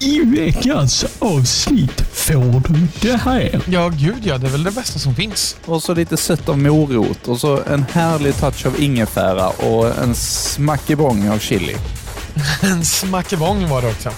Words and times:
I 0.00 0.20
veckans 0.24 1.04
avsnitt 1.18 2.00
får 2.12 2.68
du 2.68 2.88
det 3.00 3.16
här. 3.16 3.60
Ja, 3.66 3.88
gud 3.88 4.20
ja. 4.22 4.38
Det 4.38 4.46
är 4.46 4.50
väl 4.50 4.62
det 4.62 4.70
bästa 4.70 4.98
som 4.98 5.14
finns. 5.14 5.56
Och 5.64 5.82
så 5.82 5.94
lite 5.94 6.16
sött 6.16 6.48
av 6.48 6.58
morot 6.58 7.28
och 7.28 7.40
så 7.40 7.62
en 7.64 7.84
härlig 7.92 8.36
touch 8.36 8.66
av 8.66 8.80
ingefära 8.80 9.48
och 9.48 9.98
en 9.98 10.14
smackebong 10.14 11.28
av 11.28 11.38
chili. 11.38 11.76
En 12.62 12.84
smackebong 12.84 13.68
var 13.68 13.82
det 13.82 13.88
också. 13.88 14.08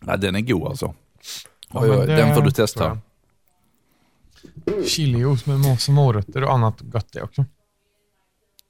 Ja, 0.06 0.16
den 0.16 0.36
är 0.36 0.40
god 0.40 0.68
alltså. 0.68 0.94
Ja, 1.72 1.80
oj, 1.82 2.06
det 2.06 2.16
den 2.16 2.34
får 2.34 2.42
du 2.42 2.50
testa. 2.50 2.84
jag. 2.84 2.98
Chilijuice 4.88 5.46
med 5.46 5.58
massa 5.60 5.92
morötter 5.92 6.42
och 6.44 6.52
annat 6.52 6.80
gott 6.80 7.12
det 7.12 7.22
också. 7.22 7.44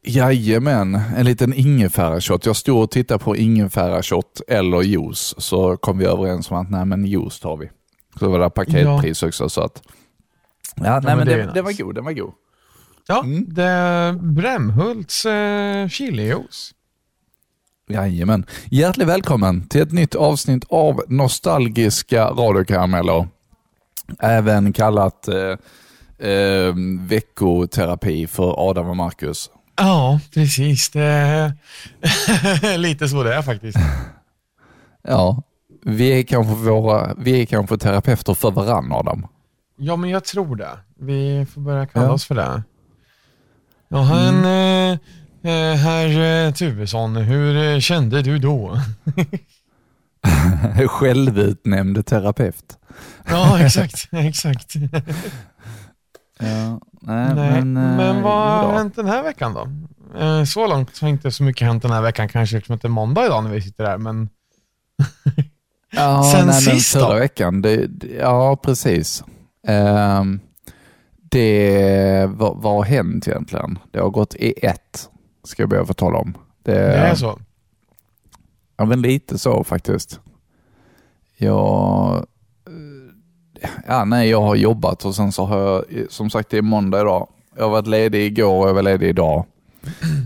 Jajamän, 0.08 0.94
en 0.94 1.24
liten 1.26 1.52
ingefärashot. 1.54 2.46
Jag 2.46 2.56
stod 2.56 2.82
och 2.82 2.90
tittade 2.90 3.24
på 3.24 3.36
ingefärashot 3.36 4.40
eller 4.48 4.82
juice, 4.82 5.34
så 5.38 5.76
kom 5.76 5.98
vi 5.98 6.04
överens 6.04 6.50
om 6.50 6.56
att 6.56 6.70
nej 6.70 6.84
men 6.84 7.04
juice 7.06 7.40
tar 7.40 7.56
vi. 7.56 7.70
Så 8.18 8.30
var 8.30 8.38
det 8.38 8.50
paketpris 8.50 9.22
också 9.22 9.48
så 9.48 9.60
att... 9.60 9.82
Ja, 10.76 10.82
nej 10.84 11.02
men 11.02 11.18
men 11.18 11.26
det 11.26 11.36
nice. 11.36 11.50
den 11.54 11.64
var 11.64 11.72
god, 11.72 11.94
den 11.94 12.04
var 12.04 12.12
god. 12.12 12.32
Ja, 13.08 13.20
Mm. 13.24 13.54
det 13.54 13.62
är 13.62 14.12
Brämhults 14.12 15.26
eh, 15.26 15.88
chilijuice. 15.88 16.74
Jajamän. 17.88 18.46
Hjärtligt 18.70 19.08
välkommen 19.08 19.68
till 19.68 19.82
ett 19.82 19.92
nytt 19.92 20.14
avsnitt 20.14 20.64
av 20.68 21.02
Nostalgiska 21.08 22.24
radiokarameller. 22.24 23.28
Även 24.18 24.72
kallat 24.72 25.28
eh, 25.28 26.28
eh, 26.30 26.74
veckoterapi 27.00 28.26
för 28.26 28.68
Adam 28.70 28.88
och 28.88 28.96
Marcus. 28.96 29.50
Ja, 29.76 30.20
precis. 30.34 30.90
Det 30.90 31.02
är 31.02 32.78
lite 32.78 33.08
så 33.08 33.22
det 33.22 33.34
är 33.34 33.42
faktiskt. 33.42 33.78
Ja, 35.08 35.42
vi 35.82 36.18
är 36.18 36.22
kanske, 36.22 36.54
våra, 36.54 37.14
vi 37.18 37.42
är 37.42 37.46
kanske 37.46 37.78
terapeuter 37.78 38.34
för 38.34 38.50
varandra 38.50 38.96
Adam. 38.96 39.26
Ja, 39.78 39.96
men 39.96 40.10
jag 40.10 40.24
tror 40.24 40.56
det. 40.56 40.78
Vi 41.00 41.46
får 41.54 41.60
börja 41.60 41.86
kalla 41.86 42.06
Ja. 42.06 42.12
oss 42.12 42.24
för 42.24 42.34
det. 42.34 42.62
Ja, 43.88 43.98
han, 43.98 44.44
eh, 44.44 44.90
eh, 44.90 44.98
herr 45.52 46.46
eh, 46.46 46.52
Tuvesson, 46.52 47.16
hur 47.16 47.56
eh, 47.74 47.80
kände 47.80 48.22
du 48.22 48.38
då? 48.38 48.80
Självutnämnd 50.86 52.06
terapeut. 52.06 52.78
Ja, 53.28 53.60
exakt, 53.60 54.08
exakt. 54.12 54.74
Ja, 56.38 56.80
nej, 57.00 57.34
Nej, 57.34 57.64
men, 57.64 58.00
eh, 58.00 58.22
vad 58.22 58.64
har 58.64 58.72
hänt 58.72 58.96
den 58.96 59.06
här 59.06 59.22
veckan 59.22 59.54
då? 59.54 59.68
Eh, 60.20 60.44
så 60.44 60.66
långt 60.66 60.98
har 60.98 61.08
inte 61.08 61.30
så 61.30 61.42
mycket 61.42 61.66
hänt 61.66 61.82
den 61.82 61.92
här 61.92 62.02
veckan, 62.02 62.28
kanske 62.28 62.56
eftersom 62.56 62.76
att 62.76 62.82
det 62.82 62.88
är 62.88 62.90
måndag 62.90 63.26
idag 63.26 63.44
när 63.44 63.50
vi 63.50 63.62
sitter 63.62 63.84
här, 63.84 63.98
men 63.98 64.28
Ja, 65.92 66.22
Sen 66.32 66.46
nej, 66.46 66.46
men 66.46 66.54
sist 66.54 66.94
då? 66.94 67.00
Förra 67.00 67.18
veckan, 67.18 67.62
det, 67.62 67.88
ja 68.20 68.56
precis. 68.56 69.24
Ehm, 69.66 70.40
det, 71.30 72.26
vad, 72.30 72.56
vad 72.56 72.74
har 72.74 72.84
hänt 72.84 73.28
egentligen? 73.28 73.78
Det 73.90 74.00
har 74.00 74.10
gått 74.10 74.34
i 74.34 74.54
ett, 74.62 75.08
ska 75.46 75.62
jag 75.62 75.70
be 75.70 75.80
att 75.80 75.86
få 75.86 75.94
tala 75.94 76.18
om. 76.18 76.34
Det, 76.62 76.72
det 76.72 76.96
är 76.96 77.14
så. 77.14 77.38
Ja, 78.76 78.84
men 78.84 79.02
lite 79.02 79.38
så 79.38 79.64
faktiskt. 79.64 80.20
Jag, 81.36 82.26
ja, 83.86 84.04
nej, 84.04 84.28
jag 84.30 84.42
har 84.42 84.54
jobbat 84.54 85.04
och 85.04 85.14
sen 85.14 85.32
så 85.32 85.44
har 85.44 85.58
jag, 85.58 85.84
som 86.10 86.30
sagt 86.30 86.50
det 86.50 86.58
är 86.58 86.62
måndag 86.62 87.00
idag. 87.00 87.28
Jag 87.56 87.64
har 87.64 87.70
varit 87.70 87.86
ledig 87.86 88.26
igår 88.26 88.62
och 88.62 88.68
jag 88.68 88.74
var 88.74 88.82
ledig 88.82 89.08
idag. 89.08 89.44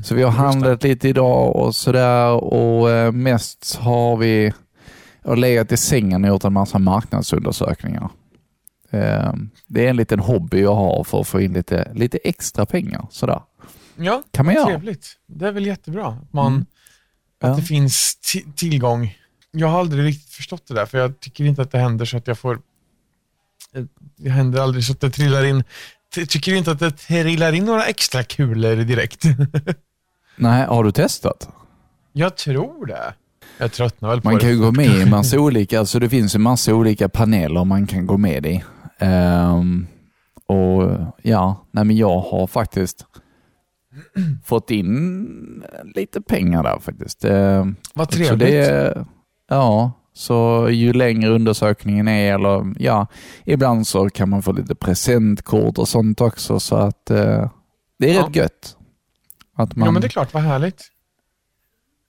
Så 0.04 0.14
vi 0.14 0.22
har 0.22 0.30
handlat 0.30 0.82
lite 0.82 1.08
idag 1.08 1.56
och 1.56 1.74
sådär 1.74 2.30
och 2.32 2.90
eh, 2.90 3.12
mest 3.12 3.76
har 3.76 4.16
vi 4.16 4.52
jag 5.22 5.30
har 5.30 5.36
legat 5.36 5.72
i 5.72 5.76
sängen 5.76 6.24
och 6.24 6.28
gjort 6.28 6.44
en 6.44 6.52
massa 6.52 6.78
marknadsundersökningar. 6.78 8.08
Eh, 8.90 9.32
Det 9.66 9.86
är 9.86 9.90
en 9.90 9.96
liten 9.96 10.18
hobby 10.20 10.60
jag 10.62 10.74
har 10.74 11.04
för 11.04 11.20
att 11.20 11.28
få 11.28 11.40
in 11.40 11.52
lite, 11.52 11.90
lite 11.94 12.18
extra 12.24 12.66
pengar. 12.66 13.06
Sådär. 13.10 13.40
Ja, 13.96 14.22
Kan 14.30 14.46
man 14.46 14.54
göra. 14.54 14.66
trevligt. 14.66 15.16
Det 15.26 15.48
är 15.48 15.52
väl 15.52 15.66
jättebra 15.66 16.06
att, 16.06 16.32
man, 16.32 16.46
Mm. 16.52 16.66
att 17.42 17.48
Ja. 17.50 17.54
det 17.56 17.62
finns 17.62 18.18
ti- 18.24 18.52
tillgång. 18.56 19.16
Jag 19.50 19.68
har 19.68 19.80
aldrig 19.80 20.04
riktigt 20.04 20.32
förstått 20.34 20.66
det 20.68 20.74
där, 20.74 20.86
för 20.86 20.98
jag 20.98 21.20
tycker 21.20 21.44
inte 21.44 21.62
att 21.62 21.70
det 21.70 21.78
händer 21.78 22.04
så 22.04 22.16
att 22.16 22.26
jag 22.26 22.38
får... 22.38 22.54
eh, 23.74 23.84
Det 24.16 24.30
händer 24.30 24.60
aldrig 24.60 24.84
så 24.84 24.92
att 24.92 25.00
det 25.00 25.10
trillar 25.10 25.44
in... 25.44 25.64
Tycker 26.28 26.54
inte 26.54 26.70
att 26.70 26.78
det 26.78 26.90
trillar 26.90 27.52
in 27.52 27.64
några 27.64 27.84
extra 27.86 28.22
kulor 28.24 28.76
direkt. 28.76 29.24
Nej, 30.36 30.66
har 30.66 30.84
du 30.84 30.92
testat? 30.92 31.48
jag 32.12 32.36
tror 32.36 32.86
det. 32.86 33.14
Jag 33.58 33.72
tröttnar 33.72 34.08
väl 34.08 34.20
på 34.20 34.28
Man 34.28 34.34
det. 34.34 34.40
kan 34.40 34.50
ju 34.50 34.58
gå 34.58 34.72
med 34.72 34.86
i 34.86 35.04
massa 35.10 35.38
olika, 35.38 35.78
alltså 35.78 35.98
det 35.98 36.08
finns 36.08 36.34
en 36.34 36.42
massa 36.42 36.74
olika 36.74 37.08
paneler 37.08 37.64
man 37.64 37.86
kan 37.86 38.06
gå 38.06 38.16
med 38.16 38.46
i. 38.46 38.64
Ehm, 38.98 39.86
och 40.46 40.90
ja, 41.22 41.66
nej 41.70 41.84
men 41.84 41.96
jag 41.96 42.20
har 42.20 42.46
faktiskt 42.46 43.06
fått 44.44 44.70
in 44.70 45.64
lite 45.94 46.20
pengar 46.20 46.62
där 46.62 46.78
faktiskt. 46.78 47.24
Ehm, 47.24 47.76
Vad 47.94 48.12
så 48.12 48.16
trevligt. 48.18 48.38
det, 48.48 49.04
ja, 49.48 49.92
så 50.12 50.68
ju 50.70 50.92
längre 50.92 51.30
undersökningen 51.30 52.08
är, 52.08 52.34
eller 52.34 52.74
ja, 52.78 53.06
ibland 53.44 53.86
så 53.86 54.10
kan 54.10 54.28
man 54.28 54.42
få 54.42 54.52
lite 54.52 54.74
presentkort 54.74 55.78
och 55.78 55.88
sånt 55.88 56.20
också, 56.20 56.60
så 56.60 56.76
att 56.76 57.10
eh, 57.10 57.50
det 57.98 58.10
är 58.10 58.14
Ja. 58.14 58.22
rätt 58.26 58.36
gött. 58.36 58.76
Att 59.56 59.76
man, 59.76 59.86
Ja, 59.86 59.92
men 59.92 60.02
det 60.02 60.06
är 60.06 60.10
klart. 60.10 60.34
Vad 60.34 60.42
härligt. 60.42 60.82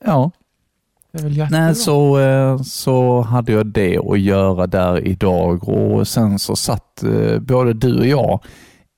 ja, 0.06 0.32
Det 1.12 1.20
är 1.20 1.24
väl 1.24 1.38
jättebra. 1.38 1.60
Nej, 1.66 1.76
så, 1.76 2.20
eh, 2.20 2.62
så 2.62 3.22
hade 3.22 3.52
jag 3.52 3.66
det 3.68 3.98
att 3.98 4.20
göra 4.20 4.68
där 4.68 5.08
idag 5.08 5.70
och 5.70 6.08
sen 6.08 6.40
så 6.40 6.56
satt 6.56 7.04
eh, 7.04 7.40
både 7.40 7.74
du 7.74 8.00
och 8.00 8.08
jag 8.08 8.44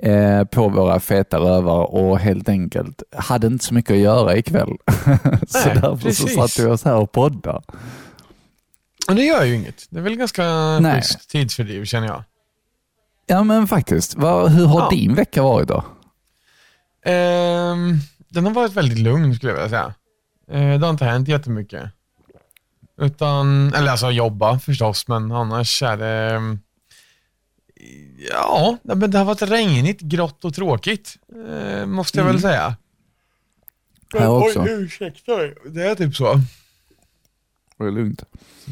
eh, 0.03 0.43
på 0.43 0.69
våra 0.69 0.99
feta 0.99 1.37
rövar 1.37 1.93
och 1.95 2.19
helt 2.19 2.49
enkelt 2.49 3.03
hade 3.17 3.47
inte 3.47 3.65
så 3.65 3.73
mycket 3.73 3.91
att 3.91 3.97
göra 3.97 4.37
ikväll. 4.37 4.77
så 5.47 5.67
Nej, 5.67 5.75
därför 5.75 5.97
så 5.97 5.97
precis. 5.97 6.35
satt 6.35 6.59
vi 6.59 6.71
oss 6.71 6.83
här 6.83 6.95
och 6.95 7.11
poddade. 7.11 7.61
Men 9.07 9.15
det 9.15 9.23
gör 9.23 9.43
ju 9.43 9.55
inget. 9.55 9.85
Det 9.89 9.99
är 9.99 10.03
väl 10.03 10.15
ganska 10.15 10.43
schysst 10.95 11.29
tidsfördriv 11.29 11.85
känner 11.85 12.07
jag. 12.07 12.23
Ja 13.25 13.43
men 13.43 13.67
faktiskt. 13.67 14.15
Vad- 14.15 14.51
hur 14.51 14.65
har 14.65 14.79
Ja. 14.81 14.89
din 14.89 15.15
vecka 15.15 15.43
varit 15.43 15.67
då? 15.67 15.83
Ehm, 17.05 17.97
den 18.29 18.45
har 18.45 18.51
varit 18.53 18.73
väldigt 18.73 18.99
lugn 18.99 19.35
skulle 19.35 19.51
jag 19.51 19.63
vilja 19.63 19.69
säga. 19.69 19.93
Eh, 20.51 20.79
det 20.79 20.85
har 20.85 20.89
inte 20.91 21.05
hänt 21.05 21.27
jättemycket. 21.27 21.83
Utan, 22.97 23.73
eller 23.73 23.91
alltså 23.91 24.11
jobba 24.11 24.59
förstås, 24.59 25.07
men 25.07 25.31
annars 25.31 25.83
är 25.83 25.97
det... 25.97 26.41
Ja, 28.29 28.77
men 28.83 29.11
det 29.11 29.17
har 29.17 29.25
varit 29.25 29.41
regnigt, 29.41 30.01
grått 30.01 30.45
och 30.45 30.53
tråkigt. 30.53 31.17
Eh, 31.49 31.85
måste 31.85 32.17
jag 32.17 32.25
väl 32.25 32.41
säga. 32.41 32.75
Här 34.19 34.29
också. 34.29 34.61
Oj, 34.61 34.71
ursäkta. 34.71 35.31
Det 35.65 35.83
är 35.83 35.95
typ 35.95 36.15
så. 36.15 36.39
Det 37.77 37.91
lugnt? 37.91 38.23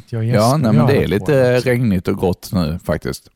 Jag 0.10 0.26
Ja, 0.26 0.58
nej, 0.58 0.74
men 0.74 0.88
det 0.88 1.04
är 1.04 1.08
lite 1.08 1.60
regnigt 1.60 2.08
och 2.08 2.20
grått 2.20 2.50
nu 2.54 2.80
faktiskt. 2.84 3.30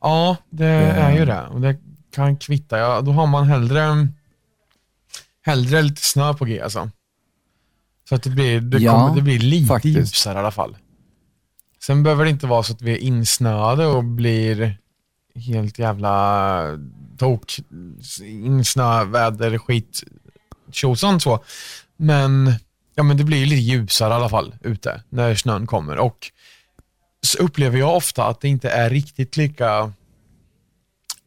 Ja, 0.00 0.36
det 0.50 0.66
är 0.66 1.18
ju 1.18 1.24
det. 1.24 1.42
Och 1.46 1.60
det 1.60 1.76
kan 2.12 2.36
kvitta. 2.36 2.78
Ja, 2.78 3.00
då 3.00 3.12
har 3.12 3.26
man 3.26 3.44
hellre, 3.46 4.08
hellre 5.42 5.82
lite 5.82 6.02
snö 6.02 6.34
på 6.34 6.44
G 6.44 6.60
alltså. 6.60 6.90
Så 8.08 8.14
att 8.14 8.22
det 8.22 8.30
blir, 8.30 8.60
det 8.60 8.78
Ja, 8.78 8.92
kommer, 8.92 9.16
det 9.16 9.22
blir 9.22 9.38
lite 9.38 9.66
faktiskt. 9.66 9.98
ljusare 9.98 10.34
i 10.34 10.40
alla 10.40 10.50
fall. 10.50 10.76
Sen 11.82 12.02
behöver 12.02 12.24
det 12.24 12.30
inte 12.30 12.46
vara 12.46 12.62
så 12.62 12.72
att 12.72 12.82
vi 12.82 12.92
är 12.92 12.98
insnöade 12.98 13.86
och 13.86 14.04
blir 14.04 14.78
helt 15.34 15.78
jävla 15.78 16.78
tok, 17.18 17.58
insnö, 18.22 19.04
väder, 19.04 19.58
skit, 19.58 20.02
tjosan 20.72 21.20
så. 21.20 21.44
Men, 21.96 22.54
ja, 22.94 23.02
men 23.02 23.16
det 23.16 23.24
blir 23.24 23.46
lite 23.46 23.62
ljusare 23.62 24.12
i 24.12 24.16
alla 24.16 24.28
fall 24.28 24.54
ute 24.60 25.02
när 25.08 25.34
snön 25.34 25.66
kommer. 25.66 25.98
Och 25.98 26.30
så 27.22 27.38
upplever 27.38 27.78
jag 27.78 27.96
ofta 27.96 28.24
att 28.24 28.40
det 28.40 28.48
inte 28.48 28.70
är 28.70 28.90
riktigt 28.90 29.36
lika 29.36 29.92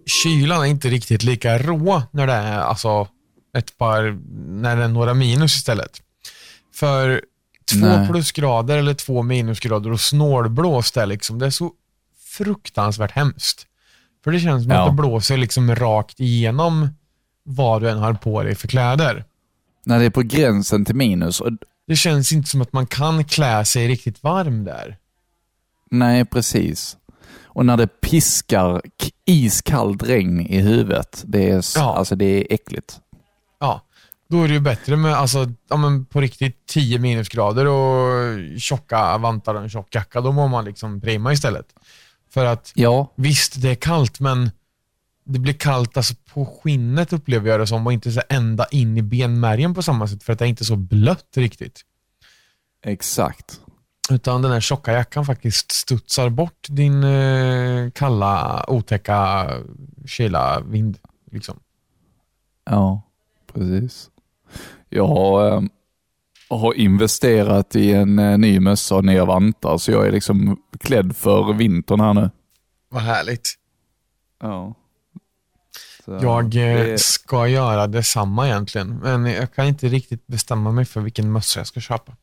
kylan 0.05 0.61
är 0.61 0.65
inte 0.65 0.89
riktigt 0.89 1.23
lika 1.23 1.57
rå 1.57 2.03
när 2.11 2.27
det 2.27 2.33
är 2.33 2.59
alltså 2.59 3.07
ett 3.57 3.77
par, 3.77 4.19
när 4.47 4.75
det 4.75 4.83
är 4.83 4.87
några 4.87 5.13
minus 5.13 5.55
istället. 5.55 6.01
För 6.73 7.21
två 7.65 7.79
Nej. 7.85 8.07
plusgrader 8.07 8.77
eller 8.77 8.93
två 8.93 9.21
minusgrader 9.23 9.91
och 9.91 10.01
snålblåst 10.01 10.97
är 10.97 11.05
liksom, 11.05 11.39
det 11.39 11.45
är 11.45 11.49
så 11.49 11.71
fruktansvärt 12.37 13.11
hemskt. 13.11 13.67
För 14.23 14.31
det 14.31 14.39
känns 14.39 14.63
som 14.63 14.71
Ja. 14.71 14.81
att 14.83 14.91
det 14.91 14.95
blåser 15.01 15.37
liksom 15.37 15.75
rakt 15.75 16.19
igenom 16.19 16.89
vad 17.43 17.81
du 17.81 17.89
än 17.89 17.97
har 17.97 18.13
på 18.13 18.43
dig 18.43 18.55
för 18.55 18.67
kläder. 18.67 19.25
När 19.85 19.99
det 19.99 20.05
är 20.05 20.09
på 20.09 20.21
gränsen 20.21 20.85
till 20.85 20.95
minus. 20.95 21.41
Och, 21.41 21.51
Det 21.87 21.95
känns 21.95 22.31
inte 22.31 22.49
som 22.49 22.61
att 22.61 22.73
man 22.73 22.85
kan 22.87 23.23
klä 23.23 23.65
sig 23.65 23.87
riktigt 23.87 24.23
varm 24.23 24.63
där. 24.63 24.97
nej, 25.91 26.25
precis. 26.25 26.97
Och 27.53 27.65
när 27.65 27.77
det 27.77 27.87
piskar 28.01 28.81
iskallt 29.25 30.03
regn 30.03 30.39
i 30.39 30.59
huvudet. 30.61 31.23
Det 31.27 31.49
är, 31.49 31.63
Ja. 31.75 31.95
alltså, 31.97 32.15
det 32.15 32.25
är 32.25 32.47
äckligt. 32.53 32.99
Då 34.31 34.43
är 34.43 34.47
det 34.47 34.53
ju 34.53 34.59
bättre 34.59 34.97
med 34.97 35.13
alltså, 35.13 35.51
ja, 35.69 35.77
men 35.77 36.05
på 36.05 36.21
riktigt 36.21 36.65
10 36.65 36.99
minusgrader 36.99 37.67
och 37.67 38.59
tjocka 38.59 39.17
vantar 39.17 39.55
och 39.55 39.61
en 39.61 39.69
tjock 39.69 39.95
jacka. 39.95 40.21
Då 40.21 40.31
mår 40.31 40.47
man 40.47 40.65
liksom 40.65 41.01
prima 41.01 41.33
istället. 41.33 41.65
För 42.29 42.45
att 42.45 42.71
Ja, 42.75 43.13
visst, 43.15 43.61
det 43.61 43.69
är 43.69 43.75
kallt, 43.75 44.19
men 44.19 44.51
det 45.25 45.39
blir 45.39 45.53
kallt 45.53 45.97
alltså, 45.97 46.13
på 46.33 46.45
skinnet 46.45 47.13
upplever 47.13 47.49
jag 47.49 47.59
det 47.59 47.67
som 47.67 47.87
och 47.87 47.93
inte 47.93 48.11
så 48.11 48.21
ända 48.29 48.65
in 48.71 48.97
i 48.97 49.01
benmärgen 49.01 49.73
på 49.73 49.81
samma 49.81 50.07
sätt 50.07 50.23
för 50.23 50.33
att 50.33 50.39
det 50.39 50.45
är 50.45 50.49
inte 50.49 50.65
så 50.65 50.75
blött 50.75 51.37
riktigt. 51.37 51.81
exakt. 52.85 53.59
Utan 54.11 54.41
den 54.41 54.51
här 54.51 54.59
tjocka 54.59 54.93
jackan 54.93 55.25
faktiskt 55.25 55.71
studsar 55.71 56.29
bort 56.29 56.67
din 56.69 57.03
eh, 57.03 57.91
kalla, 57.91 58.65
otäcka, 58.67 59.49
kyla 60.05 60.59
vind. 60.59 60.97
Liksom. 61.31 61.59
Ja, 62.65 63.01
precis. 63.53 64.10
Jag 64.93 65.07
har, 66.49 66.73
investerat 66.73 67.75
i 67.75 67.93
en 67.93 68.19
eh, 68.19 68.37
ny 68.37 68.59
mössa 68.59 68.95
och 68.95 69.05
nya 69.05 69.25
vantar, 69.25 69.77
så 69.77 69.91
jag 69.91 70.07
är 70.07 70.11
liksom 70.11 70.57
klädd 70.79 71.15
för 71.15 71.53
vintern 71.53 71.99
här 71.99 72.13
nu. 72.13 72.29
Vad 72.89 73.01
härligt. 73.01 73.49
Ja. 74.41 74.73
Så, 76.05 76.19
Jag 76.21 76.43
eh, 76.55 76.85
det- 76.85 77.01
ska 77.01 77.47
göra 77.47 77.87
detsamma 77.87 78.47
egentligen, 78.47 78.97
men 79.03 79.25
jag 79.25 79.53
kan 79.53 79.65
inte 79.65 79.87
riktigt 79.87 80.27
bestämma 80.27 80.71
mig 80.71 80.85
för 80.85 81.01
vilken 81.01 81.31
mössa 81.31 81.59
jag 81.59 81.67
ska 81.67 81.79
köpa. 81.79 82.13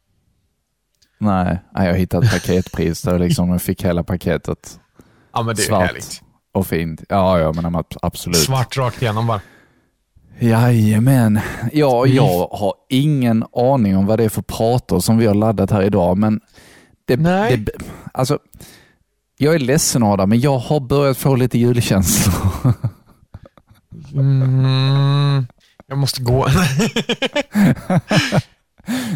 Nej, 1.18 1.58
jag 1.74 1.94
hittade 1.94 2.26
ett 2.26 2.32
paketpris 2.32 3.02
där 3.02 3.18
liksom 3.18 3.48
jag 3.48 3.62
fick 3.62 3.84
hela 3.84 4.04
paketet. 4.04 4.80
Ja, 5.32 5.42
men 5.42 5.56
det 5.56 5.62
är 5.62 5.66
Svart. 5.66 5.86
härligt. 5.86 6.22
Och 6.52 6.66
fint. 6.66 7.02
Ja, 7.08 7.38
ja, 7.38 7.52
men 7.52 7.64
ab- 7.76 7.96
absolut. 8.02 8.36
Svart 8.38 8.76
rakt 8.76 9.02
igenom 9.02 9.26
bara. 9.26 9.40
Jajamän. 10.40 11.40
Ja, 11.72 12.06
jag 12.06 12.48
har 12.48 12.74
ingen 12.88 13.44
aning 13.52 13.96
om 13.96 14.06
vad 14.06 14.18
det 14.18 14.24
är 14.24 14.28
för 14.28 14.42
prator 14.42 15.00
som 15.00 15.18
vi 15.18 15.26
har 15.26 15.34
laddat 15.34 15.70
här 15.70 15.82
idag, 15.82 16.18
men 16.18 16.40
det, 17.04 17.16
Nej. 17.16 17.56
det, 17.56 17.72
alltså, 18.12 18.38
jag 19.38 19.54
är 19.54 19.58
ledsen 19.58 20.02
Adam, 20.02 20.28
men 20.28 20.40
jag 20.40 20.58
har 20.58 20.80
börjat 20.80 21.18
få 21.18 21.36
lite 21.36 21.58
julkänslor. 21.58 22.34
Mm, 24.14 25.46
jag 25.86 25.98
måste 25.98 26.22
gå. 26.22 26.46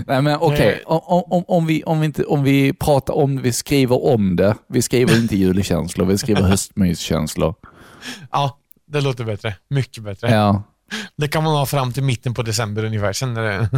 Nej 0.07 0.23
men 0.23 0.37
okej, 0.41 0.67
Nej. 0.67 0.83
om, 0.87 1.01
om, 1.05 1.23
om, 1.31 1.45
om, 1.49 1.67
vi, 1.67 1.83
om, 1.85 2.01
vi 2.01 2.07
inte, 2.07 2.25
om 2.25 2.43
vi 2.43 2.73
pratar 2.73 3.15
om, 3.15 3.43
vi 3.43 3.53
skriver 3.53 4.05
om 4.05 4.37
det. 4.37 4.55
Vi 4.69 4.83
skriver 4.83 5.17
inte 5.17 5.37
julkänslor, 5.37 6.07
vi 6.07 6.19
skriver 6.19 6.43
höstmyskänslor. 6.43 7.55
ja, 8.31 8.59
det 8.87 9.01
låter 9.01 9.25
bättre. 9.25 9.55
Mycket 9.69 10.05
bättre. 10.05 10.31
Ja, 10.31 10.63
Det 11.17 11.29
kan 11.29 11.45
man 11.45 11.53
ha 11.57 11.67
fram 11.67 11.93
till 11.93 12.03
mitten 12.03 12.35
på 12.35 12.43
december 12.43 12.85
ungefär. 12.85 13.13
Sen 13.13 13.37
är 13.37 13.43
det... 13.43 13.69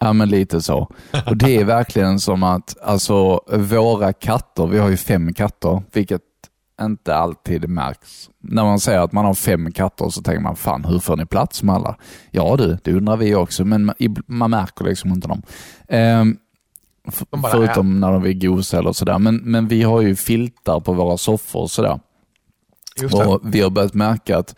ja, 0.00 0.12
men 0.12 0.28
lite 0.28 0.62
så. 0.62 0.90
Och 1.26 1.36
det 1.36 1.56
är 1.56 1.64
verkligen 1.64 2.20
som 2.20 2.42
att, 2.42 2.76
alltså 2.82 3.40
våra 3.52 4.12
katter, 4.12 4.66
vi 4.66 4.78
har 4.78 4.88
ju 4.88 4.96
fem 4.96 5.34
katter, 5.34 5.82
vilket 5.92 6.22
inte 6.80 7.16
alltid 7.16 7.68
märks. 7.68 8.30
När 8.42 8.64
man 8.64 8.80
säger 8.80 9.00
att 9.00 9.12
man 9.12 9.24
har 9.24 9.34
fem 9.34 9.72
katter 9.72 10.08
så 10.08 10.22
tänker 10.22 10.40
man, 10.42 10.56
fan 10.56 10.84
hur 10.84 10.98
får 10.98 11.16
ni 11.16 11.26
plats 11.26 11.62
med 11.62 11.74
alla? 11.74 11.96
Ja 12.30 12.56
du, 12.56 12.78
det 12.84 12.92
undrar 12.92 13.16
vi 13.16 13.34
också, 13.34 13.64
men 13.64 13.92
man, 14.26 14.50
märker 14.50 14.84
liksom 14.84 15.10
inte 15.10 15.28
dem. 15.28 15.42
Ehm, 15.88 16.36
f- 17.08 17.22
De 17.30 17.42
bara 17.42 17.52
förutom 17.52 18.00
när 18.00 18.12
de 18.12 18.22
vill 18.22 18.38
gosa 18.48 18.78
eller 18.78 18.92
sådär. 18.92 19.18
Men, 19.18 19.36
men 19.36 19.68
vi 19.68 19.82
har 19.82 20.00
ju 20.00 20.16
filtar 20.16 20.80
på 20.80 20.92
våra 20.92 21.16
soffor 21.16 21.60
och 21.62 21.70
sådär. 21.70 22.00
Och 23.12 23.40
vi 23.44 23.60
har 23.60 23.70
börjat 23.70 23.94
märka 23.94 24.38
att 24.38 24.54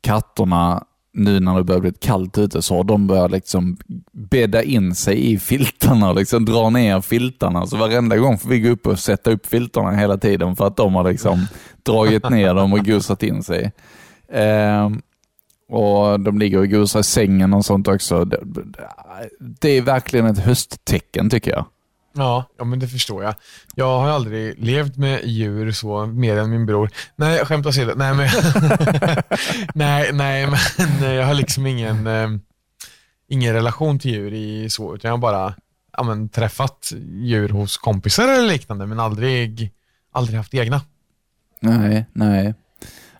katterna, 0.00 0.84
nu 1.20 1.40
när 1.40 1.56
det 1.56 1.64
börjar 1.64 1.80
bli 1.80 1.92
kallt 2.00 2.38
ute, 2.38 2.62
så 2.62 2.76
har 2.76 2.84
de 2.84 3.06
börjat 3.06 3.30
liksom 3.30 3.76
bädda 4.12 4.62
in 4.62 4.94
sig 4.94 5.32
i 5.32 5.38
filtarna 5.38 6.10
och 6.10 6.16
liksom 6.16 6.44
dra 6.44 6.70
ner 6.70 7.00
filtarna. 7.00 7.66
Så 7.66 7.76
varenda 7.76 8.16
gång 8.16 8.38
får 8.38 8.48
vi 8.48 8.60
gå 8.60 8.68
upp 8.68 8.86
och 8.86 8.98
sätta 8.98 9.30
upp 9.30 9.46
filtarna 9.46 9.90
hela 9.90 10.18
tiden 10.18 10.56
för 10.56 10.66
att 10.66 10.76
de 10.76 10.94
har 10.94 11.04
liksom 11.10 11.46
dragit 11.82 12.30
ner 12.30 12.54
dem 12.54 12.72
och 12.72 12.86
gosat 12.86 13.22
in 13.22 13.42
sig. 13.42 13.72
Eh, 14.32 14.90
och 15.68 16.20
De 16.20 16.38
ligger 16.38 16.58
och 16.58 16.68
gosar 16.68 17.00
i 17.00 17.04
sängen 17.04 17.54
och 17.54 17.64
sånt 17.64 17.88
också. 17.88 18.24
Det, 18.24 18.40
det 19.60 19.68
är 19.68 19.82
verkligen 19.82 20.26
ett 20.26 20.38
hösttecken 20.38 21.30
tycker 21.30 21.50
jag. 21.50 21.64
Ja, 22.12 22.44
ja, 22.58 22.64
men 22.64 22.78
det 22.78 22.88
förstår 22.88 23.24
jag. 23.24 23.34
Jag 23.74 24.00
har 24.00 24.08
aldrig 24.08 24.58
levt 24.58 24.96
med 24.96 25.24
djur 25.24 25.72
så, 25.72 26.06
mer 26.06 26.36
än 26.36 26.50
min 26.50 26.66
bror. 26.66 26.90
Nej, 27.16 27.44
skämt 27.44 27.66
åsido. 27.66 27.92
Nej, 27.96 28.14
men, 28.14 28.28
nej, 29.74 30.12
nej, 30.12 30.46
men 31.00 31.14
jag 31.14 31.26
har 31.26 31.34
liksom 31.34 31.66
ingen, 31.66 32.06
eh, 32.06 32.28
ingen 33.28 33.54
relation 33.54 33.98
till 33.98 34.10
djur 34.10 34.32
i 34.32 34.70
så, 34.70 34.94
utan 34.94 35.08
jag 35.08 35.12
har 35.12 35.20
bara 35.20 35.54
ja, 35.96 36.02
men, 36.02 36.28
träffat 36.28 36.92
djur 37.22 37.48
hos 37.48 37.76
kompisar 37.76 38.28
eller 38.28 38.48
liknande, 38.48 38.86
men 38.86 39.00
aldrig, 39.00 39.72
aldrig 40.12 40.36
haft 40.36 40.54
egna. 40.54 40.80
Nej, 41.60 42.06
nej. 42.12 42.54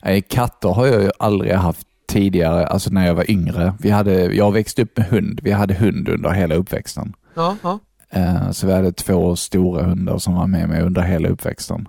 nej. 0.02 0.22
Katter 0.22 0.68
har 0.68 0.86
jag 0.86 1.02
ju 1.02 1.10
aldrig 1.18 1.54
haft 1.54 1.86
tidigare, 2.08 2.66
alltså 2.66 2.90
när 2.90 3.06
jag 3.06 3.14
var 3.14 3.30
yngre. 3.30 3.74
Vi 3.78 3.90
hade, 3.90 4.34
jag 4.34 4.52
växte 4.52 4.82
upp 4.82 4.96
med 4.96 5.06
hund. 5.06 5.40
Vi 5.42 5.50
hade 5.50 5.74
hund 5.74 6.08
under 6.08 6.30
hela 6.30 6.54
uppväxten. 6.54 7.12
Ja, 7.34 7.56
ja. 7.62 7.78
Eh, 8.12 8.50
Så 8.50 8.66
vi 8.66 8.72
hade 8.72 8.92
två 8.92 9.36
stora 9.36 9.82
hundar 9.84 10.18
som 10.18 10.34
var 10.34 10.46
med 10.46 10.68
mig 10.68 10.82
under 10.82 11.02
hela 11.02 11.28
uppväxten. 11.28 11.88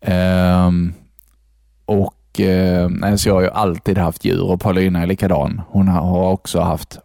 Ehm, 0.00 0.92
Och 1.86 2.40
eh, 2.40 3.14
så 3.16 3.28
jag 3.28 3.34
har 3.34 3.42
ju 3.42 3.50
alltid 3.50 3.98
haft 3.98 4.24
djur 4.24 4.42
och 4.42 4.60
Paulina 4.60 5.02
är 5.02 5.06
likadan. 5.06 5.60
Hon 5.68 5.88
har- 5.88 6.30
också 6.30 6.60
haft 6.60 6.98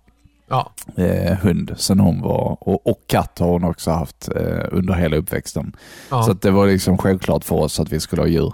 ja. 0.50 0.72
eh, 0.98 1.38
hund 1.38 1.72
sen 1.78 2.00
hon 2.00 2.22
var, 2.22 2.58
och, 2.60 2.88
och 2.88 3.00
katt 3.08 3.40
har 3.40 3.48
hon 3.48 3.64
också 3.64 3.92
haft 3.92 4.30
eh, 4.36 4.66
under 4.72 4.94
hela 4.94 5.16
uppväxten. 5.18 5.76
ja. 6.12 6.24
Så 6.24 6.34
det 6.34 6.52
var 6.52 6.68
liksom 6.68 6.98
självklart 6.98 7.44
för 7.44 7.56
oss 7.56 7.80
att 7.80 7.92
vi 7.94 8.00
skulle 8.00 8.22
ha 8.22 8.28
djur. 8.28 8.54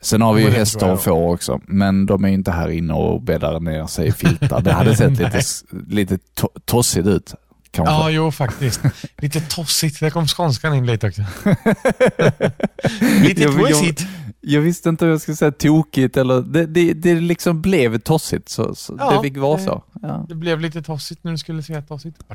Sen 0.00 0.22
har 0.22 0.34
vi 0.34 0.42
ju 0.42 0.50
hästar 0.50 0.92
och 0.92 1.00
får 1.00 1.32
också, 1.32 1.60
men 1.66 2.06
de 2.06 2.24
är 2.24 2.28
inte 2.28 2.50
här 2.50 2.68
inne 2.68 2.94
och 2.94 3.22
bäddar 3.22 3.60
ner 3.60 3.86
sig 3.86 4.08
i 4.08 4.12
filtar. 4.12 4.60
Det 4.60 4.72
hade 4.72 4.96
sett 4.96 5.10
lite, 5.18 5.40
lite 5.88 6.16
to- 6.40 6.60
tossigt 6.64 7.06
ut. 7.06 7.34
Kanske. 7.72 7.94
Ja, 7.94 8.10
jo 8.10 8.30
faktiskt. 8.32 8.80
Lite 9.18 9.40
tossigt. 9.40 10.00
Där 10.00 10.10
kom 10.10 10.26
skånskan 10.28 10.74
in 10.74 10.86
lite 10.86 11.06
också. 11.08 11.22
lite 13.22 13.44
tossigt. 13.48 14.06
Jag 14.40 14.60
visste 14.60 14.88
inte 14.88 15.04
om 15.04 15.10
jag 15.10 15.20
skulle 15.20 15.36
säga 15.36 15.52
tokigt 15.52 16.16
eller 16.16 16.42
det, 16.42 16.66
det, 16.66 16.92
det 16.92 17.14
liksom 17.14 17.62
blev 17.62 17.98
tossigt 17.98 18.48
så, 18.48 18.74
så 18.74 18.96
Ja, 18.98 19.12
det 19.12 19.20
fick 19.22 19.36
vara 19.36 19.56
det- 19.56 19.64
så. 19.64 19.82
Ja. 20.02 20.26
Det 20.28 20.34
blev 20.34 20.60
lite 20.60 20.82
tossigt 20.82 21.24
när 21.24 21.32
du 21.32 21.38
skulle 21.38 21.62
säga 21.62 21.82
tossigt. 21.82 22.16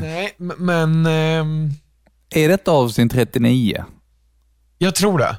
Nej, 0.00 0.34
men 0.38 1.06
ehm, 1.06 1.70
Är 2.30 2.48
detta 2.48 2.70
avsnitt 2.70 3.12
39? 3.12 3.84
jag 4.78 4.94
tror 4.94 5.18
det. 5.18 5.36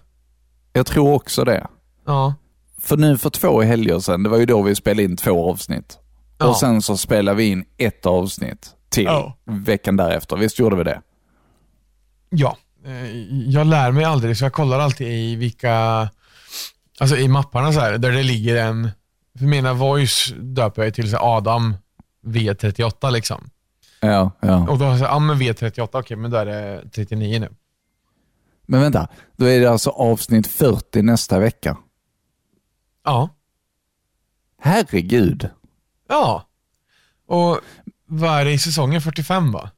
Jag 0.74 0.86
tror 0.86 1.13
också 1.13 1.44
det. 1.44 1.68
Ja. 2.06 2.36
För 2.83 2.97
nu 2.97 3.17
för 3.17 3.29
två 3.29 3.61
helger 3.61 3.99
sedan, 3.99 4.23
det 4.23 4.29
var 4.29 4.37
ju 4.37 4.45
då 4.45 4.61
vi 4.61 4.75
spelade 4.75 5.03
in 5.03 5.17
två 5.17 5.51
avsnitt. 5.51 5.97
Ja. 6.37 6.47
Och 6.47 6.57
sen 6.57 6.81
så 6.81 6.97
spelade 6.97 7.37
vi 7.37 7.43
in 7.45 7.65
ett 7.77 8.05
avsnitt 8.05 8.69
till 8.89 9.03
Ja. 9.03 9.37
veckan 9.45 9.97
därefter. 9.97 10.35
Visst 10.37 10.59
gjorde 10.59 10.75
vi 10.75 10.83
det? 10.83 11.01
Ja. 12.29 12.57
Eh, 12.85 13.15
Jag 13.49 13.67
lär 13.67 13.91
mig 13.91 14.05
aldrig, 14.05 14.37
så 14.37 14.45
jag 14.45 14.53
kollar 14.53 14.79
alltid 14.79 15.07
i 15.07 15.35
vilka, 15.35 16.09
alltså 16.99 17.17
i 17.17 17.27
mapparna 17.27 17.73
så 17.73 17.79
här, 17.79 17.97
där 17.97 18.11
det 18.11 18.23
ligger 18.23 18.55
en, 18.55 18.89
för 19.39 19.45
mina 19.45 19.73
voice 19.73 20.33
döper 20.39 20.83
jag 20.83 20.93
till 20.93 21.09
så 21.11 21.17
Adam 21.17 21.75
V38 22.25 23.11
liksom. 23.11 23.49
Ja, 24.01 24.31
ja. 24.39 24.67
Och 24.69 24.77
då 24.77 24.85
har 24.85 24.91
jag 24.97 25.09
ja 25.09 25.19
men 25.19 25.37
V38, 25.37 25.87
okej 25.91 26.17
men 26.17 26.31
då 26.31 26.37
är 26.37 26.45
det 26.45 26.83
39 26.95 27.39
nu. 27.39 27.49
Men 28.65 28.81
vänta, 28.81 29.07
då 29.37 29.45
är 29.45 29.59
det 29.59 29.65
alltså 29.71 29.89
avsnitt 29.89 30.47
40 30.47 31.01
nästa 31.01 31.39
vecka. 31.39 31.77
Ja. 33.03 33.29
Herregud. 34.62 35.50
Ja. 36.10 36.43
Och 37.27 37.60
vad 38.05 38.39
är 38.39 38.45
det 38.45 38.51
i 38.51 38.60
säsongen? 38.60 39.01
45 39.01 39.51
va? 39.51 39.69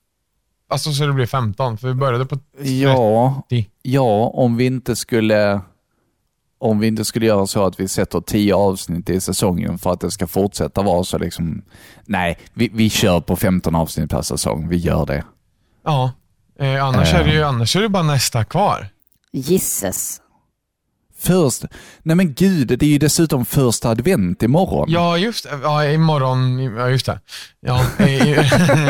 Alltså 0.69 0.91
så 0.93 1.05
det 1.05 1.13
blir 1.13 1.25
15, 1.25 1.77
för 1.77 1.87
vi 1.87 1.93
började 1.93 2.25
på 2.25 2.37
Ja, 2.63 3.43
30. 3.49 3.69
ja, 3.81 4.31
om 4.33 4.57
vi 4.57 4.65
inte 4.65 4.95
skulle 4.95 5.61
om 6.57 6.79
vi 6.79 6.87
inte 6.87 7.05
skulle 7.05 7.25
göra 7.25 7.47
så 7.47 7.65
att 7.65 7.79
vi 7.79 7.87
sätter 7.87 8.21
10 8.21 8.55
avsnitt 8.55 9.09
i 9.09 9.21
säsongen 9.21 9.77
för 9.77 9.91
att 9.93 9.99
det 9.99 10.11
ska 10.11 10.27
fortsätta 10.27 10.81
vara 10.81 11.03
så 11.03 11.17
liksom, 11.17 11.61
nej, 12.05 12.37
vi, 12.53 12.69
vi 12.73 12.89
kör 12.89 13.21
på 13.21 13.35
15 13.35 13.75
avsnitt 13.75 14.09
per 14.09 14.21
säsong, 14.21 14.67
vi 14.69 14.77
gör 14.77 15.05
det. 15.05 15.23
Ja. 15.83 16.11
Eh, 16.59 16.85
annars, 16.85 17.13
Eh. 17.13 17.19
är 17.19 17.23
det 17.23 17.33
ju, 17.33 17.43
annars 17.43 17.75
är 17.75 17.81
det 17.81 17.89
bara 17.89 18.03
nästa 18.03 18.43
kvar. 18.43 18.87
Gisses. 19.31 20.21
Först, 21.25 21.63
nej 22.03 22.15
men 22.15 22.33
gud, 22.33 22.67
det 22.67 22.83
är 22.85 22.89
ju 22.89 22.97
dessutom 22.97 23.45
första 23.45 23.89
advent 23.89 24.43
imorgon. 24.43 24.85
Ja, 24.91 25.17
just 25.17 25.43
det. 25.43 25.59
Ja, 25.63 25.85
imorgon. 25.85 26.59
Ja, 26.59 26.89
just 26.89 27.05
det. 27.05 27.19
Ja, 27.59 27.85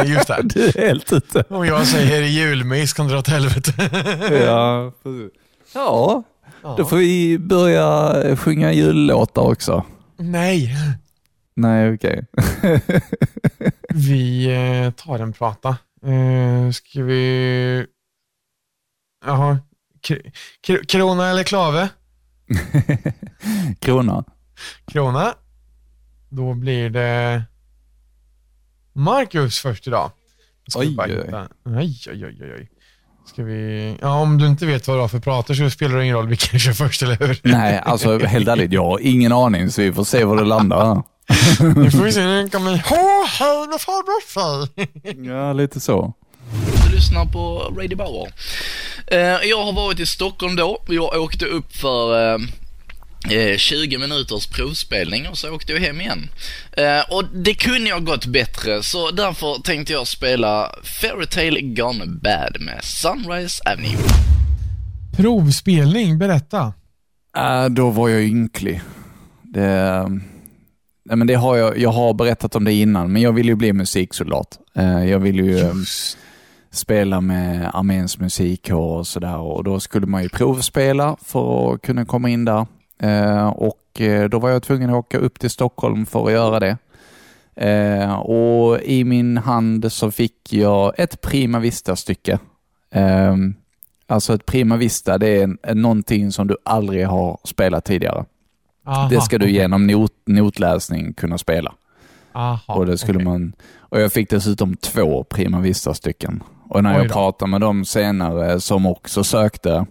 just 0.06 0.28
det. 0.28 0.42
Du 0.44 0.66
är 0.66 0.88
helt 0.88 1.14
ute. 1.14 1.42
Och 1.50 1.66
jag 1.66 1.88
säger 1.88 2.22
julmys 2.22 2.94
kan 2.94 3.08
dra 3.08 3.18
åt 3.20 3.28
helvete. 3.28 3.74
Ja, 4.46 4.92
precis. 5.04 5.32
ja, 5.74 6.24
Ja. 6.64 6.76
då 6.78 6.86
får 6.86 6.98
vi 6.98 7.40
börja 7.40 8.14
sjunga 8.38 8.72
jullåtar 8.74 9.42
också. 9.42 9.86
Nej, 10.18 10.76
Nej, 11.56 11.94
okej. 11.94 12.26
vi 13.90 14.46
eh, 14.86 14.92
tar 14.92 15.20
en 15.20 15.34
prata. 15.34 15.70
Eh, 16.06 16.72
ska 16.72 17.04
vi... 17.04 17.86
Jaha. 19.26 19.60
Krona 20.88 21.30
eller 21.30 21.44
klave? 21.44 21.90
Krona. 23.80 24.24
Krona. 24.88 25.34
Då 26.30 26.54
blir 26.54 26.90
det 26.90 27.44
Marcus 28.94 29.60
först 29.60 29.88
idag. 29.88 30.12
Oj, 30.76 30.96
bara 30.96 31.08
oj, 31.08 31.48
oj. 31.66 32.08
Oj, 32.12 32.26
oj, 32.26 32.54
oj. 32.58 32.70
Ska 33.26 33.44
vi... 33.44 33.98
Ja, 34.02 34.20
om 34.22 34.38
du 34.38 34.48
inte 34.48 34.66
vet 34.66 34.88
vad 34.88 34.98
du 34.98 35.02
har 35.02 35.08
för 35.08 35.20
prater 35.20 35.54
så 35.54 35.70
spelar 35.70 35.98
det 35.98 36.04
ingen 36.04 36.16
roll 36.16 36.28
vilken 36.28 36.60
kör 36.60 36.74
först, 36.74 37.04
eller 37.04 37.16
hur? 37.16 37.40
Nej, 37.44 37.82
alltså 37.86 38.20
helt 38.20 38.48
ärligt, 38.48 38.72
jag 38.72 38.86
har 38.86 39.00
ingen 39.02 39.32
aning 39.32 39.72
så 39.72 39.82
vi 39.82 39.94
får 39.94 40.04
se 40.04 40.24
var 40.24 40.36
det 40.38 40.44
landar. 40.46 41.04
Nu 41.76 41.92
får 41.92 42.04
vi 42.04 42.12
se 42.12 42.26
när 42.26 42.36
den 42.36 42.50
kommer. 42.50 42.84
Åh, 42.92 43.26
hej 43.40 43.68
med 43.68 43.82
farbror. 43.82 44.70
Ja, 45.26 45.54
lite 45.54 45.80
så. 45.80 46.14
Du 46.86 46.96
lyssnar 46.96 47.26
på 47.26 47.74
Radio 47.82 47.98
Bauer. 47.98 48.32
Eh, 49.08 49.50
jag 49.50 49.64
har 49.64 49.74
varit 49.74 50.00
i 50.00 50.06
Stockholm 50.06 50.56
då. 50.56 50.84
Jag 50.88 51.22
åkte 51.22 51.46
upp 51.46 51.76
för 51.76 52.34
eh, 52.34 52.40
eh, 53.38 53.58
20 53.58 53.98
minuters 53.98 54.48
provspelning 54.48 55.28
och 55.28 55.38
så 55.38 55.52
åkte 55.52 55.74
jag 55.74 55.80
hem 55.80 56.02
igen. 56.02 56.30
Eh, 56.72 57.00
och 57.10 57.24
det 57.34 57.54
kunde 57.54 57.90
jag 57.90 58.06
gått 58.06 58.26
bättre, 58.26 58.84
så 58.84 59.12
därför 59.12 59.62
tänkte 59.62 59.94
jag 59.94 60.08
spela 60.08 60.72
Fairytale 61.02 61.62
Gone 61.62 62.06
Bad 62.06 62.58
med 62.62 62.84
Sunrise 62.84 63.64
Avenue. 63.66 63.98
Provspelning, 65.18 66.18
berätta. 66.18 66.74
Äh, 67.38 67.66
då 67.66 67.90
var 67.90 68.10
jag 68.10 68.24
ynklig. 68.24 68.82
Det, 69.44 70.08
nej, 71.06 71.18
men 71.18 71.28
det 71.28 71.34
har 71.34 71.58
jag, 71.58 71.78
jag 71.78 71.90
har 71.90 72.14
berättat 72.14 72.56
om 72.56 72.64
det 72.64 72.74
innan, 72.74 73.12
men 73.12 73.22
jag 73.22 73.34
vill 73.34 73.48
ju 73.48 73.56
bli 73.56 73.74
musiksoldat. 73.74 74.60
Eh, 74.76 75.06
jag 75.06 75.20
vill 75.20 75.36
ju 75.36 75.60
eh, 75.60 75.74
spela 76.76 77.22
med 77.22 77.72
arméns 77.74 78.20
musikkår 78.20 78.98
och 78.98 79.08
sådär 79.08 79.38
och 79.38 79.64
då 79.64 79.80
skulle 79.80 80.08
man 80.08 80.24
ju 80.24 80.30
provspela 80.30 81.18
för 81.22 81.74
att 81.74 81.82
kunna 81.82 82.06
komma 82.06 82.30
in 82.30 82.46
där. 82.46 82.66
Eh, 83.00 83.48
och 83.48 84.02
eh, 84.02 84.30
då 84.30 84.40
var 84.40 84.50
jag 84.50 84.64
tvungen 84.64 84.90
att 84.90 84.96
åka 84.96 85.18
upp 85.18 85.40
till 85.40 85.50
Stockholm 85.50 86.06
för 86.06 86.26
att 86.26 86.32
göra 86.32 86.60
det. 86.60 86.78
Eh, 87.56 88.14
och 88.14 88.82
i 88.82 89.04
min 89.04 89.38
hand 89.38 89.92
så 89.92 90.12
fick 90.12 90.54
jag 90.54 90.94
ett 91.00 91.22
Prima 91.22 91.60
Vista-stycke. 91.60 92.40
Eh, 92.92 93.36
alltså 94.08 94.34
ett 94.34 94.46
Prima 94.46 94.78
Vista, 94.78 95.18
det 95.18 95.42
är 95.42 95.76
någonting 95.76 96.32
som 96.32 96.48
du 96.48 96.58
aldrig 96.64 97.08
har 97.08 97.40
spelat 97.44 97.86
tidigare. 97.86 98.26
Aha, 98.86 99.08
det 99.10 99.22
ska 99.22 99.38
du 99.38 99.50
genom 99.50 99.88
not, 99.88 100.12
notläsning 100.26 101.14
kunna 101.14 101.38
spela. 101.38 101.74
Aha, 102.34 102.74
och 102.76 102.86
det 102.86 102.98
skulle 102.98 103.18
okej. 103.18 103.26
man... 103.26 103.54
Och 103.78 104.02
jag 104.02 104.12
fick 104.12 104.30
dessutom 104.30 104.76
två 104.76 105.24
Prima 105.24 105.60
Vista-stycken. 105.60 106.44
Och 106.70 106.84
när 106.84 106.98
jag 107.00 107.12
pratade 107.12 107.52
med 107.52 107.62
dem 107.62 107.86
senare 107.86 108.60
som 108.60 108.86
också 108.86 109.24
sökte, 109.24 109.86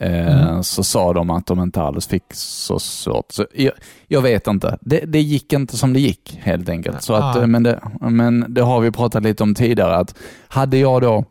eh, 0.00 0.42
Mm. 0.48 0.62
så 0.64 0.84
sa 0.84 1.12
de 1.12 1.30
att 1.30 1.46
de 1.46 1.60
inte 1.62 1.82
alls 1.82 2.06
fick 2.06 2.22
så 2.34 2.78
svårt. 2.78 3.32
Så 3.32 3.46
jag, 3.54 3.72
jag 4.06 4.22
vet 4.22 4.46
inte. 4.46 4.78
Det, 4.80 5.00
det 5.00 5.20
gick 5.20 5.52
inte 5.52 5.76
som 5.76 5.92
det 5.92 6.00
gick 6.00 6.38
helt 6.42 6.68
enkelt. 6.68 7.02
Så 7.02 7.14
att, 7.14 7.36
Ah. 7.36 7.40
eh, 7.40 7.46
men, 7.46 7.62
det, 7.62 7.80
men 8.00 8.44
det 8.48 8.60
har 8.60 8.80
vi 8.80 8.90
pratat 8.90 9.22
lite 9.22 9.42
om 9.42 9.54
tidigare, 9.54 9.96
att 9.96 10.14
hade 10.48 10.76
jag 10.78 11.02
då 11.02 11.24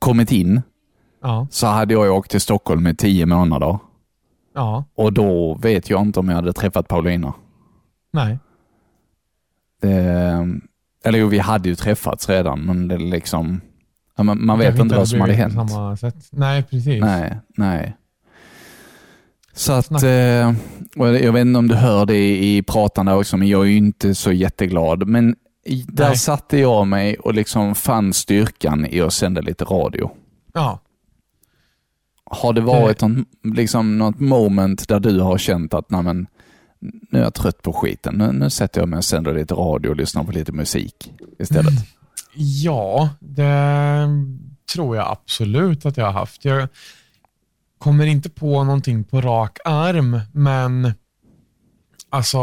kommit 0.00 0.32
in 0.32 0.62
Ja, 1.22 1.46
så 1.50 1.66
hade 1.66 1.94
jag 1.94 2.16
åkt 2.16 2.30
till 2.30 2.40
Stockholm 2.40 2.86
i 2.86 2.94
tio 2.94 3.26
månader 3.26 3.78
ja, 4.54 4.84
och 4.94 5.12
då 5.12 5.54
vet 5.54 5.90
jag 5.90 6.02
inte 6.02 6.20
om 6.20 6.28
jag 6.28 6.36
hade 6.36 6.52
träffat 6.52 6.88
Paulina. 6.88 7.34
nej. 8.12 8.38
Det, 9.80 10.48
eller 11.04 11.18
jo, 11.18 11.28
vi 11.28 11.38
hade 11.38 11.68
ju 11.68 11.74
träffats 11.74 12.28
redan, 12.28 12.60
men 12.60 12.88
det 12.88 12.98
liksom... 12.98 13.60
Man, 14.18 14.46
man 14.46 14.58
vet 14.58 14.78
inte 14.78 14.96
vad 14.96 15.08
som 15.08 15.20
hade 15.20 15.32
hänt. 15.32 15.54
Samma 15.54 15.96
sätt. 15.96 16.28
Nej, 16.30 16.62
precis. 16.62 17.00
Nej, 17.00 17.38
nej. 17.56 17.96
Så 19.52 19.72
att, 19.72 20.02
eh, 20.02 20.10
jag 20.94 21.32
vet 21.32 21.40
inte 21.40 21.58
om 21.58 21.68
du 21.68 21.74
hör 21.74 22.06
det 22.06 22.16
i, 22.16 22.56
i 22.56 22.62
pratande 22.62 23.12
också, 23.12 23.36
men 23.36 23.48
jag 23.48 23.60
är 23.60 23.66
ju 23.66 23.76
inte 23.76 24.14
så 24.14 24.32
jätteglad. 24.32 25.08
Men 25.08 25.36
i, 25.64 25.84
där 25.88 26.08
Nej. 26.08 26.18
satte 26.18 26.58
jag 26.58 26.86
mig 26.86 27.16
och 27.16 27.34
liksom 27.34 27.74
fann 27.74 28.12
styrkan 28.12 28.86
i 28.86 29.00
att 29.00 29.12
sända 29.12 29.40
lite 29.40 29.64
radio. 29.64 30.10
Ja. 30.54 30.80
Har 32.24 32.52
det 32.52 32.60
varit 32.60 33.00
något, 33.00 33.26
liksom 33.42 33.98
något 33.98 34.20
moment 34.20 34.88
där 34.88 35.00
du 35.00 35.20
har 35.20 35.38
känt 35.38 35.74
att 35.74 35.90
nej, 35.90 36.02
men, 36.02 36.26
nu 36.80 37.18
är 37.18 37.22
jag 37.22 37.34
trött 37.34 37.62
på 37.62 37.72
skiten. 37.72 38.14
Nu, 38.14 38.32
nu 38.32 38.50
sätter 38.50 38.80
jag 38.80 38.88
mig 38.88 38.96
och 38.96 39.04
sänder 39.04 39.34
lite 39.34 39.54
radio 39.54 39.88
och 39.88 39.96
lyssnar 39.96 40.24
på 40.24 40.32
lite 40.32 40.52
musik 40.52 41.12
istället? 41.38 41.74
Ja, 42.34 43.10
det 43.20 44.06
tror 44.74 44.96
jag 44.96 45.08
absolut 45.10 45.86
att 45.86 45.96
jag 45.96 46.04
har 46.04 46.12
haft. 46.12 46.44
Jag 46.44 46.68
kommer 47.78 48.06
inte 48.06 48.30
på 48.30 48.64
någonting 48.64 49.04
på 49.04 49.20
rak 49.20 49.58
arm, 49.64 50.20
men 50.32 50.92
alltså 52.10 52.38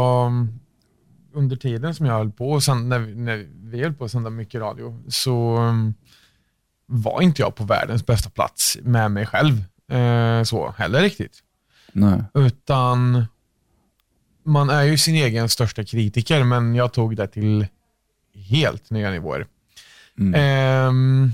under 1.34 1.56
tiden 1.56 1.94
som 1.94 2.06
jag 2.06 2.14
höll 2.14 2.30
på, 2.30 2.50
och 2.50 2.62
sen 2.62 2.88
när, 2.88 2.98
vi- 2.98 3.14
när 3.14 3.46
vi 3.62 3.82
höll 3.82 3.94
på 3.94 4.04
att 4.04 4.10
sända 4.10 4.30
mycket 4.30 4.60
radio, 4.60 5.02
så 5.08 5.56
um, 5.58 5.94
var 6.86 7.22
inte 7.22 7.42
jag 7.42 7.54
på 7.54 7.64
världens 7.64 8.06
bästa 8.06 8.30
plats 8.30 8.78
med 8.82 9.10
mig 9.10 9.26
själv 9.26 9.64
eh, 9.92 10.42
så 10.42 10.70
heller 10.78 11.00
riktigt. 11.02 11.38
Nej. 11.92 12.22
Utan 12.34 13.26
man 14.48 14.70
är 14.70 14.82
ju 14.82 14.98
sin 14.98 15.14
egen 15.14 15.48
största 15.48 15.84
kritiker, 15.84 16.44
men 16.44 16.74
jag 16.74 16.92
tog 16.92 17.16
det 17.16 17.26
till 17.26 17.66
helt 18.34 18.90
nya 18.90 19.10
nivåer. 19.10 19.46
Mm. 20.18 20.34
Ehm, 20.34 21.32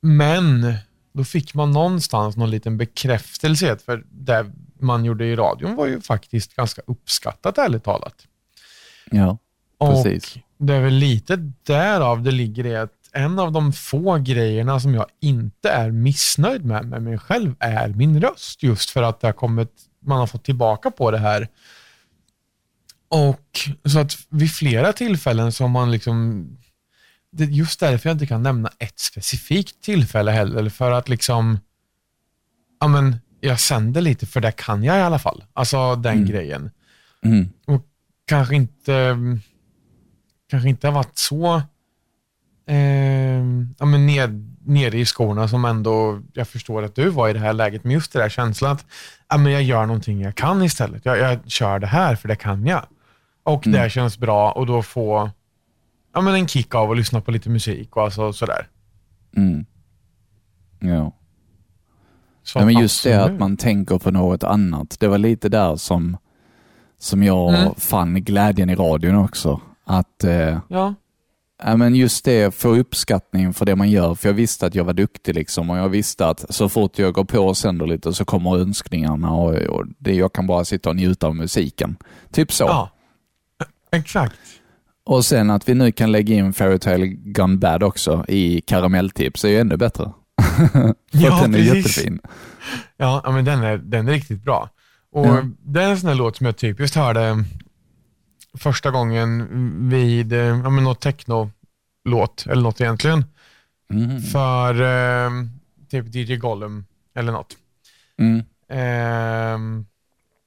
men 0.00 0.74
då 1.12 1.24
fick 1.24 1.54
man 1.54 1.72
någonstans 1.72 2.36
någon 2.36 2.50
liten 2.50 2.78
bekräftelse. 2.78 3.78
För 3.84 4.04
det 4.10 4.52
man 4.78 5.04
gjorde 5.04 5.26
i 5.26 5.36
radion 5.36 5.76
var 5.76 5.86
ju 5.86 6.00
faktiskt 6.00 6.54
ganska 6.54 6.82
uppskattat, 6.86 7.58
ärligt 7.58 7.84
talat. 7.84 8.26
Ja, 9.10 9.38
precis. 9.78 10.36
Och 10.58 10.66
det 10.66 10.74
är 10.74 10.80
väl 10.80 10.94
lite 10.94 11.52
därav 11.62 12.22
det 12.22 12.30
ligger 12.30 12.66
i 12.66 12.76
att 12.76 12.92
en 13.12 13.38
av 13.38 13.52
de 13.52 13.72
få 13.72 14.16
grejerna 14.16 14.80
som 14.80 14.94
jag 14.94 15.06
inte 15.20 15.70
är 15.70 15.90
missnöjd 15.90 16.64
med 16.64 16.84
med 16.84 17.02
mig 17.02 17.18
själv 17.18 17.54
är 17.58 17.88
min 17.88 18.20
röst. 18.20 18.62
Just 18.62 18.90
för 18.90 19.02
att 19.02 19.20
det 19.20 19.26
har 19.28 19.32
kommit, 19.32 19.72
man 20.00 20.18
har 20.18 20.26
fått 20.26 20.44
tillbaka 20.44 20.90
på 20.90 21.10
det 21.10 21.18
här. 21.18 21.48
Och 23.08 23.60
så 23.84 23.98
att 23.98 24.16
vid 24.28 24.50
flera 24.52 24.92
tillfällen 24.92 25.52
så 25.52 25.64
har 25.64 25.68
man 25.68 25.90
liksom, 25.90 26.46
det 27.32 27.44
är 27.44 27.48
just 27.48 27.80
därför 27.80 28.08
jag 28.08 28.14
inte 28.14 28.26
kan 28.26 28.42
nämna 28.42 28.70
ett 28.78 28.98
specifikt 28.98 29.82
tillfälle 29.82 30.30
heller, 30.30 30.68
för 30.68 30.90
att 30.90 31.08
liksom, 31.08 31.58
ja 32.80 32.88
men, 32.88 33.16
jag 33.40 33.60
sänder 33.60 34.00
lite 34.00 34.26
för 34.26 34.40
det 34.40 34.52
kan 34.52 34.84
jag 34.84 34.98
i 34.98 35.00
alla 35.00 35.18
fall. 35.18 35.44
Alltså 35.52 35.96
den 35.96 36.16
Mm. 36.16 36.26
grejen. 36.28 36.70
Mm. 37.24 37.48
Och 37.66 37.82
kanske 38.26 38.54
inte, 38.56 39.16
kanske 40.50 40.68
inte 40.68 40.86
har 40.86 40.94
varit 40.94 41.18
så 41.18 41.62
eh, 42.66 43.44
ja, 43.78 43.84
men 43.86 44.06
ned, 44.06 44.56
nere 44.64 44.98
i 44.98 45.04
skorna 45.04 45.48
som 45.48 45.64
ändå 45.64 46.22
jag 46.32 46.48
förstår 46.48 46.82
att 46.82 46.94
du 46.94 47.08
var 47.08 47.28
i 47.28 47.32
det 47.32 47.38
här 47.38 47.52
läget. 47.52 47.84
Men 47.84 47.92
just 47.92 48.12
det 48.12 48.18
där 48.18 48.28
känslan 48.28 48.72
att 48.72 48.86
ja, 49.28 49.38
men 49.38 49.52
jag 49.52 49.62
gör 49.62 49.86
någonting 49.86 50.20
jag 50.20 50.34
kan 50.34 50.62
istället. 50.62 51.04
Jag, 51.04 51.18
jag 51.18 51.50
kör 51.50 51.78
det 51.78 51.86
här 51.86 52.16
för 52.16 52.28
det 52.28 52.36
kan 52.36 52.66
jag. 52.66 52.86
Och 53.48 53.66
Mm. 53.66 53.82
det 53.82 53.90
känns 53.90 54.18
bra 54.18 54.52
och 54.52 54.66
då 54.66 54.82
få 54.82 55.30
ja, 56.14 56.20
men 56.20 56.34
en 56.34 56.48
kick 56.48 56.74
av 56.74 56.90
att 56.90 56.96
lyssna 56.96 57.20
på 57.20 57.30
lite 57.30 57.50
musik 57.50 57.96
och 57.96 58.02
alltså 58.02 58.32
sådär. 58.32 58.68
Mm. 59.36 59.66
Ja. 60.80 61.12
Så 62.42 62.58
ja, 62.58 62.64
men 62.64 62.74
just 62.80 63.04
det 63.04 63.14
absolut. 63.14 63.34
att 63.34 63.40
man 63.40 63.56
tänker 63.56 63.98
på 63.98 64.10
något 64.10 64.44
annat. 64.44 64.96
Det 65.00 65.08
var 65.08 65.18
lite 65.18 65.48
där 65.48 65.76
som, 65.76 66.16
som 66.98 67.22
jag 67.22 67.54
Mm. 67.54 67.74
fann 67.74 68.14
glädjen 68.24 68.70
i 68.70 68.74
radion 68.74 69.14
också. 69.16 69.60
Att 69.84 70.24
eh, 70.24 70.58
Ja, 70.68 70.94
Ja, 71.64 71.76
men 71.76 71.94
just 71.94 72.24
det, 72.24 72.54
få 72.54 72.68
uppskattning 72.76 73.52
för 73.52 73.66
det 73.66 73.76
man 73.76 73.90
gör. 73.90 74.14
För 74.14 74.28
jag 74.28 74.34
visste 74.34 74.66
att 74.66 74.74
jag 74.74 74.84
var 74.84 74.92
duktig 74.92 75.34
liksom 75.34 75.70
och 75.70 75.78
jag 75.78 75.88
visste 75.88 76.26
att 76.26 76.54
så 76.54 76.68
fort 76.68 76.98
jag 76.98 77.14
går 77.14 77.24
på 77.24 77.38
och 77.38 77.56
sänder 77.56 77.86
lite 77.86 78.12
så 78.12 78.24
kommer 78.24 78.56
önskningarna 78.56 79.32
och, 79.32 79.54
och 79.54 79.84
det, 79.98 80.14
jag 80.14 80.32
kan 80.32 80.46
bara 80.46 80.64
sitta 80.64 80.90
och 80.90 80.96
njuta 80.96 81.26
av 81.26 81.36
musiken. 81.36 81.96
Typ 82.32 82.52
så. 82.52 82.64
ja. 82.64 82.90
Exakt. 83.92 84.38
Och 85.04 85.24
sen 85.24 85.50
att 85.50 85.68
vi 85.68 85.74
nu 85.74 85.92
kan 85.92 86.12
lägga 86.12 86.34
in 86.34 86.52
Fairytale 86.52 87.06
Gone 87.06 87.56
Bad 87.56 87.82
också 87.82 88.24
i 88.28 88.60
karamelltips 88.60 89.44
är 89.44 89.48
ju 89.48 89.58
ännu 89.58 89.76
bättre. 89.76 90.12
Ja, 91.10 91.40
den 91.42 91.54
är 91.54 91.58
precis. 91.58 91.74
jättefin. 91.76 92.20
Ja, 92.96 93.22
men 93.30 93.44
den 93.44 93.62
är, 93.62 93.78
den 93.78 94.08
är 94.08 94.12
riktigt 94.12 94.42
bra. 94.42 94.70
Och 95.12 95.26
Ja. 95.26 95.42
Det 95.64 95.82
är 95.82 95.90
en 95.90 95.98
sån 96.00 96.08
här 96.08 96.16
låt 96.16 96.36
som 96.36 96.46
jag 96.46 96.56
typiskt 96.56 96.96
hörde 96.96 97.44
första 98.58 98.90
gången 98.90 99.48
vid 99.90 100.32
eh, 100.32 100.38
ja, 100.38 100.70
men 100.70 100.84
något 100.84 101.00
techno-låt, 101.00 102.46
eller 102.46 102.62
något 102.62 102.80
egentligen, 102.80 103.24
Mm. 103.92 104.22
för 104.22 104.74
eh, 104.82 105.30
typ 105.90 106.14
DJ 106.14 106.36
Gollum 106.36 106.84
eller 107.14 107.32
något. 107.32 107.56
Mm. 108.18 108.42
Ehm, 108.68 109.86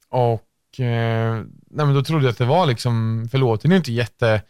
och 0.10 0.79
eh, 0.79 1.41
nej, 1.73 1.85
men 1.85 1.95
då 1.95 2.03
trodde 2.03 2.25
jag 2.25 2.31
att 2.31 2.37
det 2.37 2.45
var 2.45 2.65
liksom, 2.65 3.27
för 3.31 3.37
låten 3.37 3.71
är 3.71 3.75
ju 3.75 3.77
inte 3.77 3.91
jätte, 3.91 4.41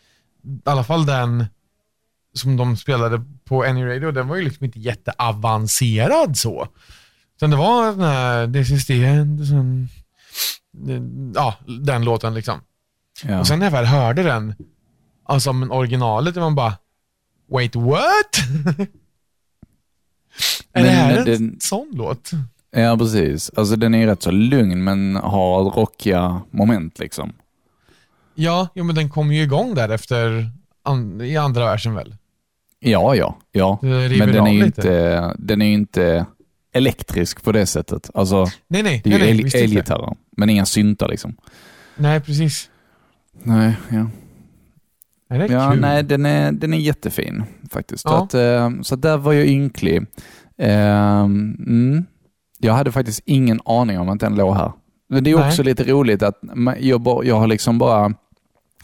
i 0.43 0.59
alla 0.69 0.83
fall 0.83 1.05
den 1.05 1.45
som 2.33 2.57
de 2.57 2.77
spelade 2.77 3.23
på 3.45 3.63
Any 3.63 3.85
Radio, 3.85 4.11
den 4.11 4.27
var 4.27 4.35
ju 4.35 4.43
liksom 4.43 4.65
inte 4.65 4.79
jätteavancerad 4.79 6.37
så. 6.37 6.67
Utan 7.37 7.49
det 7.49 7.55
var 7.55 7.91
den 7.91 8.01
här, 8.01 8.53
this 8.53 8.71
is 8.71 8.85
the 8.85 9.05
end, 9.05 9.47
som, 9.47 9.87
ja, 11.35 11.55
den 11.85 12.05
låten 12.05 12.33
liksom. 12.33 12.59
Ja. 13.23 13.39
Och 13.39 13.47
sen 13.47 13.59
när 13.59 13.65
jag 13.65 13.71
väl 13.71 13.85
hörde 13.85 14.23
den, 14.23 14.55
alltså 15.25 15.53
men 15.53 15.71
originalet, 15.71 16.33
det 16.33 16.39
var 16.39 16.47
man 16.47 16.55
bara, 16.55 16.77
wait 17.51 17.75
what? 17.75 18.37
är 20.73 20.83
det 20.83 20.83
Men 20.83 20.85
här 20.85 21.17
en 21.17 21.25
den- 21.25 21.57
sån 21.59 21.89
låt? 21.93 22.31
Ja, 22.71 22.97
precis. 22.97 23.51
Alltså 23.55 23.75
den 23.75 23.95
är 23.95 24.07
rätt 24.07 24.23
så 24.23 24.31
lugn 24.31 24.83
men 24.83 25.15
har 25.15 25.63
rockiga 25.63 26.41
moment 26.51 26.99
liksom. 26.99 27.33
Ja, 28.35 28.67
jo, 28.75 28.83
men 28.83 28.95
den 28.95 29.09
kom 29.09 29.31
ju 29.31 29.43
igång 29.43 29.75
där 29.75 29.89
efter 29.89 30.49
an, 30.83 31.21
i 31.21 31.37
andra 31.37 31.65
versen 31.65 31.93
väl? 31.93 32.15
Ja, 32.79 33.15
ja, 33.15 33.37
ja. 33.51 33.79
Men 33.81 34.09
den 34.31 34.47
är 34.47 34.51
ju 34.53 34.65
inte, 34.65 35.35
den 35.39 35.61
är 35.61 35.73
inte 35.73 36.25
elektrisk 36.73 37.43
på 37.43 37.51
det 37.51 37.65
sättet. 37.65 38.09
Alltså, 38.13 38.45
Nej, 38.67 38.83
nej. 38.83 39.01
det 39.03 39.13
är 39.13 39.19
nej, 39.19 39.35
ju 39.35 39.47
el- 39.47 39.63
elgitarrer, 39.63 40.15
men 40.37 40.49
inga 40.49 40.65
syntar 40.65 41.07
liksom. 41.07 41.35
Nej, 41.95 42.19
precis. 42.21 42.69
Nej, 43.43 43.73
ja. 43.89 44.07
Nej, 45.29 45.39
det 45.39 45.45
är 45.45 45.51
Ja, 45.51 45.71
kul. 45.71 45.81
nej, 45.81 46.03
den 46.03 46.25
är, 46.25 46.51
den 46.51 46.73
är 46.73 46.77
jättefin 46.77 47.43
faktiskt. 47.71 48.05
Ja. 48.05 48.23
Att, 48.23 48.33
eh, 48.33 48.69
så 48.81 48.95
där 48.95 49.17
var 49.17 49.33
jag 49.33 49.45
ynklig. 49.47 49.97
Eh, 50.57 51.19
mm. 51.21 52.05
Jag 52.61 52.73
hade 52.73 52.91
faktiskt 52.91 53.21
ingen 53.25 53.59
aning 53.65 53.99
om 53.99 54.09
att 54.09 54.19
den 54.19 54.35
låg 54.35 54.55
här. 54.55 54.71
Men 55.09 55.23
det 55.23 55.31
är 55.31 55.37
Nej. 55.37 55.47
också 55.47 55.63
lite 55.63 55.83
roligt 55.83 56.23
att 56.23 56.39
jag, 56.79 57.01
bara, 57.01 57.25
jag 57.25 57.39
har 57.39 57.47
liksom 57.47 57.77
bara 57.77 58.13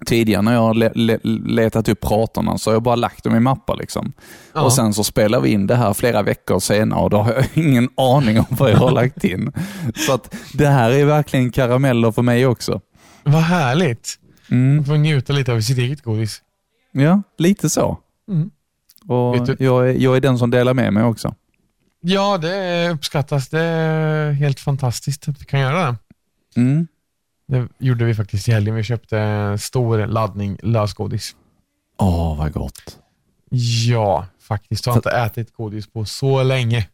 Tidigare 0.05 0.41
när 0.41 0.53
jag 0.53 0.61
har 0.61 0.73
le, 0.73 0.91
le, 0.95 1.19
letat 1.45 1.89
upp 1.89 2.01
pratorna 2.01 2.57
så 2.57 2.69
har 2.69 2.75
jag 2.75 2.83
bara 2.83 2.95
lagt 2.95 3.23
dem 3.23 3.35
i 3.35 3.39
mappar. 3.39 3.75
Liksom. 3.75 4.13
Ja. 4.53 4.61
Och 4.61 4.73
Sen 4.73 4.93
så 4.93 5.03
spelar 5.03 5.39
vi 5.39 5.49
in 5.49 5.67
det 5.67 5.75
här 5.75 5.93
flera 5.93 6.21
veckor 6.23 6.59
senare 6.59 6.99
och 6.99 7.09
då 7.09 7.17
har 7.17 7.33
jag 7.33 7.45
ingen 7.53 7.89
aning 7.97 8.39
om 8.39 8.45
vad 8.49 8.71
jag 8.71 8.77
har 8.77 8.91
lagt 8.91 9.23
in. 9.23 9.51
Så 9.95 10.13
att 10.13 10.35
det 10.53 10.67
här 10.67 10.91
är 10.91 11.05
verkligen 11.05 11.51
karameller 11.51 12.11
för 12.11 12.21
mig 12.21 12.45
också. 12.45 12.81
Vad 13.23 13.41
härligt. 13.41 14.19
Mm. 14.51 14.75
Man 14.75 14.85
får 14.85 14.97
njuta 14.97 15.33
lite 15.33 15.53
av 15.53 15.61
sitt 15.61 15.77
eget 15.77 16.01
godis. 16.01 16.41
Ja, 16.91 17.21
lite 17.37 17.69
så. 17.69 17.97
Mm. 18.29 18.49
Och 19.07 19.49
jag, 19.59 19.89
är, 19.89 19.93
jag 19.93 20.15
är 20.15 20.21
den 20.21 20.37
som 20.37 20.51
delar 20.51 20.73
med 20.73 20.93
mig 20.93 21.03
också. 21.03 21.35
Ja, 22.09 22.37
det 22.37 22.89
uppskattas. 22.89 23.49
Det 23.49 23.59
är 23.59 24.31
helt 24.31 24.59
fantastiskt 24.59 25.29
att 25.29 25.41
vi 25.41 25.45
kan 25.45 25.59
göra 25.59 25.85
det. 25.91 25.97
Mm. 26.61 26.87
Det 27.47 27.67
gjorde 27.77 28.05
vi 28.05 28.15
faktiskt 28.15 28.47
i 28.47 28.51
helgen. 28.51 28.75
Vi 28.75 28.83
köpte 28.83 29.19
en 29.19 29.59
stor 29.59 30.07
laddning 30.07 30.57
lösgodis. 30.63 31.35
Åh, 31.97 32.37
vad 32.37 32.53
gott. 32.53 32.99
Ja, 33.85 34.25
faktiskt. 34.39 34.85
Jag 34.85 34.93
har 34.93 34.97
inte 34.97 35.11
ätit 35.11 35.53
godis 35.53 35.87
på 35.87 36.05
så 36.05 36.43
länge. 36.43 36.87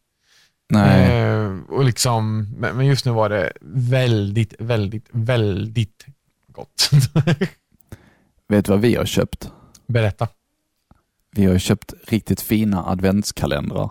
Nej, 0.69 1.23
Eh, 1.23 1.59
och 1.69 1.85
liksom, 1.85 2.49
men 2.57 2.75
men 2.77 2.85
just 2.85 3.05
nu 3.05 3.11
var 3.11 3.29
det 3.29 3.53
väldigt, 3.61 4.53
väldigt, 4.59 5.07
väldigt 5.11 6.05
gott. 6.47 6.89
vet 8.47 8.65
du 8.65 8.71
vad 8.71 8.81
vi 8.81 8.95
har 8.95 9.05
köpt? 9.05 9.51
Berätta. 9.87 10.27
Vi 11.31 11.45
har 11.45 11.57
köpt 11.57 11.93
riktigt 12.07 12.41
fina 12.41 12.85
adventskalendrar 12.85 13.89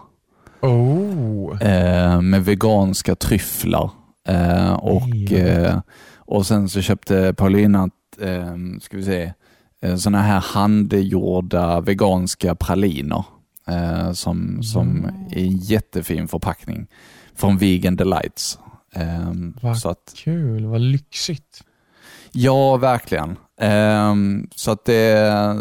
Oh. 0.62 1.62
eh, 1.62 2.20
med 2.20 2.44
veganska 2.44 3.14
tryfflar. 3.14 3.90
Eh, 4.29 4.72
och, 4.72 5.33
eh, 5.33 5.81
och 6.16 6.46
sen 6.46 6.68
så 6.68 6.81
köpte 6.81 7.35
Paulina, 7.37 7.90
eh, 8.20 8.57
ska 8.81 8.96
vi 8.96 9.05
se, 9.05 9.33
eh, 9.83 9.96
såna 9.96 10.22
här 10.22 10.40
handgjorda 10.40 11.81
veganska 11.81 12.55
praliner 12.55 13.25
eh, 13.68 14.12
som, 14.12 14.62
som 14.62 15.05
är 15.31 15.38
en 15.38 15.57
jättefin 15.57 16.29
förpackning 16.29 16.87
från 17.35 17.59
Vegan 17.59 17.96
Delights. 17.96 18.59
Eh, 18.94 19.33
Vad 19.62 19.79
så 19.79 19.88
att, 19.88 20.14
Kul, 20.16 20.66
vad 20.66 20.81
lyxigt. 20.81 21.62
Ja, 22.33 22.77
verkligen. 22.77 23.37
Så 24.55 24.70
att 24.70 24.85
det... 24.85 25.57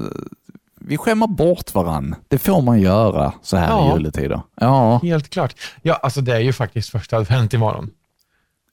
Vi 0.86 0.98
skämmer 0.98 1.28
bort 1.28 1.74
varann. 1.74 2.16
Det 2.28 2.38
får 2.38 2.62
man 2.62 2.80
göra 2.82 3.34
så 3.42 3.58
här 3.58 3.68
Ja. 3.70 3.90
i 3.92 3.98
juletider. 3.98 4.42
Ja, 4.56 5.00
Helt 5.04 5.30
klart. 5.30 5.56
Ja, 5.82 5.94
alltså 6.04 6.22
det 6.22 6.34
är 6.36 6.40
ju 6.40 6.54
faktiskt 6.54 6.90
första 6.90 7.18
advent 7.18 7.54
imorgon. 7.54 7.90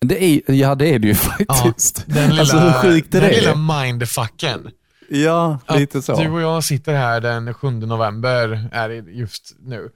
det 0.00 0.24
är, 0.24 0.52
ja, 0.52 0.74
det 0.74 0.94
är 0.94 0.98
det 0.98 1.08
ju 1.08 1.14
faktiskt. 1.14 2.04
Den 2.06 2.28
lilla, 2.30 2.40
alltså 2.40 2.58
hur 2.58 2.72
sjukt 2.72 3.14
är 3.14 3.20
den 3.20 3.30
det? 3.30 3.36
lilla 3.40 3.54
mindfucken. 3.84 4.70
Ja, 5.10 5.58
lite 5.68 6.02
så. 6.02 6.16
Du 6.20 6.28
och 6.30 6.40
jag 6.40 6.64
sitter 6.64 6.94
här 6.94 7.20
den 7.20 7.54
7 7.54 7.70
november, 7.70 8.68
är 8.72 8.88
just 8.90 9.56
nu. 9.60 9.88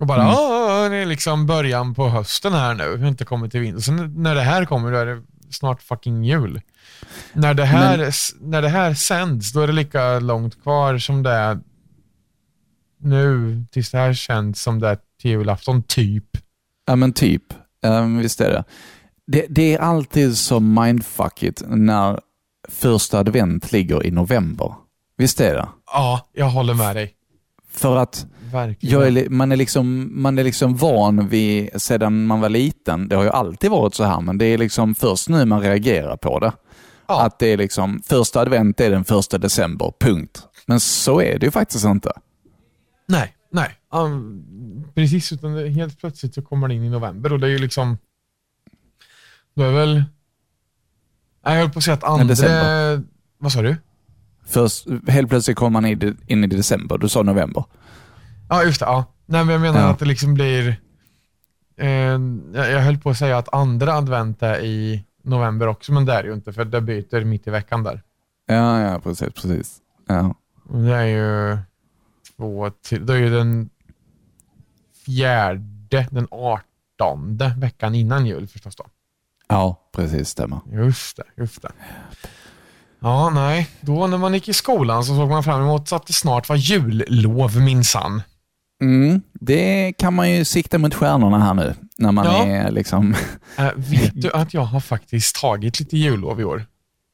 Och 0.00 0.06
bara, 0.06 0.22
Mm. 0.22 0.34
"Åh, 0.34 0.90
det 0.90 0.96
är 0.96 1.06
liksom 1.06 1.46
början 1.46 1.94
på 1.94 2.08
hösten 2.08 2.52
här 2.52 2.74
nu. 2.74 2.96
Vi 2.96 3.02
har 3.02 3.08
inte 3.08 3.24
kommit 3.24 3.52
till 3.52 3.60
vinter. 3.60 3.80
Sen 3.82 4.14
när 4.22 4.34
det 4.34 4.40
här 4.40 4.64
kommer, 4.64 4.92
då 4.92 4.98
är 4.98 5.06
det 5.06 5.22
snart 5.50 5.82
fucking 5.82 6.24
jul. 6.24 6.60
När 7.32 7.54
det 7.54 7.64
här, 7.64 8.10
när 8.40 8.62
det 8.62 8.68
här 8.68 8.94
sänds, 8.94 9.52
då 9.52 9.60
är 9.60 9.66
det 9.66 9.72
lika 9.72 10.18
långt 10.18 10.62
kvar 10.62 10.98
som 10.98 11.22
det 11.22 11.30
är 11.30 11.58
nu, 12.98 13.64
tills 13.72 13.90
det 13.90 13.98
här 13.98 14.14
känns 14.14 14.62
som 14.62 14.80
det 14.80 14.88
är 14.88 14.98
till 15.20 15.30
julafton, 15.30 15.82
typ. 15.82 16.24
Ja, 16.86 16.96
men 16.96 17.12
typ. 17.12 17.42
Um, 17.82 18.18
visst 18.18 18.40
är 18.40 18.50
det. 18.50 18.64
det. 19.26 19.46
Det 19.48 19.74
är 19.74 19.78
alltid 19.78 20.36
så 20.36 20.60
mindfuckigt 20.60 21.62
när 21.66 22.20
första 22.68 23.18
advent 23.18 23.72
ligger 23.72 24.06
i 24.06 24.10
november. 24.10 24.74
Visst 25.16 25.40
är 25.40 25.54
det? 25.54 25.68
Ja, 25.86 26.28
jag 26.32 26.46
håller 26.46 26.74
med 26.74 26.96
dig. 26.96 27.12
För 27.70 27.96
att 27.96 28.26
är, 28.52 29.28
man, 29.28 29.52
är 29.52 29.56
liksom, 29.56 30.10
man 30.22 30.38
är 30.38 30.44
liksom 30.44 30.76
van 30.76 31.28
vid, 31.28 31.82
sedan 31.82 32.26
man 32.26 32.40
var 32.40 32.48
liten, 32.48 33.08
det 33.08 33.16
har 33.16 33.22
ju 33.22 33.30
alltid 33.30 33.70
varit 33.70 33.94
så 33.94 34.04
här, 34.04 34.20
men 34.20 34.38
det 34.38 34.44
är 34.44 34.58
liksom 34.58 34.94
först 34.94 35.28
nu 35.28 35.44
man 35.44 35.60
reagerar 35.60 36.16
på 36.16 36.38
det. 36.38 36.52
Ja. 37.08 37.22
Att 37.26 37.38
det 37.38 37.46
är 37.46 37.56
liksom, 37.56 38.02
första 38.04 38.40
advent 38.40 38.80
är 38.80 38.90
den 38.90 39.04
första 39.04 39.38
december, 39.38 39.92
punkt. 40.00 40.42
Men 40.66 40.80
så 40.80 41.20
är 41.20 41.38
det 41.38 41.46
ju 41.46 41.50
faktiskt 41.52 41.84
inte. 41.84 42.12
Nej, 43.08 43.34
nej. 43.52 43.70
Um, 43.92 44.84
precis, 44.94 45.32
utan 45.32 45.54
det, 45.54 45.68
helt 45.68 46.00
plötsligt 46.00 46.34
så 46.34 46.42
kommer 46.42 46.68
det 46.68 46.74
in 46.74 46.84
i 46.84 46.88
november 46.90 47.32
och 47.32 47.40
det 47.40 47.46
är 47.46 47.50
ju 47.50 47.58
liksom... 47.58 47.98
Då 49.54 49.62
är 49.62 49.72
väl... 49.72 50.04
Jag 51.44 51.50
höll 51.50 51.70
på 51.70 51.78
att 51.78 51.84
säga 51.84 51.94
att 51.94 52.04
andra... 52.04 52.24
december. 52.24 53.02
Vad 53.38 53.52
sa 53.52 53.62
du? 53.62 53.76
Först, 54.46 54.86
helt 55.08 55.28
plötsligt 55.28 55.56
kommer 55.56 55.70
man 55.70 55.86
in 55.86 56.02
i- 56.02 56.32
in 56.32 56.44
i 56.44 56.46
december, 56.46 56.98
du 56.98 57.08
sa 57.08 57.22
november. 57.22 57.64
Ja, 58.48 58.64
just 58.64 58.80
det. 58.80 58.86
Ja. 58.86 59.04
Nej, 59.26 59.44
men 59.44 59.52
jag 59.52 59.60
menar 59.62 59.80
Ja. 59.80 59.86
att 59.88 59.98
det 59.98 60.04
liksom 60.04 60.34
blir... 60.34 60.80
Eh, 61.76 61.88
jag 61.88 62.70
jag 62.70 62.80
höll 62.80 62.98
på 62.98 63.10
att 63.10 63.16
säga 63.18 63.38
att 63.38 63.54
andra 63.54 63.94
advent 63.94 64.42
är 64.42 64.60
i 64.60 65.04
november 65.26 65.66
också, 65.66 65.92
men 65.92 66.04
det 66.04 66.12
är 66.12 66.22
det 66.22 66.28
ju 66.28 66.34
inte, 66.34 66.52
för 66.52 66.64
det 66.64 66.80
byter 66.80 67.24
mitt 67.24 67.46
i 67.46 67.50
veckan 67.50 67.82
där. 67.82 68.02
Ja, 68.46 68.80
ja, 68.80 68.98
precis, 69.00 69.28
precis. 69.34 69.78
Ja. 70.06 70.34
Det 70.70 70.94
är 70.94 71.04
ju 71.04 71.58
två 72.36 72.70
till, 72.70 73.06
det 73.06 73.12
är 73.12 73.18
ju 73.18 73.30
den 73.30 73.70
fjärde, 75.04 76.06
den 76.10 76.28
artonde 76.30 77.54
veckan 77.58 77.94
innan 77.94 78.26
jul 78.26 78.48
förstås 78.48 78.76
då. 78.76 78.84
ja, 79.48 79.90
precis, 79.92 80.28
stämmer. 80.28 80.60
Just 80.72 81.16
det, 81.16 81.24
just 81.36 81.62
det. 81.62 81.72
Ja, 82.98 83.30
nej. 83.30 83.68
Då 83.80 84.06
när 84.06 84.18
man 84.18 84.34
gick 84.34 84.48
i 84.48 84.52
skolan 84.52 85.04
så 85.04 85.16
såg 85.16 85.28
man 85.28 85.44
fram 85.44 85.62
emot 85.62 85.92
att 85.92 86.06
det 86.06 86.12
snart 86.12 86.48
var 86.48 86.56
jullov 86.56 87.56
minsann. 87.60 88.22
Mm, 88.82 89.20
det 89.40 89.92
kan 89.98 90.14
man 90.14 90.30
ju 90.32 90.44
sikta 90.44 90.78
mot 90.78 90.94
stjärnorna 90.94 91.38
här 91.44 91.54
nu, 91.54 91.74
när 91.98 92.12
man 92.12 92.26
Ja. 92.26 92.44
är 92.46 92.70
liksom... 92.70 93.14
Äh, 93.58 93.68
vet 93.76 94.12
du 94.22 94.30
att 94.32 94.54
jag 94.54 94.60
har 94.64 94.80
faktiskt 94.80 95.36
tagit 95.40 95.80
lite 95.80 95.96
jullov 95.96 96.40
i 96.40 96.44
år? 96.44 96.64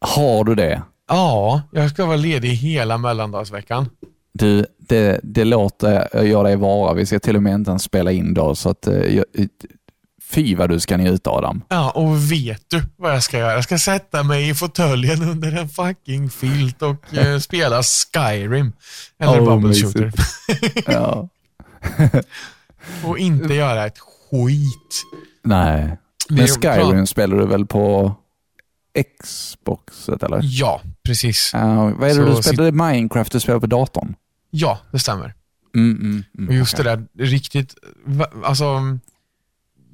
Har 0.01 0.45
du 0.45 0.55
det? 0.55 0.83
Ja, 1.09 1.63
jag 1.73 1.91
ska 1.91 2.07
vara 2.07 2.17
ledig 2.17 2.49
hela 2.49 2.99
mellandagsveckan. 2.99 3.89
Du, 4.35 4.67
det, 4.79 5.21
det 5.23 5.45
låter 5.45 6.09
jag 6.25 6.45
dig 6.45 6.57
vara. 6.57 6.95
Vi 6.95 7.07
ska 7.07 7.19
till 7.21 7.37
och 7.37 7.43
med 7.43 7.55
inte 7.55 7.71
ens 7.71 7.83
spela 7.83 8.13
in 8.13 8.35
då, 8.35 8.55
så 8.55 8.69
att... 8.71 8.87
eh, 8.87 8.95
jag- 8.95 9.25
Fy 10.31 10.55
vad 10.57 10.69
du 10.71 10.81
ska 10.81 10.97
njuta 10.97 11.31
Adam. 11.31 11.63
Ja, 11.69 11.91
och 11.91 12.33
vet 12.33 12.63
du 12.71 12.83
vad 12.97 13.15
jag 13.15 13.23
ska 13.23 13.39
göra? 13.39 13.53
Jag 13.53 13.65
ska 13.65 13.79
sätta 13.79 14.23
mig 14.23 14.49
i 14.49 14.55
fåtöljen 14.55 15.23
under 15.23 15.53
en 15.57 15.69
fucking 15.69 16.31
filt 16.31 16.83
och 16.83 17.15
eh, 17.19 17.39
spela 17.41 17.83
Skyrim. 17.83 18.73
Eller 19.19 19.41
Åh, 19.41 19.45
Bubble. 19.61 19.75
Shooter. 19.75 20.13
Ja. 20.87 21.29
Och 23.05 23.19
inte 23.19 23.55
göra 23.55 23.87
ett 23.87 23.99
skit. 23.99 25.03
Nej. 25.43 25.99
Men 26.29 26.47
Skyrim 26.49 27.07
spelar 27.07 27.37
du 27.37 27.47
väl 27.47 27.67
på 27.67 28.15
Xboxet 29.23 30.23
eller? 30.23 30.41
Ja, 30.43 30.81
precis. 31.05 31.51
Ja, 31.55 31.85
vad 31.85 32.11
är 32.11 32.15
det 32.15 32.15
Så 32.15 32.23
du 32.25 32.33
sit- 32.33 32.43
spelade? 32.43 32.73
Minecraft 32.73 33.33
du 33.33 33.41
spelar 33.41 33.61
på 33.61 33.67
datorn? 33.67 34.15
Ja, 34.51 34.79
det 34.93 34.99
stämmer. 34.99 35.35
Mm, 35.75 35.97
mm, 36.01 36.25
mm, 36.39 36.49
Och 36.49 36.55
just 36.55 36.75
okej. 36.75 36.85
det 36.85 36.91
där, 36.97 37.25
riktigt, 37.27 37.75
alltså, 38.45 38.65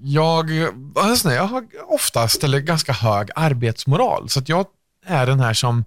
jag, 0.03 0.51
alltså, 0.97 1.31
jag 1.33 1.45
har 1.47 1.65
oftast, 1.89 2.45
eller 2.45 2.59
ganska 2.61 2.93
hög 2.93 3.29
arbetsmoral. 3.35 4.29
Så 4.29 4.39
att 4.39 4.49
jag 4.49 4.67
är 5.07 5.27
den 5.27 5.41
här 5.41 5.55
som 5.55 5.85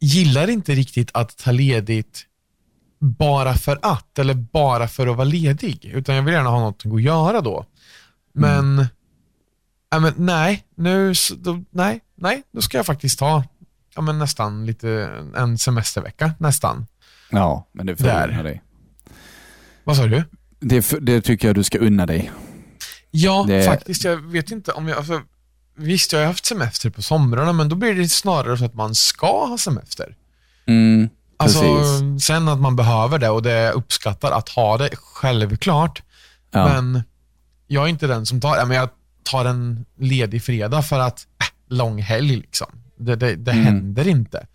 gillar 0.00 0.50
inte 0.50 0.72
riktigt 0.74 1.10
att 1.14 1.36
ta 1.36 1.50
ledigt 1.50 2.26
bara 3.02 3.54
för 3.54 3.78
att, 3.82 4.18
eller 4.18 4.34
bara 4.34 4.88
för 4.88 5.06
att 5.06 5.16
vara 5.16 5.24
ledig. 5.28 5.84
Utan 5.94 6.14
jag 6.14 6.22
vill 6.22 6.34
gärna 6.34 6.48
ha 6.50 6.60
något 6.60 6.82
att 6.86 7.02
göra 7.02 7.40
då. 7.40 7.66
Men, 8.34 8.86
ja, 9.90 9.98
men 9.98 10.12
nej, 10.16 10.64
nu, 10.74 11.12
då, 11.36 11.62
nej, 11.70 12.00
nej, 12.16 12.42
då 12.52 12.60
ska 12.62 12.76
jag 12.76 12.86
faktiskt 12.86 13.18
ta 13.18 13.44
ja, 13.94 14.02
men 14.02 14.18
nästan 14.18 14.66
lite, 14.66 15.10
en 15.36 15.58
semestervecka, 15.58 16.32
nästan. 16.38 16.86
Ja, 17.30 17.68
men 17.72 17.86
det 17.86 17.96
får 17.96 18.04
Där. 18.04 18.26
du 18.28 18.32
unna 18.34 18.42
dig. 18.42 18.62
Vad 19.84 19.96
sa 19.96 20.06
du? 20.06 20.24
Det, 20.60 20.94
det 21.00 21.20
tycker 21.20 21.48
jag 21.48 21.54
du 21.54 21.62
ska 21.64 21.78
unna 21.78 22.06
dig. 22.06 22.32
Ja, 23.10 23.44
Det- 23.48 23.64
faktiskt. 23.66 24.04
Jag 24.04 24.16
vet 24.16 24.50
inte 24.50 24.72
om 24.72 24.88
jag... 24.88 24.98
Alltså, 24.98 25.20
visst, 25.76 26.12
jag 26.12 26.20
har 26.20 26.26
haft 26.26 26.44
semester 26.46 26.90
på 26.90 27.02
somrarna, 27.02 27.52
men 27.52 27.68
då 27.68 27.76
blir 27.76 27.94
det 27.94 28.08
snarare 28.08 28.56
så 28.58 28.64
att 28.64 28.74
man 28.74 28.94
ska 28.94 29.46
ha 29.46 29.58
semester. 29.58 30.16
Mm, 30.66 31.08
Alltså, 31.42 31.60
precis. 31.60 32.24
sen 32.26 32.48
att 32.48 32.60
man 32.60 32.76
behöver 32.76 33.18
det 33.18 33.28
och 33.30 33.42
det 33.42 33.70
uppskattar 33.72 34.30
att 34.32 34.48
ha 34.48 34.78
det, 34.78 34.90
självklart. 34.96 36.02
Ja. 36.50 36.68
Men 36.68 37.02
jag 37.66 37.84
är 37.84 37.88
inte 37.88 38.06
den 38.06 38.26
som 38.26 38.40
tar, 38.40 38.66
men 38.66 38.76
jag 38.76 38.88
tar 39.22 39.44
en 39.44 39.84
ledig 39.98 40.42
fredag 40.42 40.82
för 40.82 41.00
att, 41.00 41.26
äh, 41.40 41.74
lång 41.76 41.98
helg 42.02 42.36
liksom. 42.36 42.66
Det, 42.96 43.16
det, 43.16 43.36
det 43.36 43.50
Mm. 43.52 43.64
händer 43.64 44.08
inte. 44.08 44.46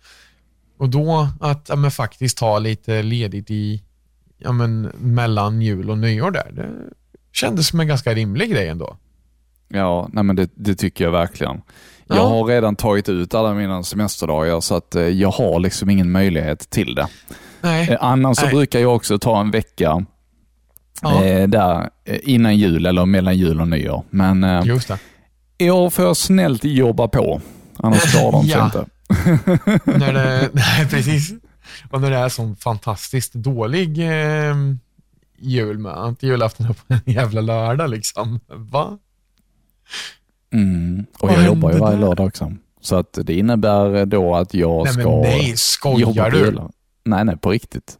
Och 0.78 0.88
då 0.88 1.28
att 1.40 1.78
men 1.78 1.90
faktiskt 1.90 2.38
ta 2.38 2.58
lite 2.58 3.02
ledigt 3.02 3.50
i, 3.50 3.82
ja, 4.38 4.52
men 4.52 4.82
mellan 4.98 5.62
jul 5.62 5.90
och 5.90 5.98
nyår 5.98 6.30
där, 6.30 6.50
det 6.52 6.68
kändes 7.32 7.68
som 7.68 7.80
en 7.80 7.88
ganska 7.88 8.14
rimlig 8.14 8.50
grej 8.50 8.68
ändå. 8.68 8.96
Ja, 9.68 10.08
nej 10.12 10.24
men 10.24 10.36
det, 10.36 10.50
det 10.54 10.74
tycker 10.74 11.04
jag 11.04 11.12
verkligen. 11.12 11.60
Ja. 12.08 12.16
Jag 12.16 12.28
har 12.28 12.44
redan 12.44 12.76
tagit 12.76 13.08
ut 13.08 13.34
alla 13.34 13.54
mina 13.54 13.82
semesterdagar 13.82 14.60
så 14.60 14.74
att 14.76 14.94
eh, 14.94 15.02
jag 15.02 15.30
har 15.30 15.60
liksom 15.60 15.90
ingen 15.90 16.10
möjlighet 16.12 16.70
till 16.70 16.94
det. 16.94 17.08
Nej. 17.60 17.90
Eh, 17.90 17.96
Annars 18.00 18.36
så 18.38 18.44
Nej. 18.44 18.54
brukar 18.54 18.80
jag 18.80 18.96
också 18.96 19.18
ta 19.18 19.40
en 19.40 19.50
vecka 19.50 20.04
Ja. 21.02 21.24
eh, 21.24 21.48
där 21.48 21.90
innan 22.22 22.56
jul 22.56 22.86
eller 22.86 23.06
mellan 23.06 23.36
jul 23.36 23.60
och 23.60 23.68
nyår. 23.68 24.02
Men 24.10 24.62
Just 24.66 24.88
det. 24.88 24.98
i 25.58 25.70
år 25.70 25.90
får 25.90 26.04
jag 26.04 26.16
snällt 26.16 26.64
jobba 26.64 27.08
på. 27.08 27.40
Annars 27.76 28.02
klarar 28.12 28.32
de 28.32 28.42
sig 28.42 28.50
Ja. 28.50 28.64
inte. 28.64 28.84
när 29.84 30.12
det, 30.12 30.50
nej, 30.52 30.88
precis. 30.90 31.30
Och 31.90 32.00
när 32.00 32.10
det 32.10 32.16
är 32.16 32.28
sån 32.28 32.56
fantastiskt 32.56 33.34
dålig 33.34 33.98
eh, 33.98 34.54
jul 35.38 35.78
med 35.78 35.92
att 35.92 36.22
julafton 36.22 36.66
är 36.66 36.72
på 36.72 36.94
en 36.94 37.00
jävla 37.14 37.40
lördag 37.40 37.90
liksom. 37.90 38.40
Va? 38.48 38.98
Mm. 40.52 41.06
Och 41.18 41.32
jag 41.32 41.46
jobbar 41.46 41.72
ju 41.72 41.78
varje 41.78 41.96
där? 41.96 42.06
lördag 42.06 42.26
också. 42.26 42.52
Så 42.80 42.96
att 42.96 43.18
det 43.22 43.34
innebär 43.34 44.06
då 44.06 44.34
att 44.36 44.54
jag 44.54 44.84
Nej 44.84 44.92
ska 44.92 45.10
men 45.10 45.20
nej, 45.20 45.56
skojar 45.56 46.24
på 46.30 46.36
du? 46.36 46.38
jular. 46.44 46.70
Nej, 47.04 47.24
nej, 47.24 47.36
på 47.36 47.50
riktigt. 47.50 47.98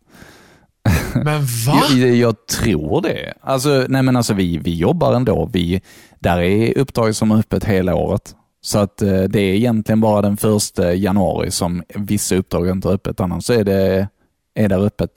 Men 1.15 1.41
va? 1.67 1.83
Jag, 1.91 2.15
jag 2.15 2.47
tror 2.47 3.03
det. 3.03 3.35
Alltså, 3.41 3.85
nej 3.89 4.03
men 4.03 4.17
alltså 4.17 4.35
vi, 4.35 4.59
vi 4.59 4.77
jobbar 4.77 5.15
ändå. 5.15 5.51
Vi, 5.53 5.83
där 6.19 6.39
är 6.41 6.79
uppdrag 6.79 7.15
som 7.17 7.31
är 7.31 7.39
öppet 7.39 7.65
hela 7.65 7.95
året. 7.95 8.35
Så 8.61 8.79
att 8.79 9.03
eh, 9.03 9.23
det 9.23 9.41
är 9.41 9.55
egentligen 9.55 10.01
bara 10.01 10.23
den 10.23 10.37
första 10.37 10.95
januari 10.95 11.51
som 11.51 11.83
vissa 11.95 12.37
uppdrag 12.37 12.69
inte 12.69 12.89
är 12.89 12.93
öppet. 12.93 13.21
Annars 13.21 13.51
är 13.51 13.65
det 13.65 14.09
är 14.55 14.69
där 14.69 14.87
öppet 14.87 15.11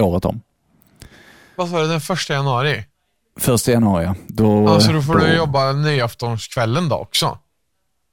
året 0.00 0.24
om. 0.24 0.40
Vad 1.56 1.68
sa 1.68 1.82
du, 1.82 1.88
den 1.88 2.00
första 2.00 2.34
januari? 2.34 2.84
Första 3.38 3.70
januari, 3.72 4.04
ja. 4.04 4.14
då, 4.28 4.68
Alltså 4.68 4.92
då 4.92 5.02
får 5.02 5.14
du 5.16 5.34
jobba 5.34 5.72
nyaftonskvällen 5.72 6.88
då 6.88 6.96
också? 6.96 7.38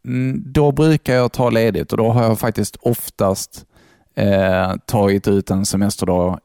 Mm, 0.06 0.44
Då 0.46 0.72
brukar 0.72 1.14
jag 1.14 1.32
ta 1.32 1.50
ledigt 1.50 1.92
och 1.92 1.98
då 1.98 2.12
har 2.12 2.24
jag 2.24 2.40
faktiskt 2.40 2.76
oftast 2.82 3.66
eh, 4.16 4.74
tagit 4.88 5.28
ut 5.28 5.50
en 5.52 5.66
semesterdag, 5.66 6.40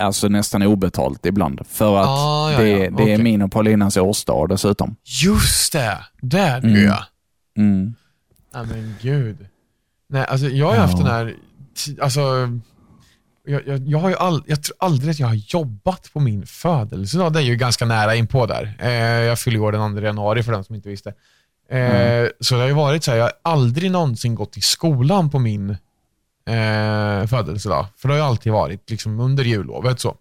alltså 0.00 0.28
nästan 0.28 0.62
obetalt 0.62 1.26
ibland. 1.26 1.60
För 1.68 1.96
att 1.98 2.06
Ah, 2.08 2.52
ja, 2.52 2.58
det, 2.58 2.68
ja, 2.68 2.76
det 2.78 2.84
är 2.84 2.92
okej. 2.92 3.18
min 3.22 3.42
och 3.42 3.52
Paulinas 3.52 3.96
årsdag 3.96 4.48
dessutom. 4.48 4.96
Just 5.24 5.72
det, 5.72 5.98
där 6.20 6.60
du 6.60 6.68
Mm. 6.68 6.84
ja. 6.84 7.04
Mm. 7.56 7.94
Nej 8.54 8.66
men 8.66 8.94
gud. 9.02 9.46
Nej, 10.08 10.24
alltså 10.26 10.46
jag 10.48 10.66
har 10.66 10.74
ju 10.74 10.80
haft 10.80 10.98
Ja. 10.98 11.04
den 11.04 11.12
här, 11.14 11.34
alltså, 12.02 12.20
jag, 13.46 13.66
jag, 13.66 13.88
jag 13.88 13.98
har 13.98 14.08
ju 14.08 14.16
all, 14.16 14.42
jag 14.46 14.62
tror 14.62 14.76
aldrig 14.78 15.10
att 15.10 15.18
jag 15.18 15.26
har 15.26 15.34
jobbat 15.34 16.10
på 16.12 16.20
min 16.20 16.46
födelsedag. 16.46 17.32
Det 17.32 17.38
är 17.38 17.42
ju 17.42 17.56
ganska 17.56 17.84
nära 17.84 18.14
inpå 18.14 18.46
där. 18.46 18.76
Eh, 18.78 18.90
jag 19.00 19.38
fyller 19.38 19.60
år 19.60 19.72
den 19.72 19.94
2 19.96 20.00
januari 20.00 20.42
för 20.42 20.52
den 20.52 20.64
som 20.64 20.74
inte 20.74 20.88
visste. 20.88 21.08
Eh, 21.08 21.14
Mm. 21.78 22.30
Så 22.40 22.54
det 22.54 22.60
har 22.60 22.68
ju 22.68 22.74
varit 22.74 23.04
så 23.04 23.10
här, 23.10 23.18
jag 23.18 23.24
har 23.24 23.32
aldrig 23.42 23.90
någonsin 23.90 24.34
gått 24.34 24.56
i 24.56 24.60
skolan 24.60 25.30
på 25.30 25.38
min 25.38 25.70
eh, 25.70 27.26
födelsedag. 27.26 27.86
För 27.96 28.08
det 28.08 28.14
har 28.14 28.18
ju 28.18 28.24
alltid 28.24 28.52
varit 28.52 28.90
liksom 28.90 29.20
under 29.20 29.44
jullovet 29.44 30.00
så. 30.00 30.16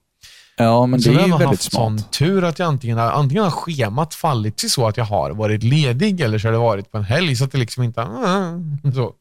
Ja, 0.58 0.86
men 0.86 1.02
så 1.02 1.10
det 1.10 1.16
jag 1.16 1.24
är 1.24 1.26
ju 1.26 1.32
har 1.32 1.40
väldigt 1.40 1.60
haft 1.60 1.72
sån 1.72 2.00
smart. 2.00 2.12
tur 2.14 2.44
att 2.44 2.60
jag 2.60 2.68
antingen 2.68 2.98
har, 2.98 3.12
antingen 3.12 3.44
har 3.44 3.52
schemat 3.52 4.14
fallit 4.14 4.60
sig 4.60 4.70
så 4.70 4.88
att 4.88 4.98
jag 4.98 5.06
har 5.06 5.32
varit 5.32 5.64
ledig 5.64 6.22
eller 6.22 6.40
så 6.40 6.48
har 6.48 6.52
det 6.52 6.58
varit 6.58 6.92
på 6.92 6.98
en 6.98 7.04
helg 7.04 7.36
så 7.36 7.44
att 7.44 7.52
det 7.52 7.58
liksom 7.58 7.84
inte 7.84 8.02
har, 8.02 8.92
så. 8.94 9.14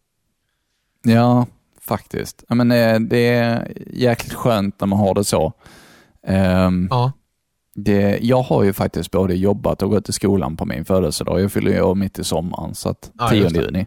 Ja, 1.02 1.46
faktiskt. 1.86 2.44
Men 2.48 2.68
det, 2.68 2.98
det 2.98 3.28
är 3.28 3.72
jäkligt 3.92 4.34
skönt 4.34 4.80
när 4.80 4.86
man 4.86 4.98
har 4.98 5.14
det 5.14 5.24
så. 5.24 5.52
Ehm, 6.26 6.88
Ja. 6.90 7.12
det, 7.74 8.18
jag 8.22 8.42
har 8.42 8.62
ju 8.62 8.72
faktiskt 8.72 9.10
både 9.10 9.34
jobbat 9.34 9.82
och 9.82 9.90
gått 9.90 10.08
i 10.08 10.12
skolan 10.12 10.56
på 10.56 10.64
min 10.64 10.84
födelsedag. 10.84 11.40
Jag 11.40 11.52
fyller 11.52 11.70
ju 11.72 11.82
år 11.82 11.94
mitt 11.94 12.18
i 12.18 12.24
sommaren, 12.24 12.74
så 12.74 12.88
att 12.88 13.10
Ja, 13.18 13.28
10 13.28 13.42
just 13.42 13.54
det. 13.54 13.60
juni. 13.62 13.86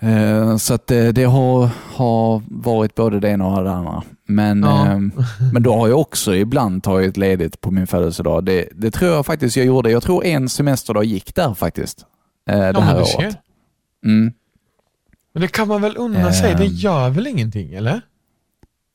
Eh, 0.00 0.56
Så 0.56 0.74
att 0.74 0.86
det, 0.86 1.12
det 1.12 1.24
har, 1.24 1.68
har 1.94 2.42
varit 2.48 2.94
både 2.94 3.20
det 3.20 3.28
ena 3.28 3.46
och 3.46 3.64
det 3.64 3.70
andra. 3.70 4.02
Men, 4.26 4.62
Ja. 4.62 4.86
ehm, 4.86 5.12
men 5.52 5.62
då 5.62 5.74
har 5.74 5.88
jag 5.88 5.98
också 6.00 6.34
ibland 6.34 6.82
tagit 6.82 7.16
ledigt 7.16 7.60
på 7.60 7.70
min 7.70 7.86
födelsedag. 7.86 8.44
Det, 8.44 8.68
det 8.74 8.90
tror 8.90 9.10
jag 9.10 9.26
faktiskt 9.26 9.56
jag 9.56 9.66
gjorde. 9.66 9.90
Jag 9.90 10.02
tror 10.02 10.24
en 10.24 10.48
semesterdag 10.48 11.04
gick 11.04 11.34
där 11.34 11.54
faktiskt. 11.54 12.06
Eh, 12.50 12.58
det 12.58 12.70
Ja, 12.74 12.80
här 12.80 13.00
året. 13.16 13.36
Mm. 14.04 14.32
Men 15.32 15.40
det 15.40 15.48
kan 15.48 15.68
man 15.68 15.82
väl 15.82 15.96
unna 15.96 16.32
sig? 16.32 16.54
Det 16.54 16.64
Ehm. 16.64 16.72
gör 16.72 17.10
väl 17.10 17.26
ingenting, 17.26 17.72
eller? 17.72 18.00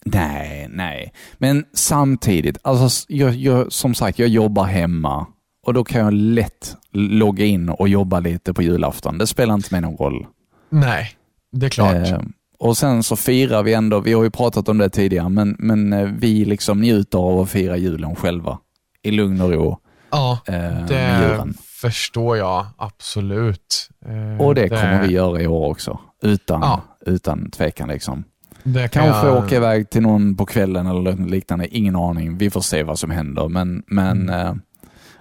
Nej, 0.05 0.67
nej. 0.69 1.13
Men 1.37 1.65
samtidigt, 1.73 2.57
alltså, 2.61 3.05
jag, 3.13 3.33
jag, 3.35 3.71
som 3.71 3.95
sagt, 3.95 4.19
jag 4.19 4.29
jobbar 4.29 4.63
hemma 4.65 5.27
och 5.65 5.73
då 5.73 5.83
kan 5.83 6.01
jag 6.01 6.13
lätt 6.13 6.75
logga 6.91 7.45
in 7.45 7.69
och 7.69 7.89
jobba 7.89 8.19
lite 8.19 8.53
på 8.53 8.61
julafton. 8.63 9.17
Det 9.17 9.27
spelar 9.27 9.53
inte 9.53 9.67
mig 9.73 9.81
någon 9.81 9.97
roll. 9.97 10.25
Nej, 10.69 11.11
det 11.51 11.65
är 11.65 11.69
klart. 11.69 11.95
Eh, 11.95 12.19
och 12.59 12.77
sen 12.77 13.03
så 13.03 13.15
firar 13.15 13.63
vi 13.63 13.73
ändå, 13.73 13.99
vi 13.99 14.13
har 14.13 14.23
ju 14.23 14.29
pratat 14.29 14.69
om 14.69 14.77
det 14.77 14.89
tidigare, 14.89 15.29
men, 15.29 15.55
men 15.59 15.93
eh, 15.93 16.03
vi 16.19 16.45
liksom 16.45 16.81
njuter 16.81 17.17
av 17.19 17.39
att 17.39 17.49
fira 17.49 17.77
julen 17.77 18.15
själva. 18.15 18.59
I 19.03 19.11
lugn 19.11 19.41
och 19.41 19.51
ro. 19.51 19.77
ja, 20.11 20.39
Eh, 20.47 20.85
det. 20.87 21.47
Förstår 21.91 22.37
jag 22.37 22.65
absolut. 22.77 23.89
Eh, 24.05 24.45
Och 24.45 24.55
det 24.55 24.69
kommer 24.69 25.01
vi 25.07 25.13
göra 25.13 25.41
i 25.41 25.47
år 25.47 25.67
också. 25.71 25.99
Utan, 26.21 26.61
Ja. 26.61 26.81
utan 27.05 27.51
tvekan. 27.51 27.89
Liksom. 27.89 28.23
Det 28.63 28.87
kan 28.87 29.03
Kanske 29.03 29.27
jag, 29.27 29.43
åka 29.45 29.55
iväg 29.55 29.89
till 29.89 30.01
någon 30.01 30.35
på 30.37 30.45
kvällen 30.45 30.87
eller 30.87 31.25
liknande. 31.27 31.67
Ingen 31.67 31.95
aning. 31.95 32.37
Vi 32.37 32.49
får 32.49 32.61
se 32.61 32.83
vad 32.83 32.99
som 32.99 33.11
händer. 33.11 33.47
Men, 33.49 33.83
men 33.87 34.29
Mm. 34.29 34.47
eh, 34.47 34.53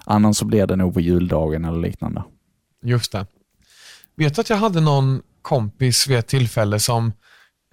annars 0.05 0.37
så 0.37 0.45
blir 0.45 0.67
det 0.67 0.75
nog 0.75 0.93
på 0.93 0.99
juldagen 1.01 1.65
eller 1.65 1.79
liknande. 1.79 2.23
Just 2.83 3.11
det. 3.11 3.25
Vet 4.17 4.35
du 4.35 4.41
att 4.41 4.49
jag 4.49 4.57
hade 4.57 4.81
någon 4.81 5.21
kompis 5.41 6.07
vid 6.07 6.17
ett 6.17 6.27
tillfälle 6.27 6.79
som 6.79 7.07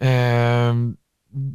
eh, 0.00 0.74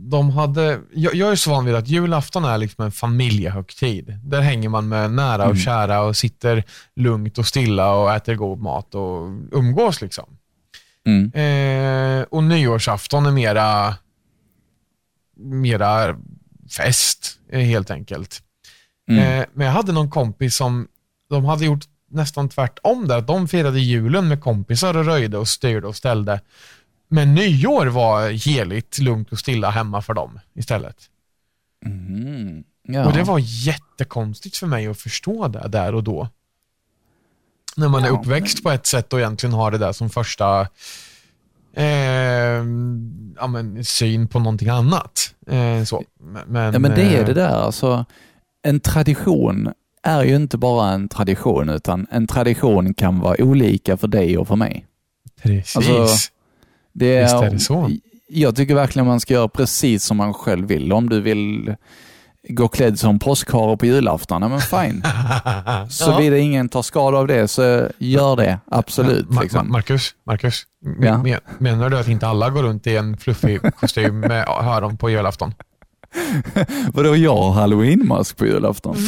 de 0.10 0.30
hade, 0.30 0.80
jag, 0.94 1.16
jag 1.16 1.32
är 1.32 1.36
så 1.36 1.50
van 1.52 1.66
vid 1.66 1.76
att 1.76 1.88
julafton 1.88 2.46
är 2.46 2.58
liksom 2.58 2.86
en 2.86 2.92
familjehögtid. 2.92 4.20
Där 4.24 4.42
hänger 4.42 4.70
man 4.70 4.88
med 4.88 5.12
nära 5.12 5.44
och 5.44 5.52
Mm. 5.52 5.58
kära 5.58 6.02
och 6.02 6.16
sitter 6.16 6.64
lugnt 6.96 7.38
och 7.38 7.46
stilla 7.46 7.94
och 7.94 8.14
äter 8.14 8.36
god 8.36 8.60
mat 8.60 8.96
och 8.96 9.28
umgås. 9.52 10.02
liksom. 10.02 10.26
Mm. 11.06 11.32
Eh, 11.34 12.26
och 12.30 12.44
nyårsafton 12.44 13.26
är 13.26 13.32
mera, 13.32 13.96
mera 15.38 16.16
fest, 16.78 17.40
eh, 17.52 17.60
helt 17.60 17.92
enkelt. 17.92 18.42
Mm. 19.10 19.24
Eh, 19.42 19.46
men 19.54 19.66
jag 19.66 19.74
hade 19.74 19.92
någon 19.92 20.10
kompis 20.10 20.56
som, 20.56 20.88
de 21.30 21.46
hade 21.46 21.66
gjort 21.66 21.86
nästan 22.12 22.50
tvärtom 22.50 23.08
där. 23.08 23.22
De 23.22 23.48
firade 23.48 23.80
julen 23.80 24.28
med 24.28 24.42
kompisar 24.42 24.98
och 24.98 25.06
röjde 25.06 25.38
och 25.38 25.48
styrde 25.48 25.88
och 25.88 25.96
ställde. 25.96 26.42
Men 27.08 27.36
nyår 27.36 27.86
var 27.86 28.30
heligt, 28.30 29.00
lugnt 29.00 29.32
och 29.32 29.40
stilla 29.40 29.70
hemma 29.70 30.02
för 30.02 30.14
dem 30.14 30.40
istället. 30.54 30.98
Mm. 31.86 32.64
Ja. 32.84 33.06
Och 33.06 33.14
det 33.14 33.24
var 33.24 33.40
jättekonstigt 33.44 34.58
för 34.58 34.68
mig 34.68 34.88
att 34.88 34.98
förstå 34.98 35.48
det 35.48 35.68
där 35.68 35.96
och 35.96 36.04
då. 36.04 36.30
När 37.76 37.90
man 37.90 38.04
är 38.04 38.08
Ja, 38.08 38.14
uppväxt 38.14 38.64
på 38.64 38.72
ett 38.72 38.86
sätt 38.86 39.14
och 39.14 39.20
egentligen 39.20 39.54
har 39.54 39.72
det 39.72 39.78
där 39.78 39.92
som 39.92 40.10
första 40.10 40.68
eh, 41.74 41.86
ja, 43.38 43.48
men, 43.48 43.86
syn 43.86 44.28
på 44.28 44.40
någonting 44.40 44.70
annat. 44.70 45.36
Eh, 45.48 45.84
så. 45.84 46.04
Men, 46.48 46.74
ja, 46.74 46.80
men 46.80 46.92
det 46.92 47.02
är 47.02 47.20
eh, 47.20 47.26
det 47.26 47.34
där. 47.34 47.50
Alltså, 47.50 48.06
en 48.62 48.80
tradition 48.80 49.74
är 50.04 50.24
ju 50.24 50.36
inte 50.36 50.58
bara 50.58 50.90
en 50.90 51.10
tradition, 51.10 51.70
utan 51.70 52.08
en 52.12 52.28
tradition 52.28 52.94
kan 52.94 53.20
vara 53.20 53.36
olika 53.40 53.98
för 53.98 54.08
dig 54.08 54.38
och 54.38 54.48
för 54.48 54.56
mig. 54.56 54.86
Precis. 55.42 55.76
Alltså, 55.76 56.32
Det 57.00 57.22
Visst 57.22 57.34
är 57.36 57.50
det 57.50 57.60
så. 57.60 57.92
Jag 58.30 58.56
tycker 58.56 58.76
verkligen 58.76 59.06
man 59.08 59.20
ska 59.20 59.34
göra 59.34 59.48
precis 59.48 60.04
som 60.04 60.18
man 60.18 60.34
själv 60.34 60.68
vill. 60.68 60.94
Om 60.94 61.10
du 61.10 61.22
vill 61.22 61.76
gå 62.50 62.68
klädd 62.68 63.00
som 63.00 63.20
påskhare 63.20 63.78
på 63.78 63.86
julafton, 63.86 64.42
ja 64.42 64.48
men 64.48 64.62
fine. 64.62 65.04
Såvida 65.90 66.38
ingen 66.38 66.70
tar 66.70 66.82
skada 66.82 67.18
av 67.18 67.28
det 67.28 67.48
så 67.48 67.88
gör 67.98 68.36
det, 68.36 68.60
absolut. 68.72 69.28
Ma- 69.28 69.42
liksom. 69.42 69.72
Marcus, 69.72 70.16
Marcus 70.26 70.64
Ja. 71.02 71.18
men, 71.24 71.40
menar 71.60 71.90
du 71.90 72.00
att 72.00 72.08
inte 72.08 72.28
alla 72.28 72.50
går 72.50 72.64
runt 72.64 72.88
i 72.88 72.96
en 72.96 73.18
fluffig 73.18 73.60
kostym 73.80 74.20
med 74.20 74.48
öron 74.50 74.98
på 74.98 75.10
julafton? 75.10 75.54
Vadå, 76.94 77.16
jag 77.16 77.36
har 77.38 77.52
halloweenmask 77.52 78.38
på 78.38 78.46
julafton? 78.46 78.96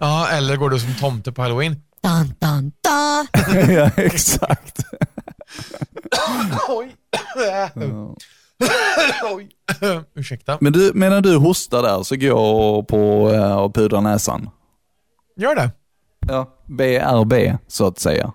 Ja, 0.00 0.28
eller 0.28 0.56
går 0.56 0.70
du 0.70 0.78
som 0.78 0.94
tomte 0.94 1.32
på 1.32 1.42
halloween? 1.42 1.76
Dun, 2.02 2.34
dun, 2.38 2.72
dun. 2.84 3.74
ja, 3.74 3.90
exakt. 3.96 4.80
Oj. 6.68 6.96
Oj. 9.34 9.48
Ursäkta. 10.14 10.58
Men 10.60 10.72
du, 10.72 10.92
medan 10.94 11.22
du 11.22 11.36
hostar 11.36 11.82
där 11.82 12.02
så 12.02 12.16
går 12.16 12.28
jag 12.28 12.88
på 12.88 13.30
eh, 13.34 13.56
och 13.56 13.74
pudrar 13.74 14.00
näsan. 14.00 14.50
Gör 15.36 15.54
det. 15.54 15.70
Ja. 16.28 16.56
BRB, 16.66 17.58
så 17.68 17.86
att 17.86 17.98
säga. 17.98 18.32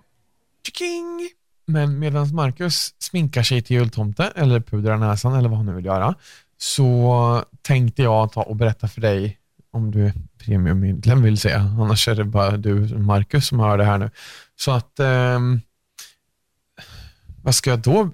Tjiking! 0.65 1.29
Men 1.67 1.99
medan 1.99 2.35
Marcus 2.35 2.93
sminkar 2.99 3.43
sig 3.43 3.61
till 3.61 3.75
jultomte 3.75 4.31
eller 4.35 4.59
pudrar 4.59 4.97
näsan 4.97 5.33
eller 5.33 5.49
vad 5.49 5.57
han 5.57 5.65
nu 5.65 5.73
vill 5.73 5.85
göra 5.85 6.15
så 6.57 7.43
tänkte 7.61 8.03
jag 8.03 8.31
ta 8.31 8.41
och 8.43 8.55
berätta 8.55 8.87
för 8.87 9.01
dig 9.01 9.37
om 9.71 9.91
du 9.91 10.05
är 10.05 10.13
premiummedlem 10.45 11.21
vill 11.21 11.37
säga. 11.37 11.59
Annars 11.59 12.07
är 12.07 12.15
det 12.15 12.23
bara 12.23 12.57
du 12.57 12.97
Marcus 12.97 13.47
som 13.47 13.59
hör 13.59 13.77
det 13.77 13.83
här 13.83 13.97
nu. 13.97 14.09
Så 14.55 14.71
att 14.71 14.99
ehm, 14.99 15.61
vad 17.45 17.55
ska 17.55 17.69
jag 17.69 17.79
då 17.79 18.09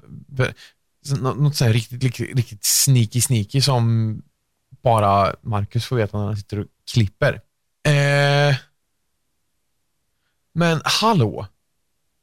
något 1.19 1.55
så 1.55 1.65
här 1.65 1.73
riktigt, 1.73 2.03
riktigt, 2.03 2.35
riktigt 2.35 2.63
sneaky 2.63 3.21
sneaky 3.21 3.61
som 3.61 4.21
bara 4.81 5.35
Marcus 5.41 5.85
får 5.85 5.95
veta 5.95 6.17
när 6.17 6.25
han 6.25 6.37
sitter 6.37 6.59
och 6.59 6.67
klipper. 6.91 7.33
Eh, 7.83 8.55
men 10.53 10.81
hallå, 10.83 11.47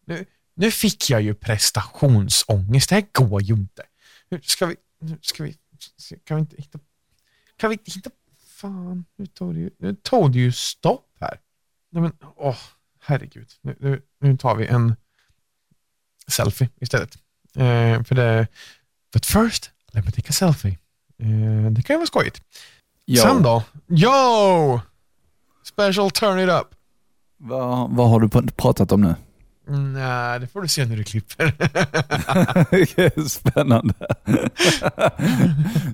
nu, 0.07 0.27
nu 0.55 0.71
fick 0.71 1.11
jag 1.11 1.23
ju 1.23 1.35
prestationsångest. 1.35 2.89
Det 2.89 2.95
här 2.95 3.07
går 3.13 3.43
ju 3.43 3.55
inte. 3.55 3.83
Nu 4.29 4.41
ska 4.43 4.67
vi, 4.67 4.77
ska 5.21 5.45
vi, 5.45 5.57
kan 6.25 6.37
vi 6.37 6.41
inte 6.41 6.57
hitta, 6.57 6.79
kan 7.57 7.71
vi 7.71 7.75
inte 7.75 7.91
hitta, 7.91 8.11
fan, 8.47 9.05
nu 9.17 9.27
tog 9.27 9.55
det 9.55 9.61
ju, 9.61 9.71
nu 9.79 9.95
tog 9.95 10.33
det 10.33 10.39
ju 10.39 10.53
stopp 10.53 11.17
här. 11.21 11.41
Nej 11.91 12.03
men, 12.03 12.13
åh, 12.37 12.59
herregud. 13.01 13.53
Nu, 13.61 13.77
nu, 13.81 14.03
nu 14.21 14.37
tar 14.37 14.55
vi 14.55 14.67
en 14.67 14.97
selfie 16.29 16.69
istället. 16.81 17.19
Eh, 17.57 18.03
för 18.05 18.15
det, 18.15 18.47
but 19.13 19.27
first, 19.27 19.71
let 19.93 20.05
me 20.05 20.11
take 20.11 20.29
a 20.29 20.33
selfie. 20.33 20.79
Eh, 21.23 21.71
det 21.71 21.83
kan 21.83 21.95
ju 21.95 21.99
vara 21.99 22.07
skojigt. 22.07 22.43
Ja. 23.05 23.23
Sen 23.23 23.43
då? 23.43 23.63
Yo! 23.89 24.81
Special 25.65 26.11
turn 26.11 26.39
it 26.41 26.49
up. 26.49 26.67
Vad, 27.37 27.91
vad 27.91 28.09
har 28.11 28.21
du 28.21 28.29
pratat 28.51 28.93
om 28.93 29.01
nu? 29.01 29.15
Nej, 29.71 30.41
det 30.41 30.47
får 30.47 30.63
du 30.63 30.69
se 30.69 30.85
när 30.85 30.97
du 30.97 31.05
klipper. 31.05 31.55
Spännande. 33.29 33.95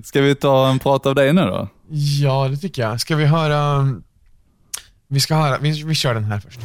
Ska 0.03 0.21
vi 0.21 0.35
ta 0.35 0.69
en 0.69 0.79
prat 0.79 1.05
av 1.05 1.15
dig 1.15 1.33
nu 1.33 1.41
då? 1.41 1.69
ja, 1.89 2.47
det 2.47 2.57
tycker 2.57 2.81
jag. 2.81 3.01
Ska 3.01 3.15
vi 3.15 3.25
höra... 3.25 3.87
Vi 5.07 5.19
ska 5.19 5.35
höra, 5.35 5.57
vi, 5.57 5.83
vi 5.83 5.95
kör 5.95 6.13
den 6.13 6.23
här 6.23 6.39
först. 6.39 6.59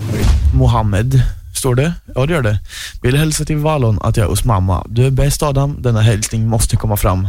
Mohammed, 0.55 1.23
står 1.55 1.75
det? 1.75 1.95
Ja, 2.15 2.27
det 2.27 2.33
gör 2.33 2.43
det. 2.43 2.59
Vill 3.03 3.17
hälsa 3.17 3.45
till 3.45 3.57
Vallon 3.57 3.99
att 4.03 4.17
jag 4.17 4.25
är 4.25 4.31
hos 4.31 4.45
mamma. 4.45 4.87
Du 4.89 5.07
är 5.07 5.11
bäst 5.11 5.43
Adam, 5.43 5.83
denna 5.83 6.01
hälsning 6.01 6.49
måste 6.49 6.77
komma 6.77 6.97
fram. 6.97 7.29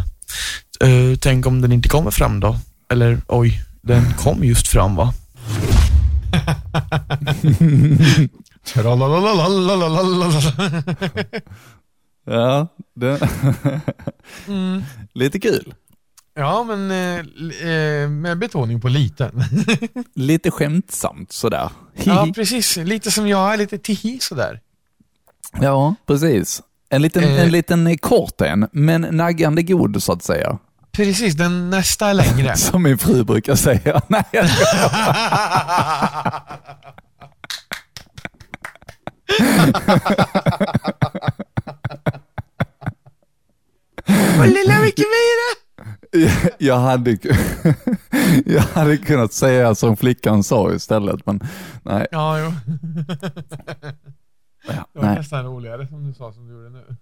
Eh, 0.82 1.18
tänk 1.20 1.46
om 1.46 1.62
den 1.62 1.72
inte 1.72 1.90
kommer 1.90 2.12
fram 2.12 2.40
då? 2.40 2.58
Eller 2.92 3.22
oj, 3.28 3.62
den 3.82 4.14
kom 4.14 4.44
just 4.44 4.68
fram 4.68 4.96
va? 4.96 5.14
Ja, 12.26 12.68
det... 12.96 13.20
Mm. 14.48 14.84
lite 15.14 15.40
kul. 15.40 15.74
Ja, 16.34 16.64
men 16.64 16.92
eh, 16.92 17.20
eh, 17.72 18.10
med 18.10 18.40
betoning 18.40 18.82
på 18.82 18.88
liten. 18.88 19.44
Lite 20.16 20.52
skämtsamt 20.52 21.32
sådär. 21.32 21.70
ja, 21.94 22.28
precis. 22.36 22.78
Lite 22.78 23.12
som 23.12 23.28
jag 23.28 23.54
är, 23.54 23.58
lite 23.58 23.78
tihi 23.78 24.20
sådär. 24.22 24.60
Ja, 25.62 25.96
precis. 26.08 26.62
En 26.90 27.02
liten, 27.02 27.24
Eh. 27.24 27.42
en 27.44 27.52
liten 27.52 27.98
kort 27.98 28.42
en, 28.42 28.68
men 28.72 29.02
naggande 29.02 29.64
god 29.64 30.04
så 30.04 30.12
att 30.14 30.24
säga. 30.24 30.58
Precis, 30.92 31.34
den 31.36 31.70
nästa 31.70 32.08
är 32.08 32.14
längre. 32.14 32.58
Som 32.58 32.84
min 32.84 32.98
fru 32.98 33.24
brukar 33.24 33.56
säga. 33.56 34.02
Nej, 34.08 34.24
jag 34.32 34.46
Och 44.40 44.48
lilla 44.48 44.80
mera. 45.08 45.48
jag, 46.58 46.80
hade, 46.80 47.12
jag 48.46 48.62
hade 48.62 48.98
kunnat 48.98 49.34
säga 49.34 49.76
som 49.76 49.98
flickan 49.98 50.44
sa 50.44 50.74
istället, 50.74 51.26
men 51.26 51.40
nej. 51.84 52.08
Ja, 52.12 52.40
jo. 52.40 52.54
Ja, 54.68 54.74
Det 54.94 55.00
var 55.00 55.06
nej. 55.06 55.16
nästan 55.16 55.46
roligare 55.46 55.88
som 55.88 56.08
du 56.08 56.14
sa 56.14 56.32
som 56.32 56.48
du 56.48 56.54
gjorde 56.54 56.70
nu. 56.70 56.96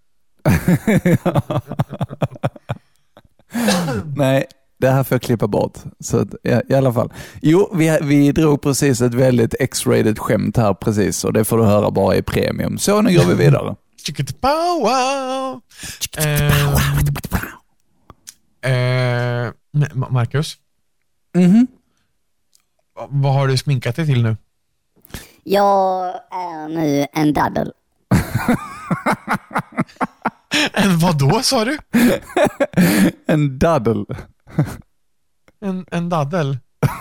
Nej, 4.16 4.46
det 4.80 4.90
här 4.90 5.04
får 5.04 5.16
jag 5.16 5.22
klippa 5.22 5.48
bort. 5.48 5.78
Så 6.00 6.18
att, 6.18 6.28
ja, 6.44 6.62
I 6.70 6.74
alla 6.74 6.94
fall. 6.94 7.14
Jo, 7.42 7.72
vi, 7.76 7.98
vi 8.02 8.32
drog 8.32 8.62
precis 8.62 9.02
ett 9.02 9.14
väldigt 9.14 9.56
X-rated 9.60 10.20
skämt 10.20 10.58
här 10.58 10.74
precis 10.74 11.24
och 11.24 11.34
det 11.34 11.46
får 11.46 11.58
du 11.58 11.64
höra 11.64 11.92
bara 11.92 12.16
i 12.16 12.22
premium. 12.22 12.78
Så 12.78 13.02
nu 13.02 13.18
går 13.18 13.26
vi 13.26 13.34
vidare. 13.34 13.76
Wow. 14.82 15.62
Eh, 18.62 19.52
Ma- 19.74 20.10
Marcus, 20.12 20.58
Mhm. 21.36 21.68
vad 23.10 23.34
har 23.34 23.48
du 23.48 23.58
sminkat 23.58 23.96
dig 23.96 24.06
till 24.06 24.24
nu? 24.24 24.38
Jag 25.44 26.08
är 26.32 26.68
nu 26.68 27.08
en 27.14 27.34
daddel. 27.34 27.72
En 30.74 30.98
vad 31.00 31.18
då 31.18 31.42
sa 31.44 31.66
du? 31.66 31.78
En 33.28 33.60
daddel. 33.60 34.06
En, 35.62 35.86
en 35.92 36.10
daddel? 36.10 36.58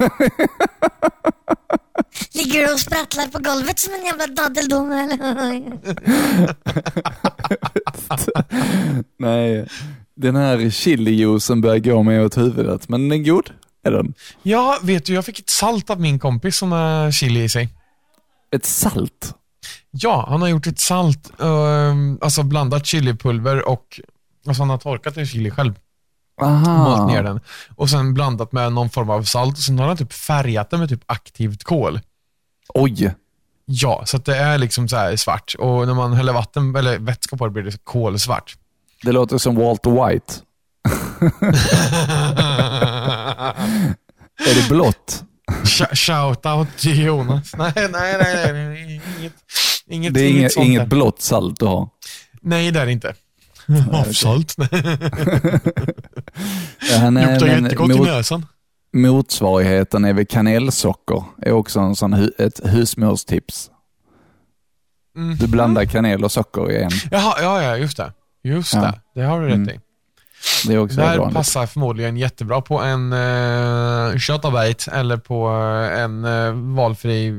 Ligger 2.34 2.66
du 2.66 2.72
och 2.72 2.80
sprattlar 2.80 3.26
på 3.26 3.38
golvet 3.38 3.78
som 3.78 3.94
en 3.94 4.04
jävla 4.04 4.26
daddeldom 4.26 4.92
eller? 4.92 5.78
Nej, 9.18 9.68
den 10.18 10.36
här 10.36 10.70
chilijuicen 10.70 11.60
börjar 11.60 11.78
gå 11.78 12.02
mig 12.02 12.24
åt 12.24 12.36
huvudet, 12.36 12.88
men 12.88 13.08
den 13.08 13.20
är 13.20 13.24
god. 13.24 13.50
Är 13.82 13.90
den? 13.90 14.14
Ja, 14.42 14.78
vet 14.82 15.06
du, 15.06 15.14
jag 15.14 15.24
fick 15.24 15.38
ett 15.38 15.50
salt 15.50 15.90
av 15.90 16.00
min 16.00 16.18
kompis 16.18 16.56
som 16.56 16.72
har 16.72 17.10
chili 17.10 17.42
i 17.44 17.48
sig. 17.48 17.68
Ett 18.56 18.64
salt? 18.64 19.34
Ja, 19.90 20.26
han 20.28 20.42
har 20.42 20.48
gjort 20.48 20.66
ett 20.66 20.78
salt, 20.78 21.40
ehm, 21.40 22.18
alltså 22.20 22.42
blandat 22.42 22.86
chilipulver 22.86 23.68
och 23.68 24.00
alltså 24.46 24.62
han 24.62 24.70
har 24.70 24.78
torkat 24.78 25.16
en 25.16 25.26
chili 25.26 25.50
själv. 25.50 25.74
Malt 26.40 27.12
ner 27.12 27.18
Aha. 27.18 27.22
den. 27.22 27.40
Och 27.76 27.90
sen 27.90 28.14
blandat 28.14 28.52
med 28.52 28.72
någon 28.72 28.90
form 28.90 29.10
av 29.10 29.22
salt 29.22 29.56
och 29.56 29.62
sen 29.62 29.78
har 29.78 29.86
han 29.86 29.96
typ 29.96 30.12
färgat 30.12 30.70
den 30.70 30.80
med 30.80 30.88
typ 30.88 31.02
aktivt 31.06 31.64
kol. 31.64 32.00
Oj. 32.68 33.14
Ja, 33.64 34.02
så 34.06 34.16
att 34.16 34.24
det 34.24 34.36
är 34.36 34.58
liksom 34.58 34.88
så 34.88 34.96
här 34.96 35.16
svart. 35.16 35.54
Och 35.58 35.86
när 35.86 35.94
man 35.94 36.12
häller 36.12 36.32
vatten 36.32 36.76
eller 36.76 36.98
vätska 36.98 37.36
på 37.36 37.46
det 37.46 37.50
blir 37.50 37.62
det 37.62 37.84
kolsvart. 37.84 38.56
Det 39.02 39.12
låter 39.12 39.38
som 39.38 39.54
Walter 39.56 39.90
White. 40.08 40.34
Är 44.46 44.54
det 44.62 44.68
blått? 44.68 45.24
Sh- 45.64 45.94
Shoutout 45.94 46.68
till 46.78 47.04
Jonas. 47.04 47.52
Nej, 47.58 47.72
nej, 47.76 47.88
nej. 47.92 48.52
nej. 48.52 49.02
Inget, 49.20 49.32
inget, 49.86 50.14
Det 50.14 50.20
är 50.20 50.30
inget, 50.30 50.56
inget 50.56 50.80
där. 50.80 50.86
blått 50.86 51.20
salt 51.22 51.58
du 51.60 51.66
har. 51.66 51.88
Nej, 52.42 52.70
det 52.70 52.80
är 52.80 52.86
det 52.86 52.92
inte. 52.92 53.14
Havssalt. 53.92 54.54
Ja, 56.90 57.10
Luktar 57.10 57.46
jättegott 57.46 57.90
i 57.90 58.00
näsan. 58.00 58.46
Motsvarigheten 58.92 60.04
är 60.04 60.12
väl 60.12 60.26
kanelsocker. 60.26 61.24
är 61.42 61.52
också 61.52 61.80
en 61.80 61.96
sån 61.96 62.14
hu- 62.14 62.30
ett 62.38 62.60
husmorstips. 62.64 63.70
Mm. 65.16 65.36
Du 65.36 65.46
blandar 65.46 65.84
kanel 65.84 66.24
och 66.24 66.32
socker 66.32 66.70
i 66.70 66.82
en. 66.82 66.90
Jaha, 67.10 67.34
ja, 67.42 67.62
ja, 67.62 67.76
just 67.76 67.96
det. 67.96 68.12
Just 68.48 68.74
Ja. 68.74 68.80
det. 68.80 69.00
Det 69.14 69.26
har 69.26 69.40
du 69.40 69.46
rätt 69.46 69.54
Mm. 69.54 69.68
i. 69.68 69.80
Det 70.66 70.74
är 70.74 70.78
också 70.78 70.96
Det 70.96 71.06
här 71.06 71.18
vanligt. 71.18 71.36
passar 71.36 71.66
förmodligen 71.66 72.16
jättebra 72.16 72.60
på 72.60 72.80
en 72.80 73.12
uh, 73.12 74.18
köttabite 74.18 74.90
eller 74.90 75.16
på 75.16 75.48
eh, 75.50 76.00
en 76.02 76.24
uh, 76.24 76.74
valfri, 76.74 77.28
eh, 77.28 77.34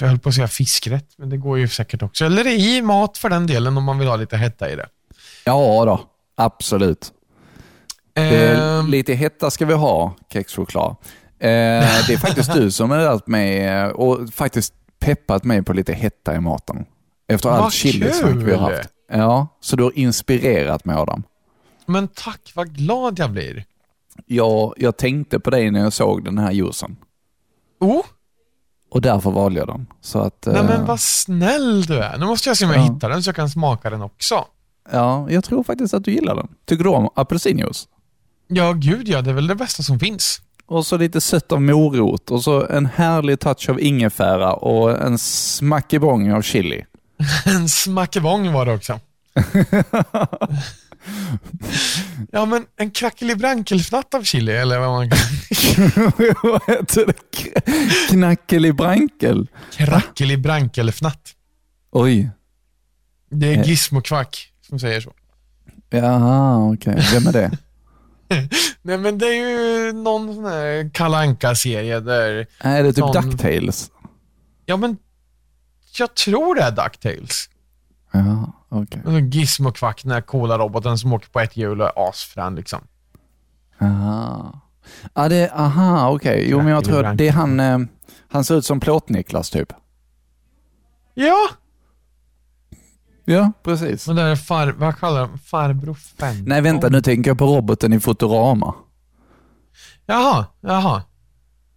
jag 0.00 0.08
höll 0.08 0.18
på 0.18 0.28
att 0.28 0.34
säga 0.34 0.48
fiskrätt, 0.48 1.06
men 1.16 1.30
det 1.30 1.36
går 1.36 1.58
ju 1.58 1.68
säkert 1.68 2.02
också. 2.02 2.24
Eller 2.24 2.46
i 2.46 2.82
mat 2.82 3.18
för 3.18 3.28
den 3.28 3.46
delen 3.46 3.76
om 3.76 3.84
man 3.84 3.98
vill 3.98 4.08
ha 4.08 4.16
lite 4.16 4.36
hetta 4.36 4.70
i 4.70 4.76
det. 4.76 4.86
Ja 5.44 5.84
då, 5.86 6.00
absolut. 6.36 7.12
Ehm, 8.14 8.86
lite 8.86 9.14
hetta 9.14 9.50
ska 9.50 9.66
vi 9.66 9.74
ha, 9.74 10.14
kexchoklad. 10.32 10.96
Eh, 11.38 11.48
det 12.06 12.12
är 12.12 12.18
faktiskt 12.18 12.52
du 12.54 12.70
som 12.70 12.90
har 12.90 12.98
lärt 12.98 13.26
mig 13.26 13.66
eh, 13.66 13.86
och 13.88 14.34
faktiskt 14.34 14.74
peppat 15.00 15.44
mig 15.44 15.62
på 15.62 15.72
lite 15.72 15.92
hetta 15.92 16.34
i 16.34 16.40
maten. 16.40 16.84
Efter 17.30 17.48
Vad 17.48 17.58
allt 17.60 17.72
chilisnack 17.74 18.34
vi 18.36 18.54
har 18.54 18.70
haft. 18.70 18.88
Ja, 19.12 19.48
så 19.60 19.76
du 19.76 19.82
har 19.82 19.98
inspirerat 19.98 20.84
mig 20.84 20.96
Adam. 20.96 21.22
men 21.86 22.08
tack, 22.08 22.52
vad 22.54 22.74
glad 22.76 23.18
jag 23.18 23.30
blir. 23.30 23.64
Jag, 24.26 24.74
jag 24.76 24.96
tänkte 24.96 25.40
på 25.40 25.50
dig 25.50 25.70
när 25.70 25.80
jag 25.80 25.92
såg 25.92 26.24
den 26.24 26.38
här 26.38 26.52
juicen 26.52 26.96
Oh, 27.80 28.04
och 28.90 29.00
därför 29.00 29.30
valde 29.30 29.58
jag 29.60 29.68
den. 29.68 29.86
Så 30.00 30.18
att, 30.18 30.46
nej 30.46 30.56
eh, 30.56 30.64
men 30.64 30.86
vad 30.86 31.00
snäll 31.00 31.82
du 31.82 31.98
är. 31.98 32.18
Nu 32.18 32.26
måste 32.26 32.48
jag 32.50 32.56
se 32.56 32.64
om 32.64 32.70
jag 32.70 32.80
Ja. 32.80 32.92
hittar 32.94 33.10
den 33.10 33.22
så 33.22 33.28
jag 33.28 33.36
kan 33.36 33.50
smaka 33.50 33.90
den 33.90 34.02
också. 34.02 34.44
Ja, 34.92 35.30
jag 35.30 35.44
tror 35.44 35.62
faktiskt 35.62 35.94
att 35.94 36.04
du 36.04 36.12
gillar 36.12 36.36
den. 36.36 36.48
Tycker 36.64 36.84
du 36.84 36.90
om 36.90 37.08
apelsinjuice? 37.14 37.88
Ja, 38.48 38.72
gud 38.72 39.08
ja, 39.08 39.22
det 39.22 39.30
är 39.30 39.34
väl 39.34 39.46
det 39.46 39.54
bästa 39.54 39.82
som 39.82 39.98
finns. 39.98 40.40
Och 40.66 40.86
så 40.86 40.96
lite 40.96 41.20
sött 41.20 41.52
av 41.52 41.62
morot 41.62 42.30
och 42.30 42.42
så 42.44 42.66
en 42.66 42.86
härlig 42.86 43.40
touch 43.40 43.68
av 43.70 43.80
ingefära 43.80 44.52
och 44.54 45.00
en 45.00 45.18
smackebång 45.18 46.32
av 46.32 46.42
chili. 46.42 46.84
En 47.46 47.68
smackebång 47.68 48.52
var 48.52 48.66
det 48.66 48.72
också. 48.72 49.00
ja, 52.32 52.44
men 52.46 52.66
en 52.76 52.90
krackelibrankelfnatt 52.90 54.14
av 54.14 54.22
chili, 54.22 54.52
eller 54.52 54.78
vad 54.78 54.88
man 54.90 55.10
kan... 55.10 55.18
Vad 56.42 56.62
heter 56.66 57.06
det? 57.06 57.14
Knackelibrankel? 58.08 59.46
Krackelibrankelfnatt. 59.72 61.34
Oj. 61.92 62.30
Det 63.30 63.54
är 63.54 63.58
Eh. 63.58 63.68
Gizmo-kvack 63.68 64.48
som 64.68 64.78
säger 64.78 65.00
så. 65.00 65.12
Jaha, 65.90 66.72
okej. 66.72 67.02
Vem 67.12 67.26
är 67.26 67.32
det? 67.32 67.50
Nej, 68.82 68.98
men 68.98 69.18
det 69.18 69.26
är 69.26 69.34
ju 69.86 69.92
någon 69.92 70.34
sån 70.34 70.44
här 70.44 70.90
Kalle 70.94 71.16
Anka-serie 71.16 72.00
där... 72.00 72.46
Är 72.60 72.82
det 72.82 72.92
typ 72.92 72.98
Någon- 73.04 73.30
Ducktails? 73.30 73.90
Ja, 74.66 74.76
men 74.76 74.96
jag 75.98 76.14
tror 76.14 76.54
det 76.54 76.62
är 76.62 76.70
DuckTales. 76.70 77.48
Ja, 78.12 78.52
okej. 78.68 79.00
Okay. 79.04 79.20
Gizmo-kvack, 79.20 80.02
den 80.02 80.12
här 80.12 80.20
coola 80.20 80.58
roboten 80.58 80.98
som 80.98 81.12
åker 81.12 81.28
på 81.28 81.40
ett 81.40 81.56
hjul 81.56 81.80
och 81.80 81.86
är 81.86 82.08
asfrän 82.08 82.54
liksom. 82.54 82.80
Aha. 83.80 84.60
Ja, 85.14 85.28
det, 85.28 85.50
aha, 85.50 86.10
okej. 86.10 86.46
Jo, 86.50 86.58
men 86.58 86.66
jag 86.66 86.84
tror 86.84 87.04
att 87.04 87.18
det 87.18 87.28
är 87.28 87.32
han, 87.32 87.60
eh, 87.60 87.78
han 88.28 88.44
ser 88.44 88.54
ut 88.54 88.64
som 88.64 88.80
Plåt-Niklas 88.80 89.50
typ. 89.50 89.72
Ja, 91.14 91.48
Ja, 93.24 93.52
precis. 93.62 94.06
men 94.06 94.16
det 94.16 94.22
är 94.22 94.36
far... 94.36 94.72
Vad 94.78 94.98
kallar 94.98 95.20
de? 95.20 95.38
Farbror 95.38 95.94
Fenton? 95.94 96.44
Nej, 96.46 96.60
vänta, 96.60 96.88
nu 96.88 97.02
tänker 97.02 97.30
jag 97.30 97.38
på 97.38 97.46
roboten 97.46 97.92
i 97.92 98.00
Futurama. 98.00 98.74
Jaha, 100.06 100.46
jaha. 100.60 101.02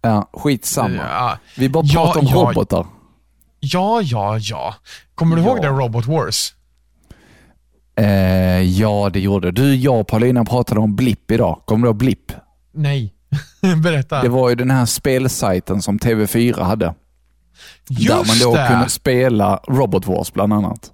Ja, 0.02 0.30
skitsamma. 0.32 0.96
Ja, 0.96 1.38
Vi 1.56 1.68
bara 1.68 1.84
Ja, 1.86 2.04
pratar 2.04 2.20
om 2.20 2.26
ja. 2.26 2.36
robotar. 2.36 2.86
Ja, 3.72 4.00
ja. 4.02 4.38
ja. 4.38 4.74
Kommer 5.14 5.36
du 5.36 5.42
Ja. 5.42 5.48
ihåg 5.48 5.62
det 5.62 5.68
Robot 5.68 6.06
Wars? 6.06 6.54
Eh, 7.96 8.62
ja, 8.62 9.10
det 9.12 9.20
gjorde 9.20 9.50
du. 9.50 9.74
Jag 9.74 10.00
och 10.00 10.06
Paulina 10.08 10.44
pratade 10.44 10.80
om 10.80 10.96
Blipp 10.96 11.30
idag. 11.30 11.62
Kommer 11.64 11.82
du 11.86 11.88
ihåg 11.88 11.96
Blipp? 11.96 12.32
Nej. 12.74 13.14
Berätta. 13.82 14.22
Det 14.22 14.28
var 14.28 14.48
ju 14.48 14.54
den 14.54 14.70
här 14.70 14.86
spelsajten 14.86 15.82
som 15.82 15.98
TV4 15.98 16.62
hade. 16.62 16.94
Just 17.88 18.08
där 18.08 18.16
man 18.16 18.38
då 18.52 18.54
det! 18.56 18.68
kunde 18.68 18.88
spela 18.88 19.60
Robot 19.68 20.06
Wars 20.06 20.32
bland 20.32 20.52
annat. 20.52 20.92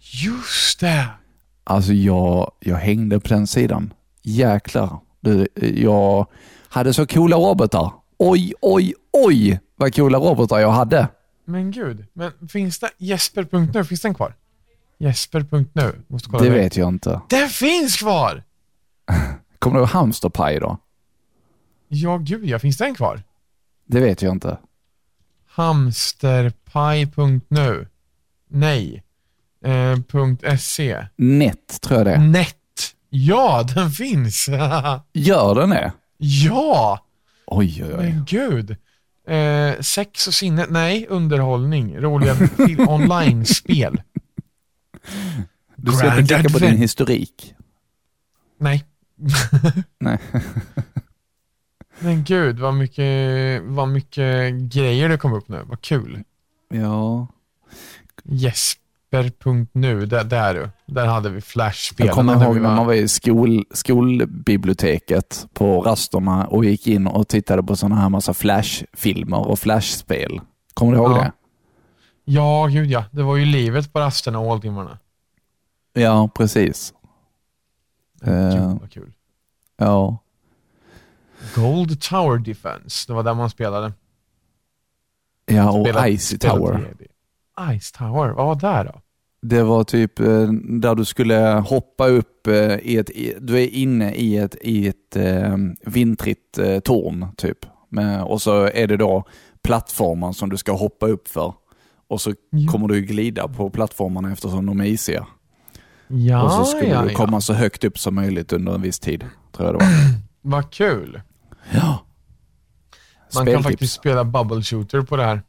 Just 0.00 0.80
det! 0.80 1.06
Alltså 1.64 1.92
jag, 1.92 2.50
jag 2.60 2.76
hängde 2.76 3.20
på 3.20 3.28
den 3.28 3.46
sidan. 3.46 3.92
Jäklar. 4.22 4.98
Du, 5.20 5.48
jag 5.76 6.26
hade 6.68 6.92
så 6.94 7.06
coola 7.06 7.36
robotar. 7.36 7.92
Oj, 8.18 8.54
oj, 8.60 8.94
oj 9.12 9.60
vad 9.76 9.94
coola 9.94 10.18
robotar 10.18 10.58
jag 10.58 10.70
hade. 10.70 11.08
Men 11.48 11.70
gud, 11.70 12.06
men 12.12 12.32
finns 12.48 12.78
det 12.78 12.90
Jesper.nu, 12.98 13.84
finns 13.84 14.00
den 14.00 14.14
kvar? 14.14 14.34
Jesper.nu, 14.98 16.02
måste 16.06 16.28
kolla 16.28 16.44
Det 16.44 16.50
vet 16.50 16.76
jag 16.76 16.88
inte. 16.88 17.20
Den 17.28 17.48
finns 17.48 17.96
kvar! 17.96 18.42
Kommer 19.58 19.76
du 19.76 19.80
ihåg 19.80 19.88
Hamsterpaj 19.88 20.60
då? 20.60 20.78
Ja, 21.88 22.16
gud 22.16 22.44
ja, 22.44 22.58
finns 22.58 22.76
den 22.76 22.94
kvar? 22.94 23.22
Det 23.86 24.00
vet 24.00 24.22
jag 24.22 24.32
inte. 24.32 24.58
Hamsterpaj.nu 25.46 27.86
Nej. 28.48 29.02
Eh, 29.64 29.98
.se 30.58 31.06
Net 31.16 31.80
tror 31.80 31.98
jag 31.98 32.06
det 32.06 32.12
är. 32.12 32.18
Net. 32.18 32.56
Ja, 33.10 33.66
den 33.74 33.90
finns! 33.90 34.48
Gör 35.12 35.54
den 35.54 35.70
det? 35.70 35.92
ja! 36.16 37.04
Oj, 37.46 37.84
oj, 37.84 37.94
oj. 37.94 37.96
Men 37.96 38.24
gud. 38.24 38.76
Eh, 39.28 39.80
sex 39.80 40.26
och 40.26 40.34
sinne, 40.34 40.66
nej, 40.68 41.06
underhållning, 41.08 41.96
roliga 41.98 42.36
online-spel. 42.88 44.02
Du 45.76 45.92
ska 45.92 46.18
inte 46.18 46.34
klicka 46.34 46.52
på 46.52 46.58
din 46.58 46.76
historik. 46.76 47.54
Nej. 48.58 48.84
Nej. 49.98 50.18
Men 51.98 52.24
gud, 52.24 52.58
vad 52.58 52.74
mycket, 52.74 53.62
vad 53.62 53.88
mycket 53.88 54.54
grejer 54.54 55.08
det 55.08 55.18
kom 55.18 55.32
upp 55.32 55.48
nu. 55.48 55.62
Vad 55.66 55.80
kul. 55.80 56.24
Ja. 56.68 57.26
Yes. 58.30 58.74
Flipper.nu, 59.10 60.06
där, 60.06 60.24
där. 60.24 60.70
Där 60.86 61.06
hade 61.06 61.30
vi 61.30 61.40
Flash-spelen. 61.40 62.06
Jag 62.06 62.14
kommer 62.14 62.44
ihåg 62.44 62.54
när 62.60 62.74
man 62.76 62.86
var 62.86 62.94
i 62.94 63.08
skol, 63.08 63.64
skolbiblioteket 63.74 65.46
på 65.52 65.80
rasterna 65.82 66.46
och 66.46 66.64
gick 66.64 66.86
in 66.86 67.06
och 67.06 67.28
tittade 67.28 67.62
på 67.62 67.76
sådana 67.76 67.96
här 68.00 68.08
massa 68.08 68.34
flashfilmer 68.34 69.48
och 69.48 69.58
flashspel. 69.58 70.40
Kommer 70.74 70.92
du 70.92 70.98
ihåg 70.98 71.10
Ja. 71.10 71.16
det? 71.22 71.32
Ja, 72.24 72.66
gud 72.66 72.90
ja. 72.90 73.04
Det 73.10 73.22
var 73.22 73.36
ju 73.36 73.44
livet 73.44 73.92
på 73.92 73.98
rasterna 74.00 74.38
och 74.38 74.44
håltimmarna. 74.46 74.98
Ja, 75.92 76.28
precis. 76.34 76.94
Eh, 78.22 78.50
Gud 78.54 78.78
vad 78.80 78.90
kul. 78.90 79.12
ja. 79.76 80.18
Gold 81.54 82.00
Tower 82.00 82.38
Defense, 82.38 83.04
det 83.08 83.12
var 83.14 83.22
där 83.22 83.34
man 83.34 83.50
spelade. 83.50 83.92
ja, 85.46 85.70
och 85.70 86.08
Icy 86.08 86.38
Tower. 86.38 86.94
3D. 87.58 87.78
Ice 87.80 87.92
Tower, 87.92 88.28
vad 88.28 88.60
var 88.62 88.84
det 88.84 88.90
då? 88.92 89.00
Det 89.42 89.62
var 89.62 89.84
typ 89.84 90.20
eh, 90.20 90.48
där 90.80 90.94
du 90.94 91.04
skulle 91.04 91.64
hoppa 91.66 92.08
upp 92.08 92.46
eh, 92.46 92.76
i 92.78 92.96
ett, 92.96 93.10
du 93.40 93.62
är 93.62 93.68
inne 93.68 94.14
i 94.14 94.36
ett, 94.36 94.56
i 94.60 94.88
ett 94.88 95.16
eh, 95.16 95.56
vintrigt 95.86 96.58
torn 96.84 97.26
typ. 97.36 97.58
Och 98.26 98.42
så 98.42 98.64
är 98.74 98.86
det 98.86 98.96
då 98.96 99.24
plattformar 99.62 100.32
som 100.32 100.50
du 100.50 100.56
ska 100.56 100.72
hoppa 100.72 101.06
upp 101.06 101.28
för. 101.28 101.54
Och 102.08 102.20
så 102.20 102.34
Ja. 102.50 102.72
kommer 102.72 102.88
du 102.88 103.00
glida 103.00 103.48
på 103.48 103.70
plattformarna 103.70 104.32
eftersom 104.32 104.66
de 104.66 104.80
är 104.80 104.84
isiga. 104.84 105.26
Ja, 106.08 106.42
och 106.42 106.52
så 106.52 106.64
skulle 106.64 106.90
ja, 106.90 107.02
du 107.02 107.14
komma 107.14 107.36
ja. 107.36 107.40
så 107.40 107.52
högt 107.52 107.84
upp 107.84 107.98
som 107.98 108.14
möjligt 108.14 108.52
under 108.52 108.74
en 108.74 108.82
viss 108.82 108.98
tid. 108.98 109.24
Tror 109.52 109.68
jag 109.68 109.74
det 109.78 109.84
var. 109.84 109.92
Vad 110.40 110.70
kul. 110.70 111.20
Ja. 111.72 112.04
Man 113.34 113.46
kan 113.46 113.54
Speltips. 113.54 113.64
faktiskt 113.64 113.94
spela 113.94 114.24
bubble 114.24 114.62
shooter 114.62 115.02
på 115.02 115.16
det 115.16 115.24
här. 115.24 115.42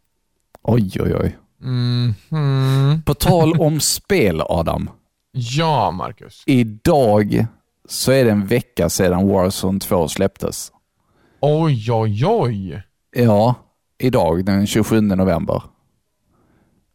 Oj, 0.61 0.91
oj, 0.99 1.15
oj. 1.15 1.37
Mhm. 1.61 3.01
På 3.05 3.13
tal 3.13 3.53
om 3.59 3.79
spel, 3.79 4.41
Adam. 4.49 4.89
Ja, 5.31 5.91
Marcus. 5.91 6.43
Idag 6.45 7.45
så 7.87 8.11
är 8.11 8.25
det 8.25 8.31
en 8.31 8.45
vecka 8.45 8.89
sedan 8.89 9.27
Warzone 9.27 9.79
2 9.79 10.07
släpptes. 10.07 10.71
Oj, 11.41 11.91
oj, 11.91 12.25
oj. 12.25 12.83
Ja, 13.15 13.55
idag 13.99 14.45
den 14.45 14.67
27 14.67 15.01
november. 15.01 15.63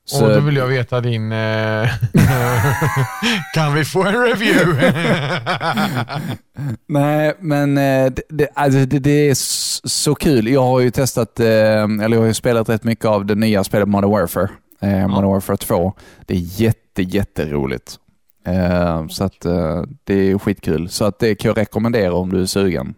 Så, 0.06 0.24
Och 0.26 0.34
då 0.34 0.40
vill 0.40 0.56
jag 0.56 0.66
veta 0.66 1.00
din... 1.00 1.32
Eh... 1.32 1.88
kan 3.54 3.74
vi 3.74 3.84
få 3.84 4.02
en 4.04 4.14
review? 4.22 4.92
Nej, 6.86 7.34
men 7.40 7.78
eh, 7.78 8.12
det, 8.12 8.22
det, 8.28 8.48
alltså 8.54 8.78
det, 8.86 8.98
det 8.98 9.28
är 9.30 9.34
så 9.88 10.14
kul. 10.14 10.48
Jag 10.48 10.62
har 10.62 10.80
ju 10.80 10.90
testat, 10.90 11.40
eh, 11.40 11.46
eller 11.82 12.10
jag 12.10 12.20
har 12.20 12.26
ju 12.26 12.34
spelat 12.34 12.68
rätt 12.68 12.84
mycket 12.84 13.04
av 13.04 13.26
det 13.26 13.34
nya 13.34 13.64
spelet 13.64 13.88
Modern 13.88 14.10
Warfare. 14.10 14.48
Eh, 14.80 15.08
Modern 15.08 15.30
Warfare 15.30 15.56
2. 15.56 15.92
Det 16.26 16.34
är 16.34 16.60
jätte, 16.60 17.02
jätteroligt. 17.02 17.96
Eh, 18.46 19.06
så 19.08 19.24
att 19.24 19.40
det 20.04 20.14
är 20.30 20.38
skitkul. 20.38 20.88
Så 20.88 21.04
att 21.04 21.18
det 21.18 21.34
kan 21.34 21.48
jag 21.48 21.58
rekommendera 21.58 22.14
om 22.14 22.30
du 22.30 22.42
är 22.42 22.46
sugen. 22.46 22.94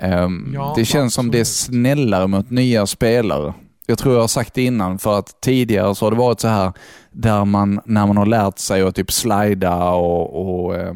Eh, 0.00 0.28
Ja, 0.54 0.72
det 0.76 0.84
känns 0.84 1.14
som 1.14 1.30
det 1.30 1.38
är 1.38 1.40
absolut. 1.40 1.76
snällare 1.80 2.26
mot 2.26 2.50
nya 2.50 2.86
spelare. 2.86 3.54
Jag 3.86 3.98
tror 3.98 4.14
jag 4.14 4.20
har 4.20 4.28
sagt 4.28 4.54
det 4.54 4.62
innan, 4.62 4.98
för 4.98 5.18
att 5.18 5.40
tidigare 5.40 5.94
så 5.94 6.06
har 6.06 6.10
det 6.10 6.16
varit 6.16 6.40
så 6.40 6.48
här 6.48 6.72
där 7.10 7.44
man, 7.44 7.80
när 7.84 8.06
man 8.06 8.16
har 8.16 8.26
lärt 8.26 8.58
sig 8.58 8.82
att 8.82 8.94
typ 8.94 9.12
slida 9.12 9.90
och, 9.90 10.64
och 10.64 10.76
eh, 10.76 10.94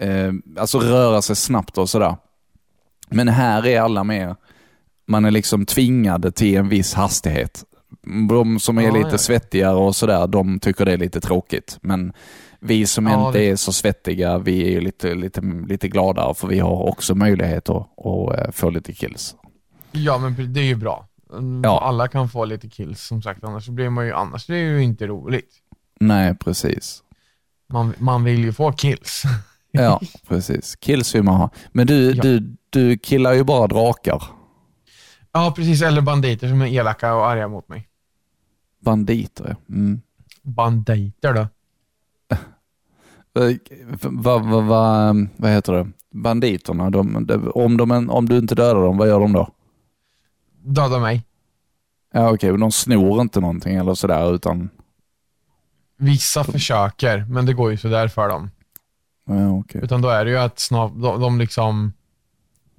eh, 0.00 0.32
alltså 0.58 0.78
röra 0.78 1.22
sig 1.22 1.36
snabbt 1.36 1.78
och 1.78 1.90
sådär. 1.90 2.16
Men 3.10 3.28
här 3.28 3.66
är 3.66 3.80
alla 3.80 4.04
med, 4.04 4.36
man 5.06 5.24
är 5.24 5.30
liksom 5.30 5.66
tvingade 5.66 6.32
till 6.32 6.56
en 6.56 6.68
viss 6.68 6.94
hastighet. 6.94 7.64
De 8.28 8.60
som 8.60 8.78
är 8.78 8.82
Ja, 8.82 8.92
lite 8.94 9.08
ja. 9.10 9.18
svettigare 9.18 9.76
och 9.76 9.96
sådär, 9.96 10.26
de 10.26 10.60
tycker 10.60 10.84
det 10.84 10.92
är 10.92 10.98
lite 10.98 11.20
tråkigt. 11.20 11.78
Men 11.80 12.12
vi 12.60 12.86
som 12.86 13.06
Ja, 13.06 13.26
inte 13.26 13.40
är 13.40 13.56
så 13.56 13.72
svettiga, 13.72 14.38
vi 14.38 14.62
är 14.66 14.70
ju 14.70 14.80
lite, 14.80 15.14
lite, 15.14 15.40
lite 15.68 15.88
gladare 15.88 16.34
för 16.34 16.48
vi 16.48 16.58
har 16.58 16.88
också 16.88 17.14
möjlighet 17.14 17.68
att, 17.68 17.76
att 18.06 18.38
eh, 18.38 18.50
få 18.52 18.70
lite 18.70 18.92
kills. 18.92 19.34
ja, 19.92 20.18
men 20.18 20.52
det 20.52 20.60
är 20.60 20.64
ju 20.64 20.74
bra. 20.74 21.07
Mm, 21.32 21.62
Ja. 21.64 21.80
Alla 21.80 22.08
kan 22.08 22.28
få 22.28 22.44
lite 22.44 22.68
kills 22.68 23.02
som 23.06 23.22
sagt, 23.22 23.44
annars 23.44 23.66
så 23.66 23.72
blir 23.72 23.90
man 23.90 24.06
ju, 24.06 24.12
annars 24.12 24.46
blir 24.46 24.56
det 24.56 24.70
ju 24.78 24.82
inte 24.82 25.06
roligt. 25.06 25.54
Nej, 26.00 26.34
precis. 26.34 27.02
Man, 27.72 27.92
man 27.98 28.24
vill 28.24 28.44
ju 28.44 28.52
få 28.52 28.72
kills. 28.72 29.22
Ja, 29.70 30.00
precis. 30.28 30.76
Kills 30.76 31.14
vill 31.14 31.22
man 31.22 31.36
ha. 31.36 31.50
Men 31.72 31.86
du, 31.86 32.10
Ja. 32.12 32.22
du, 32.22 32.56
du 32.70 32.98
killar 32.98 33.32
ju 33.32 33.44
bara 33.44 33.66
drakar. 33.66 34.22
Ja, 35.32 35.52
precis. 35.56 35.82
Eller 35.82 36.00
banditer 36.02 36.48
som 36.48 36.62
är 36.62 36.66
elaka 36.66 37.14
och 37.14 37.26
arga 37.26 37.48
mot 37.48 37.68
mig. 37.68 37.88
Banditer, 38.80 39.44
ja. 39.68 39.74
Mm. 39.74 40.00
Banditer 40.42 41.32
då? 41.34 41.46
Vad 44.02 44.46
va, 44.46 44.60
va, 44.60 45.14
vad 45.36 45.50
heter 45.50 45.72
det? 45.72 45.88
Banditerna, 46.10 46.90
de, 46.90 47.26
de, 47.26 47.50
om, 47.54 47.76
de, 47.76 48.10
om 48.10 48.28
du 48.28 48.38
inte 48.38 48.54
dödar 48.54 48.80
dem, 48.82 48.96
vad 48.96 49.08
gör 49.08 49.20
de 49.20 49.32
då? 49.32 49.48
Döda 50.62 50.98
mig. 50.98 51.24
Ja 52.12 52.32
okej, 52.32 52.50
men 52.50 52.60
de 52.60 52.72
snor 52.72 53.20
inte 53.20 53.40
någonting 53.40 53.76
eller 53.76 53.94
sådär 53.94 54.34
utan... 54.34 54.70
Vissa 55.96 56.44
försöker, 56.44 57.26
men 57.28 57.46
det 57.46 57.52
går 57.52 57.70
ju 57.70 57.76
sådär 57.76 58.08
för 58.08 58.28
dem. 58.28 58.50
Ja, 59.26 59.50
okej. 59.50 59.80
Utan 59.84 60.02
då 60.02 60.08
är 60.08 60.24
det 60.24 60.30
ju 60.30 60.38
att 60.38 60.58
snart, 60.58 60.92
de, 60.94 61.20
de 61.20 61.38
liksom, 61.38 61.92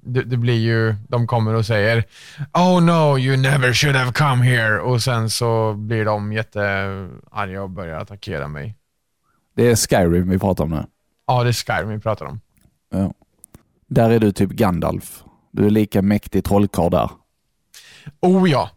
det, 0.00 0.22
det 0.22 0.36
blir 0.36 0.58
ju, 0.58 0.94
de 1.08 1.26
kommer 1.26 1.54
och 1.54 1.66
säger 1.66 2.04
Oh 2.52 2.82
no, 2.82 3.18
you 3.18 3.36
never 3.36 3.72
should 3.72 3.96
have 3.96 4.12
come 4.12 4.44
here. 4.44 4.80
Och 4.80 5.02
sen 5.02 5.30
så 5.30 5.74
blir 5.74 6.04
de 6.04 6.32
jättearga 6.32 7.62
och 7.62 7.70
börjar 7.70 8.00
attackera 8.00 8.48
mig. 8.48 8.76
Det 9.54 9.70
är 9.70 9.76
Skyrim 9.76 10.28
vi 10.30 10.38
pratar 10.38 10.64
om 10.64 10.70
nu. 10.70 10.86
Ja, 11.26 11.42
det 11.42 11.48
är 11.48 11.52
Skyrim 11.52 11.88
vi 11.88 11.98
pratar 12.00 12.26
om. 12.26 12.40
Ja. 12.90 13.14
Där 13.86 14.10
är 14.10 14.18
du 14.18 14.32
typ 14.32 14.50
Gandalf. 14.50 15.22
Du 15.52 15.66
är 15.66 15.70
lika 15.70 16.02
mäktig 16.02 16.44
trollkarl 16.44 16.90
där. 16.90 17.10
Oh 18.20 18.50
ja, 18.50 18.70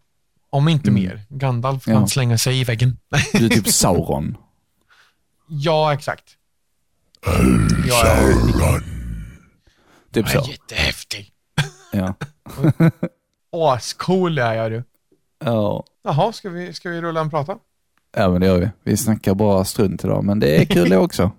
om 0.50 0.68
inte 0.68 0.90
Mm. 0.90 1.04
mer. 1.04 1.22
Gandalf 1.30 1.86
kan 1.86 1.94
Ja. 1.94 2.08
slänga 2.08 2.38
sig 2.38 2.60
i 2.60 2.64
väggen. 2.64 2.98
Du 3.34 3.46
är 3.46 3.50
typ 3.50 3.68
Sauron. 3.74 4.38
ja, 5.48 5.94
exakt. 5.94 6.24
Jag 7.88 8.08
är, 8.08 8.80
Typ 10.14 10.26
jag 10.34 10.36
är 10.36 10.42
så. 10.42 10.52
jättehäftig. 10.52 11.32
Ja. 11.92 12.14
Ascool 13.76 14.38
är 14.40 14.54
jag 14.54 14.72
du. 14.72 14.84
Ja. 15.46 15.84
Jaha, 16.04 16.34
ska 16.34 16.50
vi, 16.50 16.74
ska 16.74 16.90
vi 16.90 17.02
rulla 17.02 17.22
en 17.22 17.30
prata? 17.30 17.58
ja, 18.18 18.30
men 18.30 18.42
det 18.42 18.48
gör 18.48 18.58
vi. 18.60 18.70
Vi 18.84 18.98
snackar 18.98 19.34
bara 19.34 19.66
strunt 19.66 20.04
idag, 20.04 20.24
men 20.24 20.40
det 20.40 20.62
är 20.62 20.66
kul 20.66 20.90
det 20.90 20.98
också. 20.98 21.32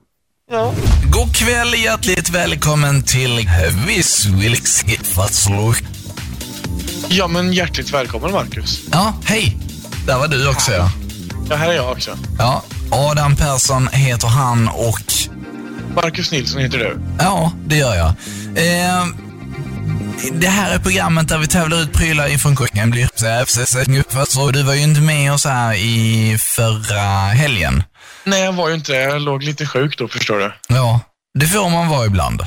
Ja. 0.50 0.72
God 1.12 1.34
kväll, 1.36 1.74
hjärtligt 1.84 2.30
välkommen 2.30 3.02
till 3.02 3.48
Viss 3.86 4.26
Wilks 4.26 4.84
Ja, 7.08 7.28
men 7.28 7.52
hjärtligt 7.52 7.90
välkommen 7.92 8.32
Marcus. 8.32 8.80
Ja, 8.92 9.14
hej. 9.24 9.56
Där 10.06 10.18
var 10.18 10.28
du 10.28 10.48
också 10.48 10.72
ja. 10.72 10.90
Ja, 11.50 11.56
här 11.56 11.68
är 11.68 11.72
jag 11.72 11.92
också. 11.92 12.18
Ja, 12.38 12.62
Adam 12.90 13.36
Persson 13.36 13.88
heter 13.92 14.28
han 14.28 14.68
och 14.68 15.12
Marcus 15.94 16.32
Nilsson 16.32 16.60
heter 16.60 16.78
du. 16.78 16.98
ja, 17.18 17.52
det 17.66 17.76
gör 17.76 17.94
jag. 17.94 18.08
Eh, 18.56 19.06
det 20.32 20.48
här 20.48 20.74
är 20.74 20.78
programmet 20.78 21.28
där 21.28 21.38
vi 21.38 21.46
tävlar 21.46 21.76
ut 21.82 21.92
prylar 21.92 22.28
ifrån 22.28 22.56
kucken. 22.56 22.90
Blir 22.90 23.08
så 24.26 24.50
du 24.50 24.62
var 24.62 24.74
ju 24.74 24.82
inte 24.82 25.00
med 25.00 25.32
oss 25.32 25.44
här 25.44 25.74
i 25.74 26.36
förra 26.40 27.00
helgen. 27.28 27.82
Nej, 28.24 28.42
jag 28.42 28.52
var 28.52 28.68
ju 28.68 28.74
inte 28.74 28.92
det. 28.92 29.00
Jag 29.02 29.20
låg 29.22 29.42
lite 29.42 29.66
sjuk 29.66 29.98
då, 29.98 30.08
förstår 30.08 30.38
du. 30.38 30.52
Ja, 30.68 31.00
det 31.38 31.46
får 31.46 31.70
man 31.70 31.88
vara 31.88 32.06
ibland. 32.06 32.42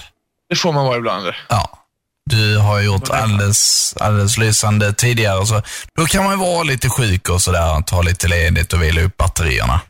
Det 0.50 0.56
får 0.56 0.74
man 0.74 0.86
vara 0.86 0.98
ibland. 0.98 1.34
Ja. 1.50 1.87
Du 2.30 2.58
har 2.58 2.80
gjort 2.80 3.10
alldeles, 3.10 3.94
alldeles 4.00 4.38
lysande 4.38 4.94
tidigare, 4.94 5.46
så 5.46 5.62
då 5.98 6.06
kan 6.06 6.24
man 6.24 6.34
ju 6.34 6.40
vara 6.40 6.64
lite 6.64 6.90
sjuk 6.90 7.30
och 7.30 7.42
sådär, 7.42 7.82
ta 7.82 8.02
lite 8.02 8.28
ledigt 8.28 8.74
och 8.74 8.82
vila 8.82 9.02
upp 9.02 9.18
batterierna. 9.18 9.82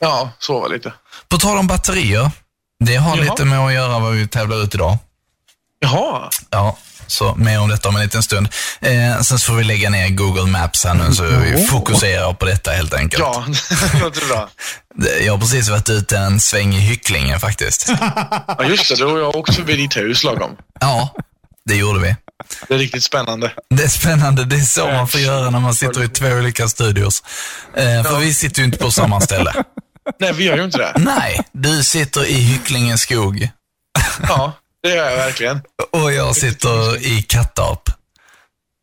Ja, 0.00 0.30
sova 0.38 0.66
lite. 0.66 0.92
På 1.28 1.38
tal 1.38 1.58
om 1.58 1.66
batterier, 1.66 2.30
det 2.84 2.96
har 2.96 3.16
Jaha. 3.16 3.24
lite 3.24 3.44
med 3.44 3.58
att 3.58 3.72
göra 3.72 3.98
vad 3.98 4.12
vi 4.12 4.28
tävlar 4.28 4.62
ut 4.62 4.74
idag. 4.74 4.98
Jaha. 5.80 6.30
Ja, 6.50 6.76
så 7.06 7.34
mer 7.34 7.60
om 7.60 7.68
detta 7.68 7.88
om 7.88 7.96
en 7.96 8.02
liten 8.02 8.22
stund. 8.22 8.48
Eh, 8.80 9.20
sen 9.20 9.38
så 9.38 9.46
får 9.46 9.54
vi 9.54 9.64
lägga 9.64 9.90
ner 9.90 10.08
Google 10.08 10.46
Maps 10.46 10.84
här 10.84 10.94
nu, 10.94 11.14
så 11.14 11.22
vi 11.24 11.66
fokuserar 11.66 12.32
på 12.32 12.44
detta 12.44 12.70
helt 12.70 12.94
enkelt. 12.94 13.20
Ja, 13.22 13.44
det 13.92 13.98
låter 14.00 14.28
bra. 14.28 14.48
Jag 15.24 15.32
har 15.32 15.38
precis 15.38 15.68
varit 15.68 15.88
ute 15.88 16.18
en 16.18 16.40
sväng 16.40 16.74
i 16.74 16.80
Hycklingen 16.80 17.40
faktiskt. 17.40 17.88
Ja, 18.58 18.64
just 18.64 18.88
det. 18.88 18.96
Då 18.96 19.10
har 19.10 19.18
jag 19.18 19.36
åkt 19.36 19.54
förbi 19.54 19.76
ditt 19.76 19.96
hus 19.96 20.24
lagom. 20.24 20.56
Ja, 20.80 21.14
det 21.68 21.74
gjorde 21.76 21.98
vi. 22.00 22.16
Det 22.68 22.74
är 22.74 22.78
riktigt 22.78 23.02
spännande. 23.04 23.52
Det 23.70 23.82
är 23.84 23.88
spännande. 23.88 24.44
Det 24.44 24.56
är 24.56 24.60
så 24.60 24.86
man 24.86 25.08
får 25.08 25.20
göra 25.20 25.50
när 25.50 25.60
man 25.60 25.74
sitter 25.74 26.04
i 26.04 26.08
två 26.08 26.26
olika 26.28 26.68
studios. 26.68 27.22
Eh, 27.76 28.02
för 28.02 28.18
vi 28.18 28.34
sitter 28.34 28.58
ju 28.58 28.64
inte 28.64 28.78
på 28.78 28.90
samma 28.90 29.20
ställe. 29.20 29.52
Nej, 30.20 30.32
vi 30.32 30.44
gör 30.44 30.56
ju 30.56 30.64
inte 30.64 30.78
det. 30.78 30.92
Nej, 30.96 31.40
du 31.52 31.84
sitter 31.84 32.24
i 32.24 32.34
Hycklinge 32.34 32.98
skog 32.98 33.48
Ja, 34.28 34.52
det 34.82 34.88
gör 34.88 35.10
jag 35.10 35.16
verkligen. 35.16 35.60
och 35.92 36.12
jag 36.12 36.36
sitter 36.36 37.06
i 37.06 37.22
Kattarp. 37.22 37.82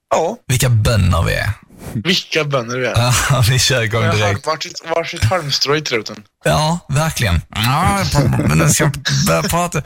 Ja, 0.10 0.38
Vilka 0.48 0.70
bönder 0.70 1.24
vi 1.24 1.34
är. 1.34 1.50
vilka 1.94 2.44
bönder 2.44 2.78
vi 2.78 2.86
är. 2.86 3.14
Ja, 3.30 3.44
vi 3.50 3.60
kör 3.60 3.82
igång 3.82 4.02
direkt. 4.12 4.46
varsitt, 4.48 4.82
varsitt 4.96 5.24
halmstrå 5.24 5.76
i 5.76 5.82
truten. 5.82 6.24
Ja, 6.46 6.80
verkligen. 6.90 7.42
Ja, 7.50 8.04
men 8.48 8.58
nu 8.58 8.70
ska 8.70 8.92
börja 9.28 9.44
prata. 9.44 9.82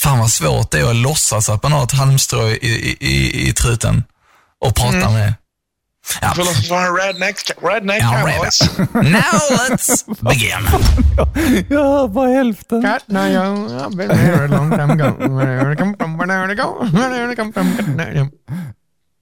Fan 0.00 0.18
vad 0.18 0.30
svårt 0.30 0.70
det 0.70 0.78
är 0.80 0.90
att 0.90 0.96
låtsas 0.96 1.48
att 1.48 1.62
man 1.62 1.72
har 1.72 1.84
ett 1.84 1.92
halmstrå 1.92 2.42
i, 2.48 2.54
i, 2.54 2.96
i, 3.00 3.48
i 3.48 3.52
truten 3.52 4.04
och 4.64 4.74
prata 4.74 4.96
Mm. 4.96 5.12
med. 5.12 5.34
Ja. 6.20 6.34
Rednecks. 7.06 7.42
Redneck 7.62 8.02
Ja, 8.02 8.12
cowboys. 8.12 8.60
Now 8.92 9.38
let's 9.58 10.04
begin. 10.28 10.66
Hör 11.78 12.08
bara 12.08 12.28
hälften. 12.28 12.82
Cat, 12.82 13.02
no, 13.06 13.18
yo, 13.18 13.40
I've 13.68 13.96
been 13.96 14.08
there 14.08 14.44
a 14.44 14.48
long 14.48 14.70
time 14.70 14.92
ago. 14.92 15.36
Where 15.38 15.64
did 15.64 15.72
it 15.72 15.78
come 15.78 15.96
from? 15.98 16.18
Where 16.18 16.46
did 16.46 16.58
it 16.58 16.64
go? 16.64 16.84
Where 16.98 17.20
did 17.26 17.30
it 17.30 17.38
come 17.38 17.52
from? 17.52 18.30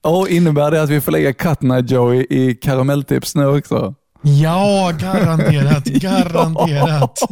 Och 0.03 0.29
innebär 0.29 0.71
det 0.71 0.81
att 0.81 0.89
vi 0.89 1.01
får 1.01 1.11
lägga 1.11 1.33
Katna 1.33 1.79
Joey 1.79 2.27
i 2.29 2.55
karamelltips 2.55 3.35
nu 3.35 3.45
också? 3.47 3.93
Ja, 4.21 4.91
garanterat. 4.99 5.83
Garanterat. 5.85 7.19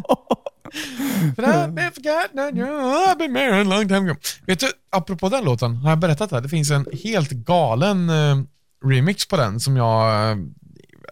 But 1.35 1.45
I've 1.45 1.91
forgotten, 1.93 2.57
you, 2.57 2.67
I've 2.67 3.17
been 3.17 3.33
married 3.33 3.67
a 3.67 3.69
long 3.69 3.87
time 3.87 4.09
ago. 4.11 4.15
Vet 4.47 4.59
du, 4.59 4.67
apropå 4.91 5.29
den 5.29 5.43
låten, 5.45 5.75
har 5.75 5.89
jag 5.89 5.99
berättat 5.99 6.29
det? 6.29 6.35
här? 6.35 6.41
Det 6.43 6.49
finns 6.49 6.71
en 6.71 6.85
helt 7.03 7.31
galen 7.31 8.09
eh, 8.09 8.37
remix 8.85 9.25
på 9.27 9.37
den 9.37 9.59
som 9.59 9.77
jag... 9.77 10.31
eh, 10.31 10.37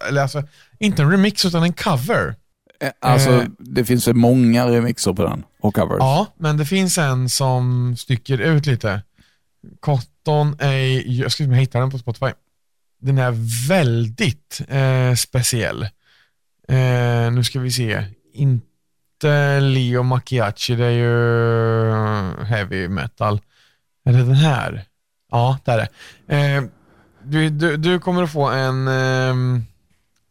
Eller 0.08 0.22
alltså, 0.22 0.42
inte 0.78 1.02
en 1.02 1.10
remix 1.10 1.44
utan 1.44 1.62
en 1.62 1.72
cover. 1.72 2.34
Eh, 2.80 2.90
Alltså, 3.00 3.30
Eh. 3.30 3.44
det 3.58 3.84
finns 3.84 4.08
ju 4.08 4.12
många 4.12 4.66
remixer 4.68 5.12
på 5.12 5.22
den 5.22 5.44
och 5.60 5.74
covers. 5.74 5.96
Ja, 5.98 6.26
men 6.38 6.56
det 6.56 6.66
finns 6.66 6.98
en 6.98 7.28
som 7.28 7.94
sticker 7.96 8.38
ut 8.38 8.66
lite. 8.66 9.02
Cotton 9.80 10.56
A, 10.60 10.72
jag 11.06 11.32
ska 11.32 11.38
se 11.42 11.46
om 11.46 11.52
jag 11.52 11.60
hittar 11.60 11.80
den 11.80 11.90
på 11.90 11.98
Spotify. 11.98 12.26
Den 13.00 13.18
är 13.18 13.34
väldigt 13.68 14.60
eh, 14.68 15.14
speciell. 15.14 15.82
Eh, 16.68 17.32
nu 17.32 17.44
ska 17.44 17.60
vi 17.60 17.70
se. 17.72 18.04
Inte 18.34 18.66
Leo 19.60 20.02
Macchiacci, 20.02 20.74
det 20.74 20.84
är 20.84 20.90
ju 20.90 22.44
heavy 22.44 22.88
metal. 22.88 23.40
Är 24.04 24.12
det 24.12 24.18
den 24.18 24.34
här? 24.34 24.84
Ja, 25.30 25.58
det 25.64 25.72
är 25.72 25.76
det. 25.76 26.36
Eh, 26.36 26.62
du, 27.22 27.50
du, 27.50 27.76
du 27.76 28.00
kommer 28.00 28.22
att 28.22 28.32
få 28.32 28.48
en 28.48 28.88
eh, 28.88 29.62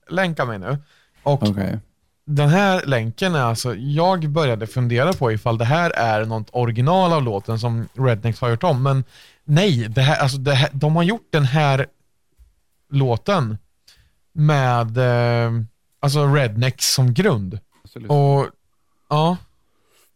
länk 0.09 0.39
av 0.39 0.47
mig 0.47 0.59
nu. 0.59 0.77
Och 1.23 1.43
Okej. 1.43 1.79
den 2.25 2.49
här 2.49 2.85
länken 2.85 3.35
är 3.35 3.41
alltså, 3.41 3.75
jag 3.75 4.29
började 4.29 4.67
fundera 4.67 5.13
på 5.13 5.31
ifall 5.31 5.57
det 5.57 5.65
här 5.65 5.91
är 5.91 6.25
något 6.25 6.49
original 6.51 7.13
av 7.13 7.23
låten 7.23 7.59
som 7.59 7.87
Rednecks 7.93 8.41
har 8.41 8.49
gjort 8.49 8.63
om, 8.63 8.83
men 8.83 9.03
nej, 9.43 9.87
det 9.89 10.01
här, 10.01 10.17
alltså 10.17 10.37
det 10.37 10.53
här, 10.53 10.69
de 10.73 10.95
har 10.95 11.03
gjort 11.03 11.27
den 11.31 11.45
här 11.45 11.85
låten 12.89 13.57
med 14.33 14.97
eh, 14.97 15.51
alltså 15.99 16.25
Rednecks 16.25 16.93
som 16.93 17.13
grund. 17.13 17.59
Och 18.07 18.47
ja, 19.13 19.37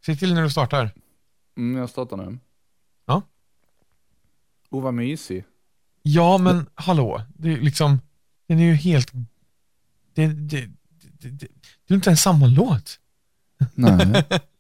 se 0.06 0.16
till 0.16 0.34
när 0.34 0.44
du 0.44 0.50
startar. 0.50 0.92
Mm, 1.58 1.80
jag 1.80 1.90
startar 1.90 2.18
nu. 2.18 2.40
Ja. 3.06 3.22
Oh, 4.70 4.84
vad 4.84 4.94
mysig. 4.94 5.46
Ja, 6.04 6.38
men 6.38 6.70
hallå, 6.76 7.22
det 7.38 7.54
är 7.54 7.58
liksom, 7.58 8.02
den 8.48 8.60
är 8.60 8.64
ju 8.64 8.74
helt, 8.74 9.12
det, 10.14 10.28
det, 10.28 10.70
det, 11.22 11.30
det, 11.30 11.48
det 11.88 11.94
är 11.94 11.96
inte 11.96 12.10
ens 12.10 12.22
samma 12.22 12.46
låt. 12.46 13.00
Nej. 13.74 14.24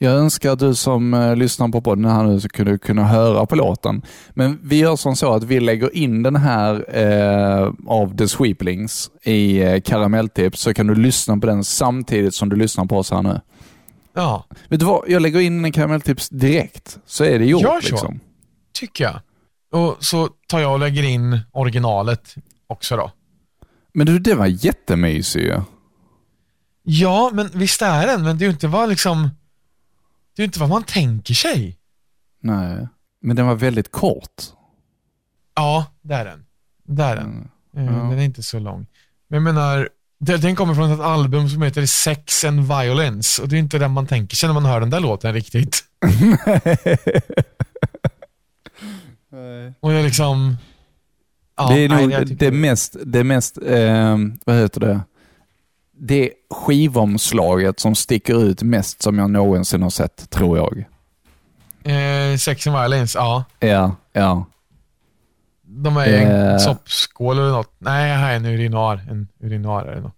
Jag 0.00 0.12
önskar 0.12 0.52
att 0.52 0.58
du 0.58 0.74
som 0.74 1.14
eh, 1.14 1.36
lyssnar 1.36 1.68
på 1.68 1.80
podden 1.80 2.04
här 2.04 2.22
nu 2.22 2.40
så 2.40 2.48
kunde 2.48 2.78
kunna 2.78 3.04
höra 3.04 3.46
på 3.46 3.56
låten. 3.56 4.02
Men 4.30 4.58
vi 4.62 4.76
gör 4.76 4.96
som 4.96 5.16
så 5.16 5.34
att 5.34 5.44
vi 5.44 5.60
lägger 5.60 5.96
in 5.96 6.22
den 6.22 6.36
här 6.36 6.96
eh, 6.98 7.72
av 7.86 8.16
The 8.16 8.28
Sweeplings 8.28 9.10
i 9.22 9.62
eh, 9.62 9.80
karamelltips 9.80 10.60
så 10.60 10.74
kan 10.74 10.86
du 10.86 10.94
lyssna 10.94 11.36
på 11.36 11.46
den 11.46 11.64
samtidigt 11.64 12.34
som 12.34 12.48
du 12.48 12.56
lyssnar 12.56 12.84
på 12.84 12.98
oss 12.98 13.10
här 13.10 13.22
nu. 13.22 13.40
Ja, 14.14 14.44
Vet 14.68 14.80
du 14.80 14.86
vad? 14.86 15.04
Jag 15.08 15.22
lägger 15.22 15.40
in 15.40 15.64
en 15.64 15.72
karamelltips 15.72 16.28
direkt 16.28 16.98
så 17.06 17.24
är 17.24 17.38
det 17.38 17.44
gjort. 17.44 17.62
Gör 17.62 17.80
så. 17.80 17.90
Liksom. 17.90 18.20
tycker 18.72 19.04
jag. 19.04 19.20
Och 19.72 19.96
så 20.04 20.28
tar 20.48 20.60
jag 20.60 20.72
och 20.72 20.78
lägger 20.78 21.02
in 21.02 21.40
originalet 21.52 22.34
också 22.66 22.96
då. 22.96 23.10
Men 23.94 24.06
du, 24.06 24.18
det 24.18 24.34
var 24.34 24.46
jättemysig. 24.46 25.54
Ja, 26.82 27.30
men 27.32 27.50
visst 27.54 27.82
är 27.82 28.06
den, 28.06 28.22
men 28.24 28.38
det 28.38 28.44
är 28.44 28.46
ju 28.46 28.52
inte 28.52 28.68
vad 28.68 28.88
liksom, 28.88 29.30
det 30.38 30.42
är 30.42 30.44
ju 30.44 30.48
inte 30.48 30.60
vad 30.60 30.68
man 30.68 30.84
tänker 30.84 31.34
sig. 31.34 31.76
Nej, 32.40 32.88
men 33.20 33.36
den 33.36 33.46
var 33.46 33.54
väldigt 33.54 33.92
kort. 33.92 34.42
Ja, 35.54 35.86
det 36.02 36.14
är 36.14 36.24
den. 36.24 36.44
Det 36.84 37.02
är 37.02 37.16
den. 37.16 37.50
Mm. 37.76 37.88
Eh, 37.88 37.94
Ja. 37.96 38.02
Den 38.02 38.18
är 38.18 38.22
inte 38.22 38.42
så 38.42 38.58
lång. 38.58 38.86
Men 39.28 39.36
jag 39.36 39.42
menar, 39.54 39.88
den 40.18 40.56
kommer 40.56 40.74
från 40.74 40.92
ett 40.92 41.00
album 41.00 41.48
som 41.48 41.62
heter 41.62 41.86
Sex 41.86 42.44
and 42.44 42.60
Violence 42.60 43.42
och 43.42 43.48
det 43.48 43.56
är 43.56 43.58
inte 43.58 43.78
det 43.78 43.88
man 43.88 44.06
tänker 44.06 44.36
sig 44.36 44.48
när 44.48 44.54
man 44.54 44.64
hör 44.64 44.80
den 44.80 44.90
där 44.90 45.00
låten 45.00 45.32
riktigt. 45.32 45.84
Och 49.80 49.92
jag 49.92 50.04
liksom... 50.04 50.56
Ja, 51.56 51.68
det 51.68 51.80
är 51.80 51.88
nej, 51.88 52.06
nog 52.06 52.10
det, 52.10 52.24
det 52.34 52.50
mest, 52.50 52.96
det 53.04 53.24
mest 53.24 53.58
eh, 53.66 54.16
vad 54.46 54.56
heter 54.56 54.80
det? 54.80 55.00
Det 56.00 56.30
skivomslaget 56.50 57.80
som 57.80 57.94
sticker 57.94 58.42
ut 58.44 58.62
mest 58.62 59.02
som 59.02 59.18
jag 59.18 59.30
någonsin 59.30 59.82
har 59.82 59.90
sett, 59.90 60.30
tror 60.30 60.58
jag. 60.58 60.84
Eh, 61.84 62.36
Sex 62.38 62.66
and 62.66 62.76
Violence, 62.80 63.18
ja. 63.18 63.44
Ja, 63.60 63.96
ja. 64.12 64.46
De 65.62 65.96
är 65.96 66.06
i 66.06 66.22
en 66.24 66.50
Eh. 66.50 66.58
soppskål 66.58 67.38
eller 67.38 67.50
något. 67.50 67.72
Nej, 67.78 68.12
här 68.16 68.32
är 68.32 68.36
en 68.36 68.44
urinar. 68.46 69.06
En 69.10 69.28
urinar 69.42 69.84
är 69.84 69.94
det 69.94 70.00
nog. 70.00 70.10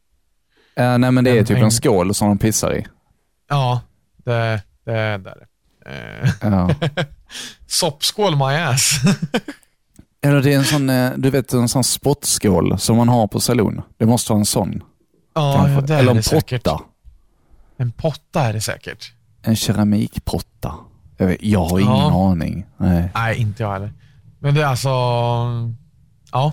Eh, 0.77 0.99
nej, 0.99 1.11
men 1.11 1.25
det 1.25 1.31
är 1.31 1.35
Den 1.35 1.45
typ 1.47 1.57
häng- 1.59 1.65
en 1.65 1.71
skål 1.71 2.15
som 2.15 2.29
de 2.29 2.39
pissar 2.39 2.75
i. 2.75 2.87
Ja, 3.49 3.81
det, 4.25 4.63
det, 4.85 4.93
det 4.93 4.93
är 4.99 5.19
det. 5.19 5.47
Eh, 5.87 6.31
Ja. 6.43 6.71
soppskål 7.67 8.37
my 8.37 8.45
ass. 8.45 9.01
Eller 10.23 10.43
det 10.43 10.53
är 10.53 10.59
en 10.59 10.65
sån, 10.65 10.91
eh, 10.91 11.11
du 11.17 11.31
vet 11.31 11.53
en 11.53 11.69
sån 11.69 11.85
spottskål 11.85 12.79
som 12.79 12.97
man 12.97 13.09
har 13.09 13.27
på 13.27 13.41
saloon. 13.41 13.83
Det 13.99 14.07
måste 14.07 14.33
vara 14.33 14.39
en 14.41 14.47
sån. 14.47 14.83
Ja, 15.35 15.55
kanske. 15.57 15.87
det 15.87 15.95
är 15.95 15.99
Eller 15.99 16.11
en 16.11 16.17
det 16.17 16.23
säkert. 16.23 16.63
potta. 16.65 16.81
En 17.77 17.93
potta 17.93 18.41
är 18.43 18.53
det 18.53 18.61
säkert. 18.61 19.13
En 19.43 19.57
keramikpotta. 19.57 20.75
Jag, 21.17 21.27
vet, 21.27 21.43
jag 21.43 21.65
har 21.65 21.79
ingen 21.81 21.93
Ja. 21.93 22.31
aning. 22.31 22.67
Nej. 22.77 23.11
Nej, 23.15 23.39
inte 23.41 23.63
jag 23.63 23.73
heller. 23.73 23.93
Men 24.39 24.55
det 24.55 24.61
är 24.63 24.67
alltså... 24.67 24.89
Ja. 26.33 26.53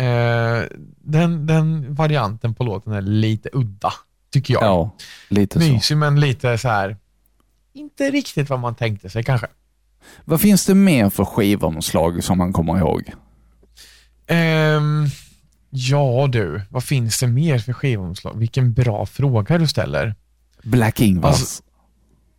Eh, 0.00 0.62
den, 0.98 1.46
den 1.46 1.94
varianten 1.94 2.54
på 2.54 2.64
låten 2.64 2.92
är 2.92 3.02
lite 3.02 3.48
udda, 3.52 3.92
tycker 4.32 4.54
jag. 4.54 4.62
Ja, 4.64 4.90
lite 5.28 5.60
så. 5.60 5.72
Mysig, 5.72 5.96
men 5.96 6.20
lite 6.20 6.58
så 6.58 6.68
här. 6.68 6.96
Inte 7.72 8.10
riktigt 8.10 8.50
vad 8.50 8.58
man 8.60 8.74
tänkte 8.74 9.10
sig 9.10 9.22
kanske. 9.24 9.46
Vad 10.24 10.40
finns 10.40 10.66
det 10.66 10.74
mer 10.74 11.10
för 11.10 11.24
skivomslag 11.24 12.24
som 12.24 12.38
man 12.38 12.52
kommer 12.52 12.78
ihåg? 12.78 13.12
Ehm, 14.26 15.06
ja 15.76 16.26
du, 16.32 16.62
vad 16.70 16.84
finns 16.84 17.20
det 17.20 17.26
mer 17.26 17.58
för 17.58 17.72
skivomslag? 17.72 18.38
Vilken 18.38 18.72
bra 18.72 19.06
fråga 19.06 19.58
du 19.58 19.66
ställer. 19.66 20.14
Black 20.62 21.00
Ingvars. 21.00 21.30
Alltså, 21.30 21.62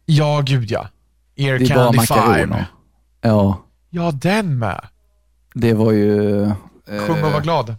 Ja, 0.06 0.42
gud 0.46 0.72
ja. 0.72 0.88
Ear 1.36 1.60
det 1.60 1.66
är 1.66 1.76
bara 1.76 1.86
Candy 1.94 2.00
5. 2.08 2.18
makaroner. 2.18 2.66
Ja, 3.22 3.62
Ja, 3.90 4.12
den 4.12 4.60
med. 4.60 4.82
det 5.54 5.74
var 5.74 5.92
ju... 5.92 6.42
Eh, 6.44 6.54
Sjung 7.08 7.24
och 7.24 7.32
var 7.32 7.42
glad. 7.42 7.76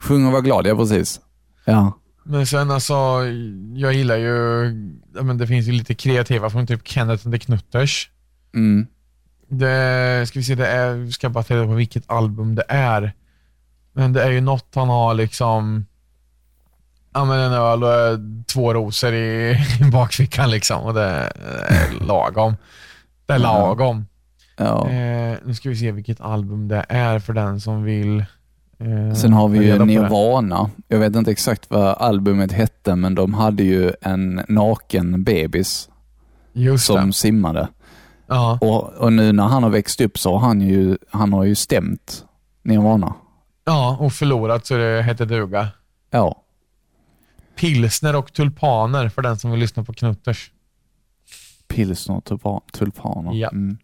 Sjung 0.00 0.26
och 0.26 0.32
var 0.32 0.40
glad, 0.40 0.66
ja 0.66 0.76
precis. 0.76 1.20
Ja. 1.64 1.98
Men 2.24 2.46
sen 2.46 2.70
alltså, 2.70 2.94
jag 3.74 3.92
gillar 3.92 4.16
ju, 4.16 4.64
ja, 5.14 5.22
men 5.22 5.38
det 5.38 5.46
finns 5.46 5.66
ju 5.66 5.72
lite 5.72 5.94
kreativa 5.94 6.50
från 6.50 6.66
typ 6.66 6.88
Kenneth 6.88 7.26
and 7.26 7.34
the 7.34 7.38
Knutters. 7.38 8.10
Mm. 8.54 8.86
Det, 9.48 10.24
ska 10.28 10.38
vi 10.38 10.44
se, 10.44 10.54
det 10.54 10.66
är, 10.66 11.10
ska 11.10 11.28
bara 11.28 11.44
ta 11.44 11.54
reda 11.54 11.66
på 11.66 11.72
vilket 11.74 12.10
album 12.10 12.54
det 12.54 12.64
är. 12.68 13.12
Men 13.92 14.12
det 14.12 14.22
är 14.22 14.30
ju 14.30 14.40
något 14.40 14.74
han 14.74 14.88
har 14.88 15.14
liksom, 15.14 15.86
ja 17.14 17.24
men 17.24 17.38
en 17.38 17.52
öl 17.52 17.84
och 17.84 17.94
eh, 17.94 18.18
två 18.52 18.74
rosor 18.74 19.14
i, 19.14 19.50
i 19.80 19.90
bakfickan 19.90 20.50
liksom 20.50 20.82
och 20.82 20.94
det 20.94 21.02
är 21.68 22.06
lagom. 22.06 22.56
Det 23.26 23.32
är 23.34 23.38
lagom. 23.38 24.06
ja. 24.56 24.88
Eh, 24.90 25.38
nu 25.44 25.54
ska 25.54 25.68
vi 25.68 25.76
se 25.76 25.92
vilket 25.92 26.20
album 26.20 26.68
det 26.68 26.86
är 26.88 27.18
för 27.18 27.32
den 27.32 27.60
som 27.60 27.82
vill 27.82 28.24
eh, 28.78 29.14
Sen 29.14 29.32
har 29.32 29.48
vi 29.48 29.66
ju. 29.66 29.84
Nirvana. 29.84 30.70
Jag 30.88 30.98
vet 30.98 31.16
inte 31.16 31.30
exakt 31.30 31.66
vad 31.70 31.96
albumet 31.98 32.52
hette, 32.52 32.96
men 32.96 33.14
de 33.14 33.34
hade 33.34 33.62
ju 33.62 33.92
en 34.00 34.42
naken 34.48 35.24
bebis 35.24 35.88
Just 36.52 36.86
som 36.86 37.06
det. 37.06 37.12
simmade. 37.12 37.68
Ja. 38.26 38.58
Och, 38.60 38.88
och 38.92 39.12
nu 39.12 39.32
när 39.32 39.44
han 39.44 39.62
har 39.62 39.70
växt 39.70 40.00
upp 40.00 40.18
så 40.18 40.32
har 40.32 40.48
han 40.48 40.60
ju, 40.60 40.98
han 41.10 41.32
har 41.32 41.44
ju 41.44 41.54
stämt 41.54 42.24
Nirvana. 42.62 43.14
Ja, 43.64 43.96
och 44.00 44.12
förlorat 44.12 44.66
så 44.66 44.76
det 44.76 45.02
heter 45.02 45.26
duga. 45.26 45.68
Ja. 46.10 46.42
Pilsner 47.56 48.16
och 48.16 48.32
tulpaner 48.32 49.08
för 49.08 49.22
den 49.22 49.38
som 49.38 49.50
vill 49.50 49.60
lyssna 49.60 49.84
på 49.84 49.92
Knutters. 49.92 50.50
Pilsner 51.68 52.16
och 52.16 52.24
tulpa- 52.24 52.62
tulpaner. 52.72 53.32
Ja. 53.34 53.48
Mm. 53.48 53.78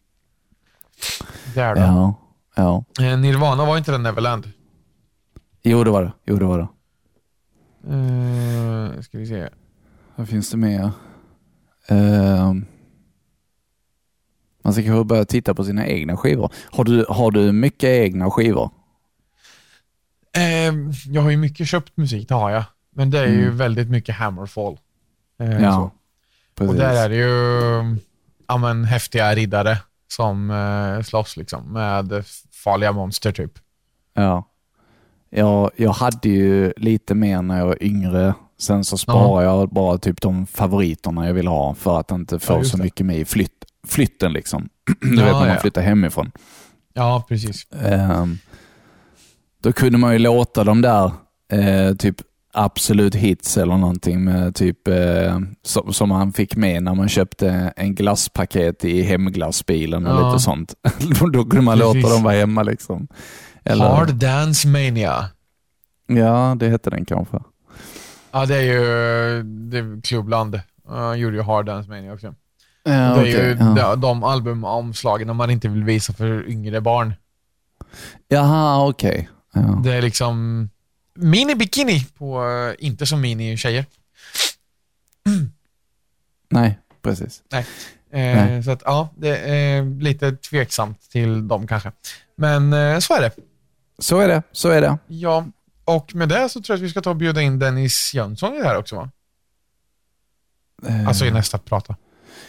Där 1.54 1.74
då. 1.74 1.80
Ja. 1.80 2.14
Ja. 2.54 2.84
Eh, 3.06 3.18
Nirvana 3.18 3.64
var 3.66 3.78
inte 3.78 3.92
det 3.92 3.98
Neverland? 3.98 4.50
Jo, 5.62 5.84
det 5.84 5.90
var 5.90 6.02
det. 6.04 6.12
Jo, 6.24 6.36
det 6.36 6.44
var 6.44 6.58
det. 6.58 6.68
Eh, 7.94 9.00
ska 9.02 9.18
vi 9.18 9.26
se. 9.26 9.48
Vad 10.16 10.28
finns 10.28 10.50
det 10.50 10.56
mer? 10.56 10.90
Eh, 11.88 12.52
man 14.62 14.72
ska 14.72 14.82
kanske 14.82 15.04
börja 15.04 15.24
titta 15.24 15.54
på 15.54 15.64
sina 15.64 15.86
egna 15.86 16.16
skivor. 16.16 16.52
Har 16.70 16.84
du, 16.84 17.06
har 17.08 17.30
du 17.30 17.52
mycket 17.52 17.88
egna 17.88 18.30
skivor? 18.30 18.70
Eh, 20.36 20.74
jag 21.06 21.22
har 21.22 21.30
ju 21.30 21.36
mycket 21.36 21.68
köpt 21.68 21.96
musik, 21.96 22.28
det 22.28 22.34
har 22.34 22.50
jag. 22.50 22.64
Men 22.94 23.10
det 23.10 23.18
är 23.18 23.26
ju 23.26 23.42
Mm. 23.44 23.56
väldigt 23.56 23.90
mycket 23.90 24.14
Hammerfall. 24.14 24.78
Eh, 25.40 25.62
Ja. 25.62 25.90
Och 26.60 26.74
där 26.74 27.04
är 27.04 27.08
det 27.08 27.16
ju 27.16 27.96
ja, 28.48 28.56
men, 28.56 28.84
häftiga 28.84 29.34
riddare 29.34 29.78
som 30.08 30.50
eh, 30.50 31.02
slåss 31.02 31.36
liksom, 31.36 31.72
med 31.72 32.24
farliga 32.64 32.92
monster 32.92 33.32
typ. 33.32 33.52
Ja. 34.14 34.48
Jag, 35.30 35.70
jag 35.76 35.90
hade 35.92 36.28
ju 36.28 36.72
lite 36.76 37.14
mer 37.14 37.42
när 37.42 37.58
jag 37.58 37.66
var 37.66 37.82
yngre. 37.82 38.34
Sen 38.58 38.84
så 38.84 38.98
sparade 38.98 39.44
jag 39.46 39.68
bara 39.68 39.98
typ 39.98 40.20
de 40.20 40.46
favoriterna 40.46 41.26
jag 41.26 41.34
vill 41.34 41.46
ha 41.46 41.74
för 41.74 42.00
att 42.00 42.10
inte 42.10 42.38
få 42.38 42.52
Ja, 42.52 42.64
så 42.64 42.76
det. 42.76 42.82
mycket 42.82 43.06
med 43.06 43.16
i 43.18 43.24
flytt, 43.24 43.64
flytten. 43.86 44.32
liksom. 44.32 44.68
Du 45.00 45.16
Ja, 45.16 45.24
vet 45.24 45.32
när 45.34 45.48
man 45.48 45.58
flyttar 45.60 45.82
hemifrån. 45.82 46.32
Ja, 46.94 47.24
precis. 47.28 47.66
Ehm, 47.72 48.38
då 49.66 49.72
kunde 49.72 49.98
man 49.98 50.12
ju 50.12 50.18
låta 50.18 50.64
de 50.64 50.82
där 50.82 51.12
eh, 51.52 51.94
typ 51.94 52.16
absolut 52.52 53.14
hits 53.14 53.56
eller 53.56 53.76
någonting 53.76 54.24
med 54.24 54.54
typ 54.54 54.88
eh, 54.88 55.38
som, 55.62 55.92
som 55.92 56.08
man 56.08 56.32
fick 56.32 56.56
med 56.56 56.82
när 56.82 56.94
man 56.94 57.08
köpte 57.08 57.72
en 57.76 57.94
glasspaket 57.94 58.84
i 58.84 59.02
hemglassbilen 59.02 60.06
och 60.06 60.20
Ja. 60.20 60.28
lite 60.28 60.42
sånt. 60.42 60.74
då 61.32 61.44
kunde 61.44 61.60
man 61.60 61.78
Precis. 61.78 62.02
låta 62.02 62.14
dem 62.14 62.22
vara 62.22 62.34
hemma 62.34 62.62
liksom. 62.62 63.08
Eller, 63.64 63.84
Hard 63.84 64.14
Dance 64.14 64.68
Mania. 64.68 65.24
Ja, 66.06 66.56
det 66.58 66.68
hette 66.68 66.90
den 66.90 67.04
kanske. 67.04 67.38
Ja, 68.32 68.46
det 68.46 68.56
är 68.56 68.62
ju 68.62 69.42
det 69.42 69.78
är 69.78 70.02
Klubbland. 70.02 70.60
Uh, 70.90 71.14
gjorde 71.16 71.36
ju 71.36 71.42
Hard 71.42 71.66
Dance 71.66 71.90
Mania 71.90 72.12
också. 72.12 72.34
Ja, 72.84 72.90
det 72.90 72.96
är 72.96 73.20
okej, 73.20 73.32
ju 73.32 73.56
ja. 73.60 73.94
de, 73.94 74.00
de 74.00 74.24
albumomslagen 74.24 75.36
man 75.36 75.50
inte 75.50 75.68
vill 75.68 75.84
visa 75.84 76.12
för 76.12 76.50
yngre 76.50 76.80
barn. 76.80 77.14
Jaha, 78.28 78.88
okej. 78.88 79.28
Ja. 79.56 79.80
Det 79.84 79.92
är 79.92 80.02
liksom 80.02 80.68
mini 81.14 81.54
bikini 81.54 82.04
på, 82.18 82.44
eh, 82.44 82.86
inte 82.86 83.06
som 83.06 83.20
mini 83.20 83.56
tjejer. 83.56 83.84
Nej, 86.50 86.78
precis. 87.02 87.42
Eh, 87.52 87.64
Nej. 88.10 88.62
Så 88.62 88.70
att 88.70 88.82
ja, 88.84 89.08
det 89.16 89.36
är 89.38 90.00
lite 90.02 90.32
tveksamt 90.32 91.10
till 91.10 91.48
dem 91.48 91.66
kanske. 91.66 91.92
Men 92.36 92.72
eh, 92.72 92.98
så 92.98 93.14
är 93.14 93.20
det. 93.20 93.30
Så 93.98 94.18
är 94.20 94.28
det, 94.28 94.42
så 94.52 94.68
är 94.68 94.80
det. 94.80 94.98
Ja, 95.06 95.46
och 95.84 96.14
med 96.14 96.28
det 96.28 96.48
så 96.48 96.60
tror 96.62 96.74
jag 96.74 96.76
att 96.78 96.84
vi 96.84 96.90
ska 96.90 97.00
ta 97.00 97.10
och 97.10 97.16
bjuda 97.16 97.42
in 97.42 97.58
Dennis 97.58 98.14
Jönsson 98.14 98.54
i 98.54 98.58
det 98.58 98.64
här 98.64 98.76
också 98.78 98.96
va? 98.96 99.10
Eh, 100.88 101.08
Alltså 101.08 101.24
i 101.24 101.30
nästa 101.30 101.58
prata. 101.58 101.96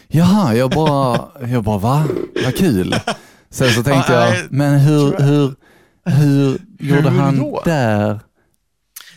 Jaha, 0.07 0.55
jag 0.55 0.69
bara, 0.71 1.27
jag 1.47 1.63
bara 1.63 1.77
va? 1.77 2.07
Vad 2.43 2.55
kul. 2.57 2.95
Sen 3.49 3.69
så 3.69 3.83
tänkte 3.83 4.13
Ja, 4.13 4.25
jag, 4.25 4.33
nej, 4.33 4.47
men 4.49 4.79
hur, 4.79 5.17
hur, 5.17 5.55
hur 6.07 6.57
gjorde 6.79 7.09
Hur 7.09 7.19
han 7.19 7.37
då? 7.37 7.61
där? 7.65 8.19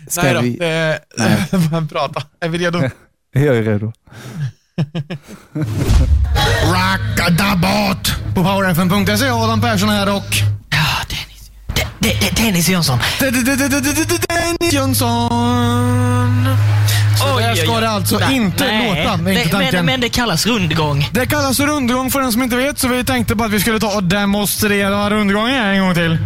Ska 0.09 0.23
Nej 0.23 0.35
då, 0.35 0.41
vi... 0.41 0.57
det 0.57 0.99
Nej. 1.19 1.47
men 1.71 1.89
prata. 1.89 2.23
Är 2.41 2.49
vi 2.49 2.59
redo? 2.59 2.81
Jag 3.33 3.57
är 3.57 3.63
redo. 3.63 3.93
Rackadabat! 6.73 8.13
På 8.35 8.43
powerfm.se, 8.45 9.29
Adam 9.31 9.61
Persson 9.61 9.89
här 9.89 10.17
och... 10.17 10.25
Ja, 10.71 10.85
Dennis. 11.09 11.51
De, 11.67 11.85
de, 11.99 12.15
de, 12.21 12.43
Dennis 12.43 12.69
Jönsson. 12.69 12.99
Dennis 13.21 14.73
Jönsson! 14.73 15.29
Så 17.19 17.37
Oj, 17.37 17.43
där 17.43 17.55
ska 17.55 17.75
oj. 17.75 17.81
det 17.81 17.91
alltså 17.91 18.19
Nej, 18.19 18.37
inte 18.37 18.65
nej. 18.65 19.05
låta. 19.05 19.17
Det 19.17 19.43
inte 19.45 19.73
men, 19.73 19.87
men, 19.87 20.01
det 20.01 20.09
kallas 20.09 20.47
rundgång. 20.47 21.09
Det 21.13 21.27
kallas 21.27 21.61
rundgång 21.61 22.11
för 22.11 22.21
den 22.21 22.33
som 22.33 22.43
inte 22.43 22.57
vet, 22.57 22.79
så 22.79 22.89
vi 22.89 23.05
tänkte 23.05 23.35
bara 23.35 23.47
att 23.47 23.53
vi 23.55 23.61
skulle 23.61 23.81
ta 23.81 23.97
och 23.97 24.05
demonstrera 24.05 24.97
vad 24.97 25.13
rundgång 25.13 25.49
är 25.49 25.73
en 25.73 25.81
gång 25.81 25.95
till. 25.95 26.19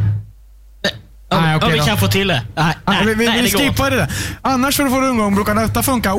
Nej, 1.40 1.56
okej 1.56 1.66
om 1.66 1.72
vi 1.72 1.80
kan 1.80 1.98
få 1.98 2.08
till 2.08 2.28
det. 2.28 2.42
Nej, 2.56 2.74
Ah, 2.84 2.92
nej, 2.92 3.14
vi 3.14 3.26
nej, 3.26 3.42
vi 3.42 3.50
skippar 3.50 3.90
det 3.90 3.96
där. 3.96 4.12
Annars 4.42 4.76
för 4.76 4.84
att 4.84 4.90
få 4.90 5.00
rundgång 5.00 5.34
brukar 5.34 5.54
detta 5.54 5.82
funka. 5.82 6.12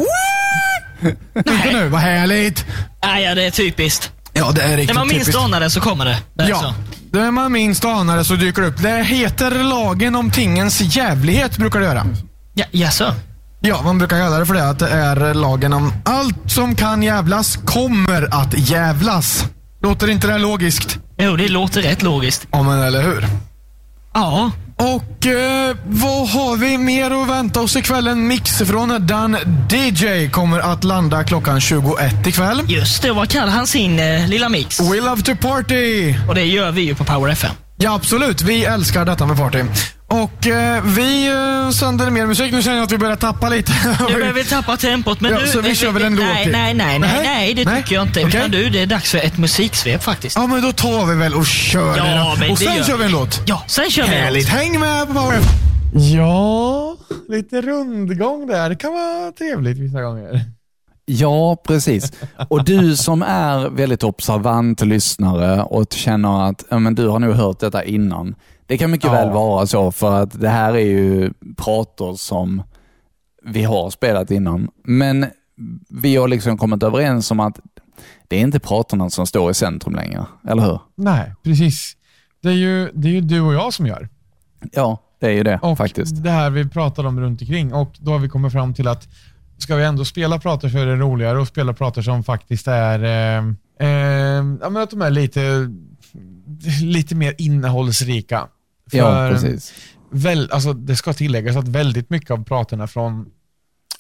Inte 1.38 1.72
nu, 1.74 1.88
vad 1.90 2.02
härligt. 2.02 2.66
Nej, 3.04 3.24
ja, 3.24 3.36
det 3.36 3.44
är 3.44 3.52
typiskt. 3.52 4.12
Ja, 4.34 4.52
det 4.52 4.62
är 4.62 4.68
När 4.70 4.78
riktigt 4.78 4.96
man 4.96 5.08
minst 5.08 5.36
anar 5.36 5.60
det 5.60 5.70
så 5.70 5.82
kommer 5.82 6.06
det. 6.06 6.18
det 6.34 6.48
Ja, 6.50 6.60
så. 6.60 6.74
när 7.18 7.32
man 7.32 7.52
minst 7.52 7.86
anar 7.86 8.18
det 8.18 8.24
så 8.26 8.36
dyker 8.36 8.62
det 8.62 8.68
upp. 8.68 8.82
Det 8.82 9.04
heter 9.04 9.52
lagen 9.64 10.16
om 10.16 10.32
tingens 10.32 10.82
jävlighet, 10.82 11.58
brukar 11.58 11.80
det 11.80 11.86
göra. 11.86 12.06
Ja, 12.54 12.66
jaså? 12.72 13.14
Ja, 13.60 13.82
man 13.82 13.98
brukar 13.98 14.18
kalla 14.20 14.40
det 14.40 14.46
för 14.46 14.54
det, 14.54 14.70
att 14.70 14.80
det 14.80 14.90
är 14.90 15.34
lagen 15.34 15.74
om 15.74 15.94
allt 16.06 16.52
som 16.52 16.76
kan 16.76 17.04
jävlas 17.04 17.56
kommer 17.66 18.34
att 18.42 18.54
jävlas. 18.58 19.46
Låter 19.82 20.10
inte 20.10 20.28
det 20.28 20.38
logiskt? 20.38 20.98
Jo, 21.18 21.36
det 21.36 21.48
låter 21.48 21.82
rätt 21.82 22.02
logiskt. 22.02 22.48
Ja, 22.52 22.64
men 22.64 22.82
eller 22.82 23.02
hur? 23.04 23.26
Ja. 24.14 24.52
Och 24.78 25.28
eh, 25.28 25.76
vad 25.86 26.30
har 26.30 26.58
vi 26.58 26.78
mer 26.78 27.12
att 27.12 27.30
vänta 27.30 27.62
oss 27.62 27.76
ikväll? 27.76 28.08
En 28.08 28.28
mix 28.28 28.58
från 28.58 29.08
Dan 29.08 29.38
DJ 29.70 30.30
kommer 30.32 30.60
att 30.60 30.84
landa 30.84 31.24
klockan 31.24 31.62
21 31.62 32.28
ikväll. 32.28 32.62
Just 32.68 33.02
det, 33.02 33.12
vad 33.12 33.30
kallar 33.30 33.52
han 33.52 33.68
sin 33.68 34.00
eh, 34.00 34.28
lilla 34.28 34.50
mix? 34.50 34.80
We 34.80 35.02
love 35.02 35.22
to 35.22 35.36
party! 35.36 36.14
Och 36.28 36.36
det 36.36 36.44
gör 36.46 36.72
vi 36.72 36.82
ju 36.82 36.96
på 36.96 37.04
Power 37.04 37.32
FM. 37.32 37.52
Ja, 37.78 37.96
absolut. 37.96 38.42
Vi 38.42 38.66
älskar 38.66 39.06
detta 39.06 39.26
med 39.26 39.38
party. 39.38 39.64
Och 40.08 40.48
eh, 40.48 40.84
vi 40.86 41.28
eh, 41.28 41.70
sänder 41.70 42.10
mer 42.12 42.26
musik. 42.26 42.52
Nu 42.52 42.62
känner 42.62 42.78
jag 42.78 42.84
att 42.84 42.92
vi 42.92 42.98
börjar 42.98 43.16
tappa 43.16 43.50
lite. 43.50 43.72
Nu 44.10 44.14
börjar 44.20 44.34
vi 44.34 44.44
tappa 44.44 44.78
tempot, 44.78 45.22
men 45.22 45.32
Ja, 45.32 45.40
du... 45.40 45.48
så 45.48 45.62
vi 45.62 45.76
kör 45.76 45.92
väl 45.92 46.04
en 46.04 46.16
låt 46.16 46.26
nej, 46.26 46.44
till? 46.44 46.52
nej, 46.52 46.74
nej, 46.74 47.00
nej, 47.00 47.22
Nej? 47.24 47.54
det 47.54 47.66
Nej? 47.66 47.84
tycker 47.84 47.96
jag 47.96 48.08
inte. 48.08 48.20
Okej. 48.26 48.40
Utan 48.40 48.52
du, 48.52 48.70
det 48.70 48.82
är 48.82 48.86
dags 48.86 49.12
för 49.12 49.18
ett 49.18 49.38
musiksvep 49.38 50.04
faktiskt. 50.04 50.36
Ja, 50.36 50.48
men 50.48 50.62
då 50.62 50.72
tar 50.72 51.06
vi 51.06 51.16
väl 51.16 51.34
och 51.34 51.46
kör 51.46 51.98
Ja, 51.98 52.36
det 52.40 52.50
Och 52.52 52.58
sen 52.60 52.84
kör 52.84 52.98
vi 52.98 53.04
en 53.04 53.08
vi. 53.08 53.14
låt. 53.14 53.42
Ja, 53.48 53.64
sen 53.68 53.90
kör 53.92 54.04
vi 54.04 54.16
en 54.16 54.24
Härligt. 54.24 54.44
låt. 54.50 54.54
Häng 54.60 54.80
med 54.80 55.08
på 55.08 55.14
Power 55.14 55.40
Ja, 55.94 56.96
lite 57.30 57.62
rundgång 57.62 58.48
där. 58.48 58.70
Det 58.70 58.76
kan 58.76 58.94
vara 58.94 59.32
trevligt 59.32 59.78
vissa 59.78 60.02
gånger. 60.02 60.42
Ja, 61.06 61.56
precis. 61.68 62.12
Och 62.50 62.66
du 62.66 62.96
som 62.96 63.22
är 63.22 63.70
väldigt 63.70 64.04
observant 64.04 64.82
lyssnare 64.82 65.64
och 65.64 65.86
känner 65.94 66.50
att 66.50 66.64
ja, 66.70 66.80
men 66.80 66.96
du 66.96 67.08
har 67.08 67.20
nog 67.20 67.34
hört 67.36 67.60
detta 67.60 67.84
innan. 67.84 68.36
Det 68.68 68.78
kan 68.78 68.92
mycket 68.92 69.06
Ja. 69.08 69.12
väl 69.14 69.30
vara 69.30 69.68
så, 69.68 69.92
för 69.92 70.22
att 70.24 70.42
det 70.42 70.50
här 70.50 70.74
är 70.74 70.80
ju 70.86 71.34
prator 71.58 72.16
som 72.16 72.64
vi 73.44 73.64
har 73.64 73.90
spelat 73.90 74.32
innan. 74.32 74.70
Men 74.84 75.26
vi 75.90 76.16
har 76.16 76.28
liksom 76.28 76.58
kommit 76.58 76.84
överens 76.84 77.32
om 77.32 77.40
att 77.40 77.60
det 78.28 78.36
är 78.36 78.40
inte 78.42 78.60
pratorna 78.60 79.10
som 79.10 79.28
står 79.28 79.52
i 79.52 79.54
centrum 79.54 79.96
längre, 79.96 80.26
eller 80.48 80.64
hur? 80.64 80.80
Nej, 80.96 81.34
precis. 81.44 81.94
Det 82.42 82.50
är 82.50 82.54
ju, 82.54 82.92
det 82.94 83.08
är 83.08 83.12
ju 83.12 83.22
du 83.22 83.42
och 83.42 83.54
jag 83.54 83.74
som 83.74 83.86
gör. 83.88 84.10
Ja, 84.72 84.98
det 85.20 85.28
är 85.28 85.32
ju 85.32 85.44
det 85.44 85.60
Och 85.62 85.78
faktiskt. 85.78 86.24
det 86.24 86.30
här 86.30 86.50
vi 86.50 86.70
pratade 86.70 87.08
om 87.08 87.20
runt 87.20 87.42
omkring 87.42 87.74
och 87.74 87.92
då 88.00 88.12
har 88.12 88.20
vi 88.20 88.30
kommit 88.30 88.52
fram 88.52 88.74
till 88.74 88.88
att 88.88 89.08
ska 89.58 89.76
vi 89.76 89.84
ändå 89.84 90.06
spela 90.06 90.40
pratar 90.40 90.70
så 90.70 90.78
är 90.78 90.86
det 90.86 90.96
roligare 90.96 91.42
att 91.42 91.48
spela 91.48 91.74
pratar 91.74 92.02
som 92.02 92.24
faktiskt 92.24 92.68
är, 92.68 93.04
eh, 93.04 93.38
eh, 93.90 94.44
ja 94.62 94.70
men 94.70 94.78
att 94.78 94.90
de 94.90 95.02
är 95.02 95.10
lite, 95.10 95.42
lite 96.84 97.16
mer 97.16 97.34
innehållsrika. 97.38 98.48
Ja, 98.92 99.30
precis. 99.32 99.74
Väl, 100.12 100.52
alltså 100.52 100.74
det 100.74 100.96
ska 100.96 101.14
tilläggas 101.14 101.56
att 101.56 101.68
väldigt 101.68 102.10
mycket 102.10 102.32
av 102.32 102.44
pratarna 102.44 102.88
från 102.88 103.26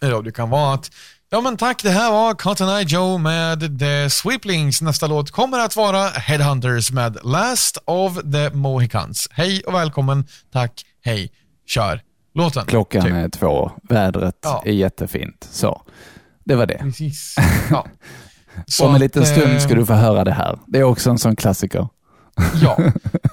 radio 0.04 0.32
kan 0.32 0.50
vara 0.50 0.74
att 0.74 0.92
Ja 1.30 1.42
men 1.42 1.58
tack, 1.58 1.84
det 1.84 1.90
här 1.90 2.12
var 2.12 2.34
Cotton 2.34 2.70
Eye 2.70 2.86
Joe 2.88 3.18
med 3.18 3.80
The 3.80 4.10
Sweeplings. 4.10 4.82
Nästa 4.82 5.08
låt 5.08 5.32
kommer 5.32 5.60
att 5.60 5.76
vara 5.76 6.08
Headhunters 6.08 6.92
med 6.92 7.18
Last 7.24 7.78
of 7.86 8.16
the 8.34 8.50
Mohicans. 8.50 9.28
Hej 9.32 9.62
och 9.68 9.74
välkommen, 9.74 10.26
tack, 10.54 10.86
hej, 11.04 11.32
kör 11.68 12.02
låten. 12.36 12.66
Klockan 12.66 13.02
Typ. 13.04 13.14
är 13.14 13.30
två, 13.30 13.72
vädret 13.90 14.36
Ja. 14.44 14.64
är 14.66 14.72
jättefint. 14.72 15.48
Så, 15.52 15.82
det 16.46 16.56
var 16.56 16.66
det. 16.66 16.78
Precis. 16.78 17.36
Ja. 17.70 17.88
Om 18.82 18.96
en 18.96 19.02
liten 19.02 19.26
stund 19.26 19.54
eh, 19.54 19.60
ska 19.60 19.76
du 19.76 19.86
få 19.86 19.94
höra 19.94 20.24
det 20.24 20.32
här. 20.32 20.60
Det 20.68 20.80
är 20.80 20.84
också 20.84 21.10
en 21.10 21.18
sån 21.18 21.36
klassiker. 21.36 21.88
Ja, 22.62 22.78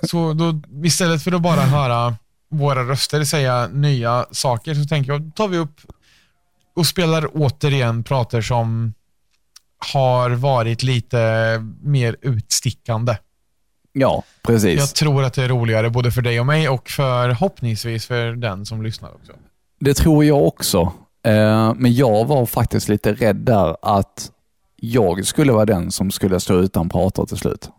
så 0.03 0.33
då, 0.33 0.61
istället 0.85 1.23
för 1.23 1.33
att 1.33 1.43
bara 1.43 1.61
höra 1.61 2.17
våra 2.49 2.85
röster 2.85 3.25
säga 3.25 3.69
nya 3.73 4.27
saker 4.31 4.75
så 4.75 4.85
tänker 4.85 5.13
jag, 5.13 5.33
tar 5.35 5.49
vi 5.49 5.59
upp 5.59 5.81
och 6.77 6.87
spelar 6.87 7.29
återigen 7.33 8.05
prater 8.05 8.43
som 8.43 8.95
har 9.93 10.31
varit 10.31 10.83
lite 10.83 11.19
mer 11.83 12.17
utstickande. 12.23 13.17
Ja, 13.93 14.23
precis. 14.43 14.81
Jag 14.81 14.95
tror 14.95 15.25
att 15.25 15.35
det 15.35 15.45
är 15.45 15.49
roligare 15.49 15.91
både 15.91 16.11
för 16.13 16.23
dig 16.23 16.41
och 16.41 16.47
mig 16.47 16.69
och 16.69 16.89
förhoppningsvis 16.91 18.07
för 18.07 18.33
den 18.33 18.67
som 18.67 18.83
lyssnar 18.83 19.15
också. 19.15 19.33
Det 19.81 19.95
tror 19.95 20.25
jag 20.25 20.47
också. 20.47 20.93
Eh, 21.25 21.75
Men 21.75 21.95
jag 21.95 22.25
var 22.25 22.47
faktiskt 22.47 22.89
lite 22.89 23.13
rädd 23.13 23.37
där 23.37 23.77
att 23.83 24.31
jag 24.77 25.27
skulle 25.27 25.53
vara 25.53 25.67
den 25.67 25.91
som 25.91 26.11
skulle 26.11 26.41
stå 26.41 26.55
utan 26.55 26.89
pratar 26.89 27.27
till 27.27 27.37
slut. 27.37 27.71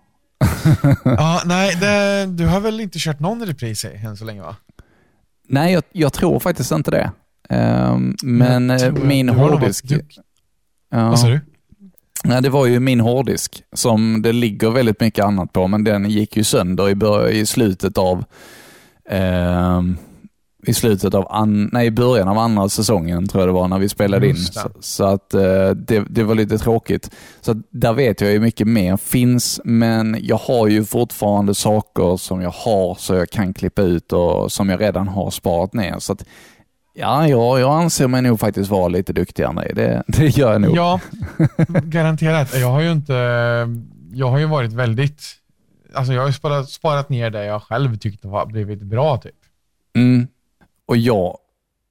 ja, 1.05 1.41
nej, 1.45 1.75
det, 1.79 2.25
du 2.25 2.45
har 2.47 2.59
väl 2.59 2.79
inte 2.79 2.99
kört 2.99 3.19
någon 3.19 3.45
repris 3.45 3.85
än 3.85 4.17
så 4.17 4.25
länge 4.25 4.41
va? 4.41 4.55
Nej, 5.47 5.73
jag, 5.73 5.83
jag 5.91 6.13
tror 6.13 6.39
faktiskt 6.39 6.71
inte 6.71 6.91
det. 6.91 7.11
Ehm, 7.49 8.15
men 8.23 8.69
Jag 8.69 8.81
eh, 8.83 8.91
min 8.93 9.25
du 9.27 9.33
hårddisk... 9.33 9.85
dukt- 9.85 10.17
Ja. 10.91 11.09
Vad 11.09 11.19
sa 11.19 11.27
du? 11.27 11.39
Nej, 12.23 12.41
det 12.41 12.49
var 12.49 12.65
ju 12.65 12.79
min 12.79 12.99
hårddisk 12.99 13.63
som 13.73 14.21
det 14.21 14.31
ligger 14.33 14.69
väldigt 14.69 14.99
mycket 14.99 15.25
annat 15.25 15.53
på, 15.53 15.67
men 15.67 15.83
den 15.83 16.09
gick 16.09 16.37
ju 16.37 16.43
sönder 16.43 16.89
i, 16.89 16.95
bör- 16.95 17.29
i 17.29 17.45
slutet 17.45 17.97
av 17.97 18.25
ehm, 19.09 19.97
i 20.65 20.73
slutet 20.73 21.13
av, 21.13 21.27
an, 21.29 21.69
nej, 21.73 21.87
i 21.87 21.91
början 21.91 22.27
av 22.27 22.37
andra 22.37 22.69
säsongen 22.69 23.27
tror 23.27 23.41
jag 23.41 23.49
det 23.49 23.53
var 23.53 23.67
när 23.67 23.79
vi 23.79 23.89
spelade 23.89 24.27
in. 24.27 24.35
Så, 24.35 24.69
så 24.79 25.03
att 25.03 25.33
eh, 25.33 25.69
det, 25.69 26.05
det 26.09 26.23
var 26.23 26.35
lite 26.35 26.57
tråkigt. 26.57 27.11
Så 27.41 27.51
att 27.51 27.57
där 27.69 27.93
vet 27.93 28.21
jag 28.21 28.31
ju 28.31 28.39
mycket 28.39 28.67
mer 28.67 28.97
finns, 28.97 29.61
men 29.63 30.17
jag 30.21 30.37
har 30.37 30.67
ju 30.67 30.85
fortfarande 30.85 31.53
saker 31.53 32.17
som 32.17 32.41
jag 32.41 32.51
har 32.51 32.95
så 32.95 33.15
jag 33.15 33.29
kan 33.29 33.53
klippa 33.53 33.81
ut 33.81 34.13
och 34.13 34.51
som 34.51 34.69
jag 34.69 34.81
redan 34.81 35.07
har 35.07 35.31
sparat 35.31 35.73
ner. 35.73 35.99
Så 35.99 36.13
att, 36.13 36.25
ja, 36.93 37.27
jag, 37.27 37.59
jag 37.59 37.83
anser 37.83 38.07
mig 38.07 38.21
nog 38.21 38.39
faktiskt 38.39 38.69
vara 38.69 38.87
lite 38.87 39.13
duktigare 39.13 39.49
än 39.49 39.55
dig. 39.55 39.71
Det, 39.75 40.03
det 40.07 40.37
gör 40.37 40.51
jag 40.51 40.61
nog. 40.61 40.75
Ja, 40.75 40.99
garanterat. 41.83 42.59
Jag 42.59 42.71
har 42.71 42.81
ju 42.81 42.91
inte, 42.91 43.13
jag 44.13 44.29
har 44.29 44.39
ju 44.39 44.45
varit 44.45 44.73
väldigt, 44.73 45.23
alltså 45.93 46.13
jag 46.13 46.21
har 46.21 46.27
ju 46.27 46.33
sparat, 46.33 46.69
sparat 46.69 47.09
ner 47.09 47.29
det 47.29 47.45
jag 47.45 47.63
själv 47.63 47.97
tyckte 47.97 48.27
har 48.27 48.45
blivit 48.45 48.81
bra 48.81 49.17
typ. 49.17 49.35
Mm. 49.95 50.27
Och 50.85 50.97
jag, 50.97 51.37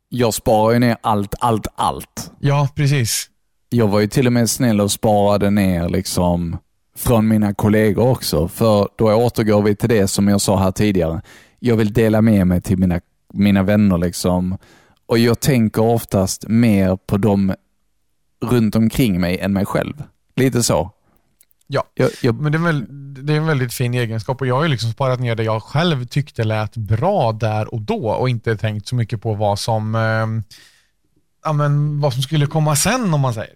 jag 0.08 0.34
sparar 0.34 0.72
ju 0.72 0.78
ner 0.78 0.96
allt, 1.00 1.34
allt, 1.40 1.66
allt. 1.74 2.32
Ja, 2.40 2.68
precis. 2.74 3.30
Jag 3.70 3.88
var 3.88 4.00
ju 4.00 4.06
till 4.06 4.26
och 4.26 4.32
med 4.32 4.50
snäll 4.50 4.80
och 4.80 4.90
sparade 4.90 5.50
ner 5.50 5.88
liksom 5.88 6.56
från 6.96 7.28
mina 7.28 7.54
kollegor 7.54 8.10
också. 8.10 8.48
För 8.48 8.88
då 8.96 9.14
återgår 9.14 9.62
vi 9.62 9.76
till 9.76 9.88
det 9.88 10.08
som 10.08 10.28
jag 10.28 10.40
sa 10.40 10.58
här 10.58 10.72
tidigare. 10.72 11.22
Jag 11.58 11.76
vill 11.76 11.92
dela 11.92 12.22
med 12.22 12.46
mig 12.46 12.62
till 12.62 12.78
mina, 12.78 13.00
mina 13.32 13.62
vänner 13.62 13.98
liksom. 13.98 14.58
Och 15.06 15.18
jag 15.18 15.40
tänker 15.40 15.82
oftast 15.82 16.48
mer 16.48 16.96
på 16.96 17.16
dem 17.16 17.54
runt 18.44 18.76
omkring 18.76 19.20
mig 19.20 19.38
än 19.38 19.52
mig 19.52 19.66
själv. 19.66 20.02
Lite 20.36 20.62
så. 20.62 20.90
Ja, 21.74 21.84
Jag, 21.94 22.10
jag, 22.22 22.40
men 22.40 22.52
det 22.52 22.58
är, 22.58 22.62
väl, 22.62 22.86
det 23.26 23.32
är 23.32 23.36
en 23.36 23.46
väldigt 23.46 23.72
fin 23.72 23.94
egenskap 23.94 24.40
och 24.40 24.46
jag 24.46 24.54
har 24.54 24.62
ju 24.62 24.68
liksom 24.68 24.92
sparat 24.92 25.20
ner 25.20 25.34
det 25.34 25.42
jag 25.42 25.62
själv 25.62 26.04
tyckte 26.06 26.44
lät 26.44 26.76
bra 26.76 27.32
där 27.32 27.74
och 27.74 27.80
då 27.80 28.10
och 28.10 28.28
inte 28.28 28.56
tänkt 28.56 28.88
så 28.88 28.94
mycket 28.94 29.22
på 29.22 29.34
vad 29.34 29.58
som, 29.58 29.94
eh, 29.94 30.54
ja, 31.44 31.52
men 31.52 32.00
vad 32.00 32.12
som 32.12 32.22
skulle 32.22 32.46
komma 32.46 32.76
sen 32.76 33.14
om 33.14 33.20
man 33.20 33.34
säger. 33.34 33.54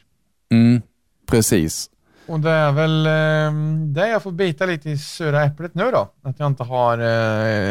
mm, 0.50 0.82
precis. 1.30 1.90
Och 2.28 2.40
det 2.40 2.50
är 2.50 2.72
väl 2.72 3.06
eh, 3.06 3.60
det 3.94 4.08
jag 4.08 4.22
får 4.22 4.32
bita 4.32 4.66
lite 4.66 4.90
i 4.90 4.98
sura 4.98 5.44
äpplet 5.44 5.74
nu 5.74 5.90
då. 5.90 6.08
Att 6.24 6.38
jag 6.38 6.46
inte 6.46 6.62
har 6.62 6.98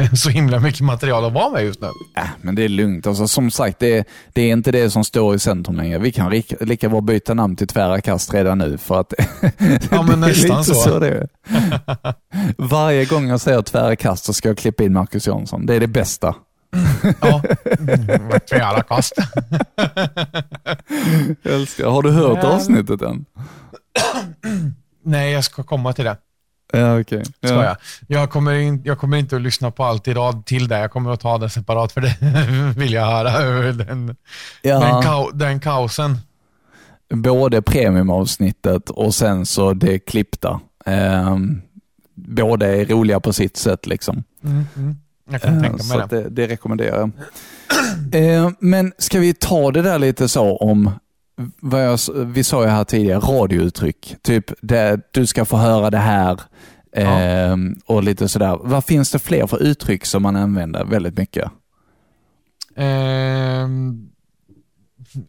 eh, 0.01 0.13
så 0.13 0.29
himla 0.29 0.59
mycket 0.59 0.81
material 0.81 1.25
att 1.25 1.33
vara 1.33 1.49
med 1.49 1.63
just 1.65 1.81
nu. 1.81 1.87
Äh, 2.17 2.23
men 2.41 2.55
det 2.55 2.63
är 2.63 2.69
lugnt. 2.69 3.07
Alltså, 3.07 3.27
som 3.27 3.51
sagt, 3.51 3.79
det, 3.79 4.07
det 4.33 4.41
är 4.41 4.51
inte 4.51 4.71
det 4.71 4.89
som 4.89 5.03
står 5.03 5.35
i 5.35 5.39
centrum 5.39 5.75
längre. 5.75 5.99
Vi 5.99 6.11
kan 6.11 6.31
lika, 6.31 6.55
lika 6.59 6.89
bra 6.89 7.01
byta 7.01 7.33
namn 7.33 7.55
till 7.55 7.67
Tvära 7.67 8.01
kast 8.01 8.33
redan 8.33 8.57
nu. 8.57 8.77
För 8.77 8.99
att 8.99 9.13
Ja, 9.91 10.01
men 10.01 10.19
nästan 10.19 10.57
lite 10.57 10.75
så. 10.75 10.99
det 10.99 11.09
är. 11.09 11.27
Varje 12.57 13.05
gång 13.05 13.27
jag 13.27 13.41
säger 13.41 13.61
Tvära 13.61 13.95
kast 13.95 14.25
så 14.25 14.33
ska 14.33 14.49
jag 14.49 14.57
klippa 14.57 14.83
in 14.83 14.93
Marcus 14.93 15.27
Jansson. 15.27 15.65
Det 15.65 15.75
är 15.75 15.79
det 15.79 15.87
bästa. 15.87 16.35
Ja, 17.21 17.41
mm, 17.79 18.39
tvära 18.49 18.81
kast. 18.81 19.13
Älskar. 21.43 21.89
Har 21.89 22.01
du 22.01 22.11
hört 22.11 22.43
avsnittet 22.43 23.01
än? 23.01 23.25
Nej, 25.03 25.31
jag 25.31 25.43
ska 25.43 25.63
komma 25.63 25.93
till 25.93 26.05
det. 26.05 26.17
Ja. 26.73 27.03
Ska 27.03 27.23
Ja. 27.39 27.63
jag. 27.63 27.77
Jag, 28.07 28.29
kommer 28.29 28.53
in, 28.53 28.81
jag 28.85 28.99
kommer 28.99 29.17
inte 29.17 29.35
att 29.35 29.41
lyssna 29.41 29.71
på 29.71 29.83
allt 29.83 30.07
i 30.07 30.13
rad 30.13 30.45
till 30.45 30.67
det. 30.67 30.79
Jag 30.79 30.91
kommer 30.91 31.11
att 31.13 31.19
ta 31.19 31.37
det 31.37 31.49
separat 31.49 31.91
för 31.91 32.01
det 32.01 32.15
vill 32.79 32.93
jag 32.93 33.05
höra. 33.05 33.61
Den, 33.73 34.15
Ja. 34.61 34.79
den, 34.79 35.01
kao, 35.03 35.31
den 35.33 35.59
kaosen. 35.59 36.17
Både 37.13 37.61
premiumavsnittet 37.61 38.89
och 38.89 39.15
sen 39.15 39.45
så 39.45 39.73
det 39.73 39.99
klippta. 39.99 40.59
Ehm, 40.85 41.61
båda 42.15 42.67
är 42.75 42.85
roliga 42.85 43.19
på 43.19 43.33
sitt 43.33 43.57
sätt. 43.57 43.85
liksom. 43.87 44.23
Mm, 44.43 44.65
mm. 44.75 44.95
Jag 45.29 45.41
kan 45.41 45.55
Eh, 45.57 45.61
tänka 45.61 45.83
mig 45.83 46.07
det. 46.09 46.21
det. 46.23 46.29
Det 46.29 46.47
rekommenderar 46.47 46.97
jag. 46.99 47.11
Eh, 48.23 48.49
Men 48.59 48.93
ska 48.97 49.19
vi 49.19 49.33
ta 49.33 49.71
det 49.71 49.81
där 49.81 49.99
lite 49.99 50.27
så 50.29 50.57
om, 50.57 50.91
vad 51.59 51.85
jag, 51.85 51.99
vi 52.25 52.43
sa 52.43 52.63
ju 52.63 52.69
här 52.69 52.83
tidigare, 52.83 53.19
radiouttryck. 53.19 54.15
Typ, 54.21 54.51
det, 54.61 54.99
du 55.11 55.27
ska 55.27 55.45
få 55.45 55.57
höra 55.57 55.89
det 55.89 55.97
här 55.97 56.41
eh, 56.91 57.55
och 57.85 58.03
lite 58.03 58.27
sådär. 58.27 58.59
Vad 58.61 58.85
finns 58.85 59.11
det 59.11 59.19
fler 59.19 59.47
för 59.47 59.63
uttryck 59.63 60.05
som 60.05 60.23
man 60.23 60.35
använder 60.35 60.85
väldigt 60.85 61.17
mycket? 61.17 61.51
Ehm, 62.75 64.09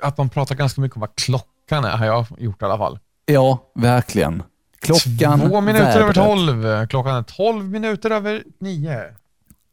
att 0.01 0.19
man 0.19 0.29
pratar 0.29 0.55
ganska 0.55 0.81
mycket 0.81 0.97
om 0.97 1.01
vad 1.01 1.15
klockan 1.17 1.85
är, 1.85 1.97
har 1.97 2.07
jag 2.07 2.27
gjort 2.39 2.63
i 2.63 2.65
alla 2.65 2.79
fall. 2.79 2.99
Ja, 3.27 3.73
verkligen. 3.75 4.43
Klockan, 4.81 5.41
Två 5.41 5.61
minuter 5.61 5.87
över 5.87 5.99
vädret. 6.01 6.15
tolv. 6.15 6.87
Klockan 6.87 7.17
är 7.17 7.23
tolv 7.23 7.65
minuter 7.65 8.11
över 8.11 8.45
nio. 8.59 9.03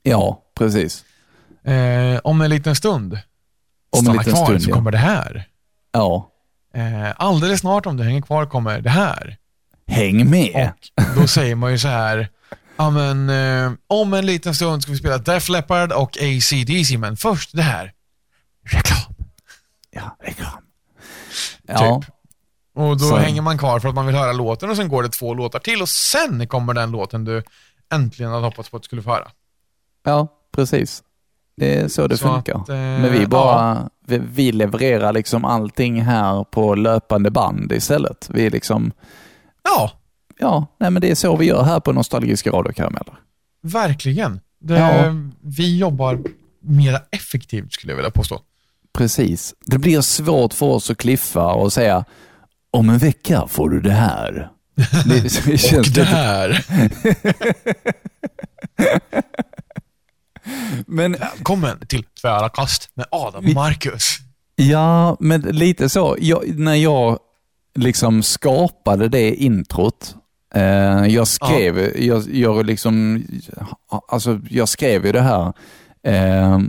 Ja, 0.03 0.41
precis. 0.55 1.05
Eh, 1.63 2.19
om 2.23 2.41
en 2.41 2.49
liten 2.49 2.75
stund. 2.75 3.13
Om 3.13 3.19
en 3.99 4.03
Stanna 4.03 4.19
liten 4.19 4.33
kvar 4.33 4.45
stund, 4.45 4.63
så 4.63 4.69
ja. 4.69 4.75
kommer 4.75 4.91
det 4.91 4.97
här. 4.97 5.47
Ja, 5.93 6.29
Eh, 6.75 7.11
alldeles 7.17 7.59
snart 7.59 7.85
om 7.85 7.97
du 7.97 8.03
hänger 8.03 8.21
kvar 8.21 8.45
kommer 8.45 8.81
det 8.81 8.89
här. 8.89 9.37
häng 9.87 10.29
med. 10.29 10.71
Och 10.97 11.21
då 11.21 11.27
säger 11.27 11.55
man 11.55 11.71
ju 11.71 11.77
så 11.79 11.87
här, 11.87 12.29
ja 12.77 12.89
men 12.89 13.29
eh, 13.29 13.71
om 13.87 14.13
en 14.13 14.25
liten 14.25 14.55
stund 14.55 14.81
ska 14.83 14.91
vi 14.91 14.97
spela 14.97 15.17
Def 15.17 15.49
Leppard 15.49 15.91
och 15.91 16.17
AC/DC 16.17 16.97
men 16.97 17.17
först 17.17 17.49
det 17.55 17.61
här. 17.61 17.91
Reklam. 18.69 19.15
Ja, 19.91 20.17
reklam. 20.23 20.63
Ja, 21.67 22.01
Typ. 22.01 22.11
Och 22.75 22.97
då 22.97 23.05
Så- 23.09 23.15
hänger 23.17 23.41
man 23.41 23.57
kvar 23.57 23.79
för 23.79 23.89
att 23.89 23.95
man 23.95 24.05
vill 24.05 24.15
höra 24.15 24.31
låten 24.33 24.69
och 24.69 24.75
sen 24.77 24.87
går 24.89 25.03
det 25.03 25.09
två 25.09 25.33
låtar 25.33 25.59
till 25.59 25.81
och 25.81 25.89
sen 25.89 26.47
kommer 26.47 26.73
den 26.73 26.91
låten 26.91 27.25
du 27.25 27.43
äntligen 27.93 28.31
hade 28.31 28.45
hoppats 28.45 28.69
på 28.69 28.77
att 28.77 28.83
du 28.83 28.85
skulle 28.87 29.01
få 29.01 29.09
höra. 29.11 29.27
ja, 30.03 30.27
precis. 30.55 31.03
Det 31.57 31.75
är 31.75 31.87
så 31.87 32.07
det 32.07 32.17
Så 32.17 32.27
funkar. 32.27 32.55
att, 32.55 32.69
eh, 32.69 32.75
Men 32.75 33.11
vi 33.11 33.27
bara, 33.27 33.89
vi, 34.07 34.17
vi 34.17 34.51
levererar 34.51 35.13
liksom 35.13 35.45
allting 35.45 36.01
här 36.01 36.43
på 36.43 36.75
löpande 36.75 37.31
band 37.31 37.71
istället. 37.71 38.29
Vi 38.33 38.45
är 38.45 38.51
liksom, 38.51 38.91
Ja, 39.63 39.91
ja, 40.39 40.67
nej 40.79 40.91
men 40.91 41.01
det 41.01 41.11
är 41.11 41.15
så 41.15 41.35
vi 41.35 41.45
gör 41.45 41.63
här 41.63 41.79
på 41.79 41.93
Nostalgiska 41.93 42.51
radiokarameller. 42.51 43.13
verkligen. 43.61 44.39
Det, 44.59 44.73
Ja. 44.77 45.15
Vi 45.41 45.77
jobbar 45.77 46.19
mera 46.61 46.99
effektivt 47.11 47.73
skulle 47.73 47.91
jag 47.93 47.97
vilja 47.97 48.11
påstå. 48.11 48.39
Precis. 48.93 49.53
Det 49.65 49.77
blir 49.77 50.01
svårt 50.01 50.53
för 50.53 50.65
oss 50.65 50.89
att 50.89 50.97
kliffa 50.97 51.53
och 51.53 51.73
säga, 51.73 52.05
om 52.71 52.89
en 52.89 52.97
vecka 52.97 53.47
får 53.47 53.69
du 53.69 53.81
det 53.81 53.91
här. 53.91 54.49
Det, 55.05 55.45
det 55.45 55.77
och 55.79 55.85
det 55.95 56.03
här. 56.03 56.65
Men 60.87 61.11
Välkommen 61.11 61.87
till 61.87 62.03
Tvära 62.21 62.49
kast 62.49 62.89
med 62.93 63.05
Adam 63.11 63.45
och 63.45 63.53
Marcus. 63.53 64.17
Ja, 64.55 65.17
men 65.19 65.41
lite 65.41 65.89
så. 65.89 66.17
Jag, 66.19 66.59
när 66.59 66.75
jag 66.75 67.19
liksom 67.75 68.23
skapade 68.23 69.07
det 69.09 69.35
introt, 69.35 70.15
eh, 70.55 71.05
jag 71.07 71.27
skrev, 71.27 71.97
jag, 72.03 72.23
jag, 72.33 72.65
liksom, 72.65 73.23
alltså, 74.07 74.39
jag 74.49 74.69
skrev 74.69 75.05
ju 75.05 75.11
det 75.11 75.21
här, 75.21 75.53
eh, 76.03 76.59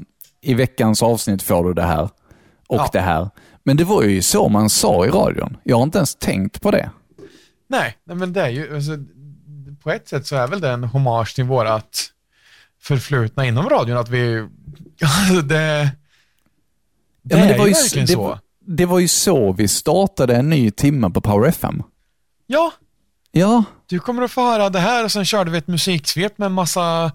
i 0.40 0.54
veckans 0.54 1.02
avsnitt 1.02 1.42
får 1.42 1.64
du 1.64 1.74
det 1.74 1.82
här 1.82 2.02
och 2.68 2.76
Ja. 2.76 2.88
det 2.92 3.00
här. 3.00 3.30
Men 3.64 3.76
det 3.76 3.84
var 3.84 4.02
ju 4.02 4.22
så 4.22 4.48
man 4.48 4.70
sa 4.70 5.06
i 5.06 5.08
radion. 5.08 5.56
Jag 5.62 5.76
har 5.76 5.82
inte 5.82 5.98
ens 5.98 6.14
tänkt 6.14 6.60
på 6.62 6.70
det. 6.70 6.90
Nej, 7.68 7.96
nej 8.04 8.16
men 8.16 8.32
det 8.32 8.40
är 8.42 8.48
ju, 8.48 8.74
alltså, 8.74 8.92
på 9.82 9.90
ett 9.90 10.08
sätt 10.08 10.26
så 10.26 10.36
är 10.36 10.46
väl 10.46 10.60
det 10.60 10.70
en 10.70 10.84
hommage 10.84 11.34
till 11.34 11.44
vårat 11.44 12.10
förflutna 12.84 13.46
inom 13.46 13.68
radion, 13.68 13.96
att 13.96 14.08
vi, 14.08 14.36
alltså 15.02 15.34
det, 15.34 15.90
det, 17.22 17.36
Ja, 17.36 17.36
men 17.36 17.48
är 17.60 17.66
ju 17.66 17.70
s- 17.72 17.84
verkligen 17.84 18.06
det, 18.06 18.12
så. 18.12 18.38
det 18.66 18.86
var 18.86 18.98
ju 18.98 19.08
så 19.08 19.52
vi 19.52 19.68
startade 19.68 20.36
en 20.36 20.50
ny 20.50 20.70
timme 20.70 21.10
på 21.10 21.20
Power 21.20 21.48
FM. 21.48 21.82
Ja, 22.46 22.72
Ja, 23.36 23.64
du 23.86 23.98
kommer 23.98 24.22
att 24.22 24.30
få 24.30 24.40
höra 24.50 24.70
det 24.70 24.78
här 24.78 25.04
och 25.04 25.12
sen 25.12 25.24
körde 25.24 25.50
vi 25.50 25.58
ett 25.58 25.66
musiksvep 25.66 26.38
med 26.38 26.46
en 26.46 26.52
massa 26.52 27.12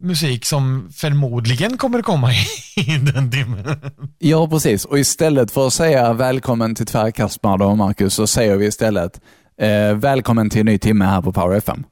musik 0.00 0.44
som 0.44 0.88
förmodligen 0.94 1.76
kommer 1.76 1.98
att 1.98 2.04
komma 2.04 2.32
i, 2.76 2.98
den 3.12 3.30
timmen. 3.30 3.80
Ja, 4.18 4.48
precis. 4.48 4.84
Och 4.84 4.98
istället 4.98 5.50
för 5.50 5.66
att 5.66 5.72
säga 5.72 6.12
välkommen 6.12 6.74
till 6.74 6.86
Tvärkast 6.86 7.42
med 7.42 7.62
och 7.62 7.78
Marcus 7.78 8.14
så 8.14 8.26
säger 8.26 8.56
vi 8.56 8.66
istället 8.66 9.20
eh, 9.60 9.94
välkommen 9.94 10.50
till 10.50 10.60
en 10.60 10.66
ny 10.66 10.78
timme 10.78 11.04
här 11.04 11.22
på 11.22 11.32
Power 11.32 11.56
FM. 11.56 11.84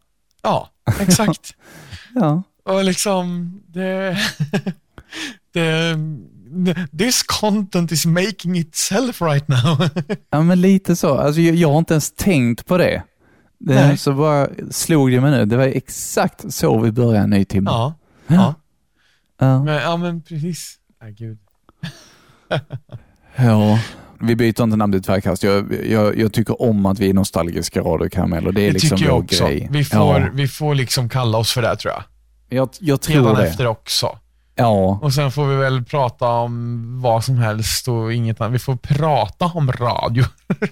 Ja, 0.43 0.69
exakt. 1.01 1.55
Ja. 2.15 2.43
Och 2.65 2.85
liksom, 2.85 3.53
det, 3.67 4.17
det, 5.55 5.97
this 6.99 7.23
content 7.23 7.93
is 7.93 8.07
making 8.07 8.57
itself 8.57 9.23
right 9.23 9.49
now. 9.49 9.89
ja, 10.31 10.43
men 10.43 10.61
lite 10.61 10.97
så. 10.97 11.15
Alltså, 11.19 11.41
jag, 11.41 11.55
jag 11.55 11.71
har 11.71 11.79
inte 11.79 11.95
ens 11.95 12.13
tänkt 12.13 12.67
på 12.67 12.79
det. 12.79 13.03
Det, 13.59 13.75
Nej. 13.75 13.97
så 13.99 14.13
bara 14.13 14.49
slog 14.71 15.11
det 15.11 15.21
mig 15.21 15.31
nu. 15.31 15.45
Det 15.45 15.57
var 15.57 15.65
exakt 15.65 16.53
så 16.55 16.81
vi 16.81 16.93
började 16.93 17.19
en 17.25 17.31
ny 17.31 17.45
timme. 17.45 17.71
Ja. 17.71 17.95
ja. 18.27 18.55
Ja. 19.41 19.65
Men, 19.65 19.75
ja, 19.75 19.97
men 19.97 20.23
precis. 20.23 20.75
Nej, 21.03 21.13
gud. 21.13 21.39
ja. 23.37 23.79
Vi 24.21 24.37
byter 24.37 24.63
inte 24.63 24.77
namn 24.77 24.93
till 24.93 25.03
Tvärkast. 25.03 25.43
Jag, 25.43 25.87
jag, 25.87 26.19
jag 26.19 26.33
tycker 26.33 26.63
om 26.63 26.87
att 26.87 26.99
vi 26.99 27.11
är 27.11 27.15
nostalgiska 27.15 27.81
radiokarameller. 27.81 28.53
Det 28.53 28.61
är 28.63 28.67
Det 28.67 28.73
liksom 28.73 28.99
tycker 28.99 29.11
jag 29.11 29.19
också. 29.19 29.45
grej. 29.45 29.69
Vi 29.71 29.85
får, 29.85 30.21
Ja. 30.21 30.29
vi 30.35 30.49
får 30.49 30.75
liksom 30.75 31.09
kalla 31.09 31.39
oss 31.39 31.53
för 31.53 31.63
det 31.63 31.77
tror 31.77 31.93
jag. 31.95 32.03
Jag, 32.53 32.69
jag 32.81 33.01
tror 33.01 33.17
Redan 33.17 33.35
det. 33.35 33.47
efter 33.49 33.67
också. 33.67 34.19
Ja. 34.55 34.99
Och 35.03 35.15
sen 35.15 35.33
får 35.33 35.47
vi 35.47 35.57
väl 35.57 35.85
prata 35.85 36.29
om 36.29 36.83
vad 37.03 37.25
som 37.25 37.39
helst 37.39 37.89
och 37.89 38.13
inget 38.13 38.41
annat. 38.41 38.53
Vi 38.55 38.59
får 38.59 38.77
prata 38.77 39.45
om 39.45 39.73
radio. 39.73 40.25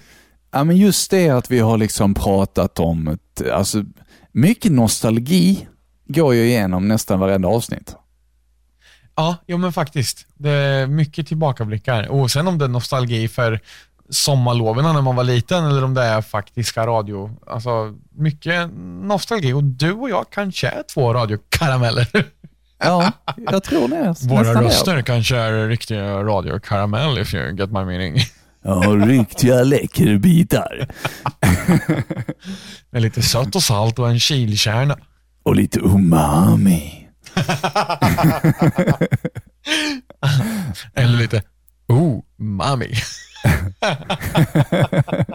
Ja, 0.53 0.63
men 0.63 0.77
just 0.77 1.11
det 1.11 1.29
att 1.29 1.51
vi 1.51 1.59
har 1.59 1.77
liksom 1.77 2.13
pratat 2.13 2.79
om, 2.79 3.07
ett, 3.07 3.49
alltså, 3.51 3.83
mycket 4.31 4.71
nostalgi 4.71 5.67
går 6.07 6.33
ju 6.35 6.45
igenom 6.45 6.87
nästan 6.87 7.19
varenda 7.19 7.47
avsnitt. 7.47 7.95
Ja, 9.15 9.35
jo 9.47 9.57
men 9.57 9.73
faktiskt. 9.73 10.27
Det 10.35 10.49
är 10.49 10.87
mycket 10.87 11.27
tillbakablickar. 11.27 12.07
Och 12.07 12.31
sen 12.31 12.47
om 12.47 12.57
det 12.57 12.65
är 12.65 12.69
nostalgi 12.69 13.27
för 13.27 13.59
sommarloven 14.11 14.83
när 14.83 15.01
man 15.01 15.15
var 15.15 15.23
liten 15.23 15.65
eller 15.65 15.83
om 15.83 15.93
det 15.93 16.03
är 16.03 16.21
faktiska 16.21 16.87
radio. 16.87 17.37
Alltså 17.47 17.93
mycket 18.15 18.69
nostalgi 19.03 19.53
och 19.53 19.63
du 19.63 19.91
och 19.91 20.09
jag 20.09 20.25
kanske 20.31 20.67
är 20.67 20.83
två 20.93 21.13
radiokarameller. 21.13 22.07
Ja, 22.83 23.11
jag 23.51 23.63
tror 23.63 23.87
det. 23.87 24.15
Våra 24.27 24.61
röster 24.61 25.01
kanske 25.01 25.37
är 25.37 25.67
riktiga 25.67 26.23
radiokaramell 26.23 27.17
if 27.17 27.33
you 27.33 27.55
get 27.55 27.71
my 27.71 27.85
meaning. 27.85 28.17
Ja, 28.63 28.73
riktiga 29.05 29.63
läckerbitar. 29.63 30.87
Med 32.89 33.01
lite 33.01 33.21
sött 33.21 33.55
och 33.55 33.63
salt 33.63 33.99
och 33.99 34.09
en 34.09 34.19
kilkärna. 34.19 34.97
Och 35.43 35.55
lite 35.55 35.79
umami. 35.79 37.07
Eller 40.95 41.17
lite, 41.17 41.43
oh, 41.87 42.19
mami. 42.37 42.93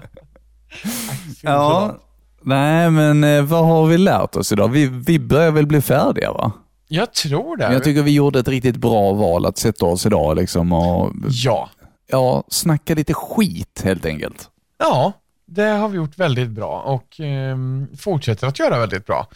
Ja, 1.43 1.97
nej 2.43 2.91
men 2.91 3.25
eh, 3.25 3.43
vad 3.43 3.67
har 3.67 3.87
vi 3.87 3.99
lärt 3.99 4.37
oss 4.37 4.53
idag? 4.53 4.69
Vi, 4.69 4.87
vi 4.87 5.19
börjar 5.19 5.51
väl 5.51 5.67
bli 5.67 5.81
färdiga 5.81 6.33
va? 6.33 6.53
Jag 6.89 7.13
tror 7.15 7.57
det. 7.57 7.65
Men 7.65 7.73
jag 7.73 7.85
tycker 7.85 8.03
vi 8.03 8.15
gjorde 8.15 8.39
ett 8.39 8.49
riktigt 8.49 8.77
bra 8.77 9.13
val 9.13 9.47
att 9.47 9.59
sätta 9.59 9.85
oss 9.87 10.07
idag 10.07 10.37
liksom 10.37 10.73
och 10.73 11.13
Ja. 11.29 11.71
ja, 12.11 12.45
snacka 12.49 12.95
lite 12.95 13.15
skit 13.15 13.83
helt 13.85 14.05
enkelt. 14.07 14.49
Ja, 14.79 15.13
det 15.47 15.63
har 15.63 15.89
vi 15.89 15.97
gjort 15.97 16.19
väldigt 16.19 16.51
bra 16.51 16.81
och 16.81 17.21
ehm, 17.21 17.87
fortsätter 17.99 18.47
att 18.47 18.59
göra 18.59 18.79
väldigt 18.79 19.07
bra. 19.07 19.27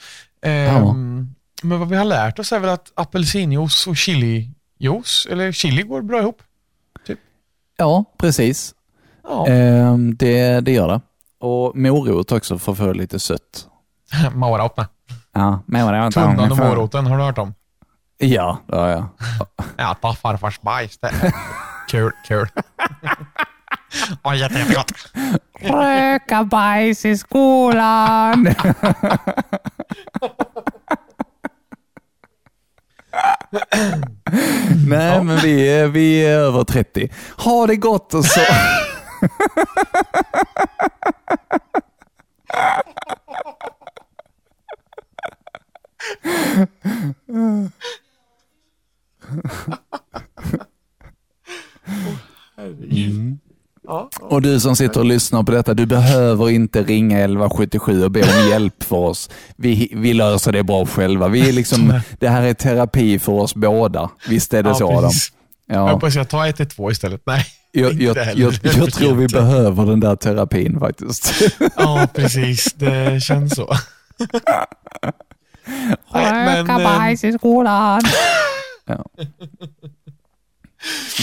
Ehm, 0.42 1.34
Men 1.62 1.78
vad 1.78 1.88
vi 1.88 1.96
har 1.96 2.04
lärt 2.04 2.38
oss 2.38 2.52
är 2.52 2.58
väl 2.58 2.70
att 2.70 2.92
apelsinjuice 2.94 3.86
och 3.86 3.96
chilijuice, 3.96 5.26
eller 5.30 5.52
chili 5.52 5.82
går 5.82 6.02
bra 6.02 6.18
ihop. 6.20 6.42
Ja, 7.80 8.04
precis. 8.18 8.74
Ja. 9.24 9.46
Ehm, 9.46 10.16
det, 10.16 10.60
det 10.60 10.72
gör 10.72 10.88
det. 10.88 11.00
Och 11.40 11.76
morot 11.76 12.32
också 12.32 12.58
för 12.58 12.72
att 12.72 12.78
få 12.78 12.92
lite 12.92 13.18
sött. 13.18 13.66
Morotna. 14.34 14.88
Ja, 15.32 15.62
men 15.66 15.84
vad 15.84 15.94
det 15.94 16.00
var 16.00 16.10
Tunnan 16.10 16.52
och 16.52 16.58
moroten, 16.58 17.06
har 17.06 17.18
du 17.18 17.24
hört 17.24 17.38
om? 17.38 17.54
Ja, 18.18 18.58
det 18.66 18.76
har 18.76 18.88
jag. 18.88 19.04
Äta 19.92 20.12
farfars 20.12 20.60
bajs, 20.60 20.98
det 20.98 21.06
är 21.08 21.34
kul, 21.88 22.12
kul. 22.28 22.48
Ja, 24.22 24.34
jätte, 24.34 24.58
jättegott. 24.58 24.92
Röka 25.60 26.44
bajs 26.44 27.04
i 27.04 27.18
skolan. 27.18 28.48
Nej, 34.88 35.24
men 35.24 35.36
vi 35.36 35.68
är, 35.68 35.88
vi 35.88 36.24
är 36.26 36.38
över 36.38 36.64
30. 36.64 37.10
Ha 37.36 37.66
det 37.66 37.76
gott 37.76 38.14
och 38.14 38.24
så... 38.24 38.40
Mm. 47.28 47.70
Och 54.20 54.42
du 54.42 54.60
som 54.60 54.76
sitter 54.76 55.00
och 55.00 55.06
lyssnar 55.06 55.42
på 55.42 55.52
detta, 55.52 55.74
du 55.74 55.86
behöver 55.86 56.50
inte 56.50 56.82
ringa 56.82 57.18
1177 57.18 58.04
och 58.04 58.10
be 58.10 58.22
om 58.22 58.48
hjälp 58.50 58.82
för 58.82 58.96
oss. 58.96 59.30
Vi, 59.56 59.92
vi 59.96 60.14
löser 60.14 60.52
det 60.52 60.62
bra 60.62 60.86
själva. 60.86 61.28
Vi 61.28 61.48
är 61.48 61.52
liksom, 61.52 62.00
det 62.18 62.28
här 62.28 62.42
är 62.42 62.54
terapi 62.54 63.18
för 63.18 63.32
oss 63.32 63.54
båda. 63.54 64.10
Visst 64.28 64.54
är 64.54 64.62
det 64.62 64.68
Ja, 64.68 64.74
så 64.74 64.88
Adam? 64.88 65.02
precis. 65.02 65.32
Jag 65.66 65.76
Ja. 65.88 65.92
hoppas 65.92 66.14
jag 66.14 66.28
tar 66.28 66.46
112 66.46 66.92
istället. 66.92 67.22
Nej, 67.26 67.44
Jag, 67.72 67.92
jag, 67.92 68.16
jag, 68.34 68.54
jag, 68.62 68.92
tror 68.92 69.14
vi 69.14 69.28
behöver 69.28 69.86
den 69.86 70.00
där 70.00 70.16
terapin 70.16 70.80
faktiskt. 70.80 71.32
Ja, 71.76 72.08
precis. 72.14 72.72
Det 72.72 73.22
känns 73.22 73.54
så. 73.54 73.74
Men, 76.12 76.70
ehm, 76.70 77.16
i 77.22 77.32
skolan. 77.38 78.00
Ja. 78.86 79.04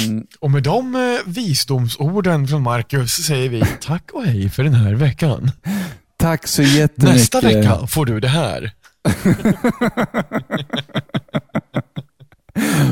Mm. 0.05 0.27
Och 0.39 0.51
med 0.51 0.63
de 0.63 0.95
eh, 0.95 1.01
visdomsorden 1.25 2.47
från 2.47 2.61
Marcus 2.61 3.11
säger 3.11 3.49
vi 3.49 3.63
tack 3.81 4.11
och 4.13 4.23
hej 4.25 4.49
för 4.49 4.63
den 4.63 4.73
här 4.73 4.93
veckan. 4.93 5.51
Tack 6.17 6.47
så 6.47 6.63
jättemycket. 6.63 7.15
Nästa 7.15 7.41
vecka 7.41 7.87
får 7.87 8.05
du 8.05 8.19
det 8.19 8.27
här. 8.27 8.71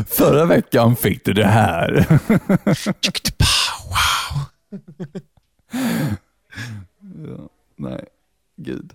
Förra 0.08 0.46
veckan 0.46 0.96
fick 0.96 1.26
du 1.26 1.34
det 1.34 1.48
här. 1.48 2.06
Wow. 3.86 4.42
Ja, 7.28 7.50
nej, 7.78 8.04
gud. 8.58 8.94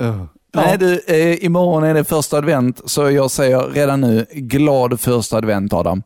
Öh. 0.00 0.24
Nej 0.54 0.78
du, 0.78 1.00
eh, 1.06 1.44
imorgon 1.44 1.84
är 1.84 1.94
det 1.94 2.04
första 2.04 2.36
advent, 2.38 2.90
så 2.90 3.10
jag 3.10 3.30
säger 3.30 3.70
redan 3.70 4.00
nu, 4.00 4.26
glad 4.30 5.00
första 5.00 5.36
advent 5.36 5.72
Adam. 5.72 6.02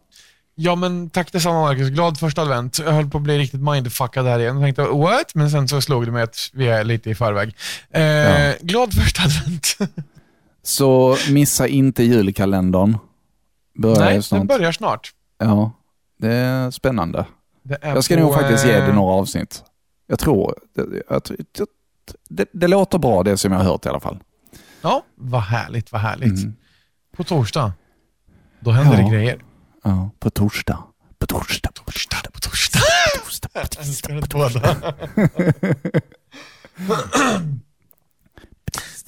Ja, 0.62 0.74
men 0.74 1.10
tack 1.10 1.32
detsamma 1.32 1.60
Marcus. 1.60 1.88
Glad 1.88 2.18
första 2.18 2.42
advent. 2.42 2.78
Jag 2.78 2.92
höll 2.92 3.10
på 3.10 3.18
att 3.18 3.22
bli 3.24 3.38
riktigt 3.38 3.60
mindfuckad 3.60 4.26
här 4.26 4.38
igen. 4.38 4.54
Jag 4.60 4.64
tänkte 4.64 4.82
what? 4.96 5.34
Men 5.34 5.50
sen 5.50 5.68
så 5.68 5.80
slog 5.80 6.06
det 6.06 6.12
mig 6.12 6.22
att 6.22 6.36
vi 6.52 6.68
är 6.68 6.84
lite 6.84 7.10
i 7.10 7.14
förväg. 7.14 7.54
Eh, 7.90 8.02
Ja. 8.02 8.54
Glad 8.60 8.94
första 8.94 9.22
advent. 9.22 9.78
Så 10.62 11.16
missa 11.30 11.66
inte 11.68 12.02
julkalendern. 12.02 12.98
Börjar 13.78 14.00
Nej, 14.00 14.22
snart. 14.22 14.40
den 14.40 14.46
börjar 14.46 14.72
snart. 14.72 15.10
Ja, 15.38 15.72
det 16.18 16.32
är 16.32 16.70
spännande. 16.70 17.26
Det 17.62 17.78
är 17.82 17.94
Jag 17.94 18.04
ska 18.04 18.14
på, 18.14 18.20
nog 18.20 18.34
faktiskt 18.34 18.66
ge 18.66 18.72
det 18.72 18.86
eh, 18.86 18.94
några 18.94 19.14
avsnitt. 19.14 19.62
Jag 20.06 20.18
tror, 20.18 20.54
det, 20.74 21.02
jag, 21.08 21.22
det, 21.52 21.66
det, 22.28 22.48
det 22.52 22.68
låter 22.68 22.98
bra 22.98 23.22
det 23.22 23.36
som 23.36 23.52
jag 23.52 23.58
har 23.58 23.64
hört 23.66 23.86
i 23.86 23.88
alla 23.88 24.00
fall. 24.00 24.18
Ja, 24.82 25.02
vad 25.14 25.42
härligt, 25.42 25.92
vad 25.92 26.00
härligt. 26.00 26.38
Mm. 26.42 26.54
På 27.16 27.24
torsdag, 27.24 27.72
då 28.60 28.70
händer 28.70 28.98
Ja. 28.98 29.04
det 29.04 29.10
grejer. 29.10 29.38
Ja, 29.82 30.10
på 30.18 30.30
torsdag. 30.30 30.78
På 31.18 31.26
torsdag. 31.26 31.70
På 31.74 31.84
torsdag. 31.84 32.16
På 32.32 32.40
torsdag. 32.40 33.50
Jag 33.52 33.86
älskar 33.86 34.14
det 34.14 34.28
båda. 34.28 34.76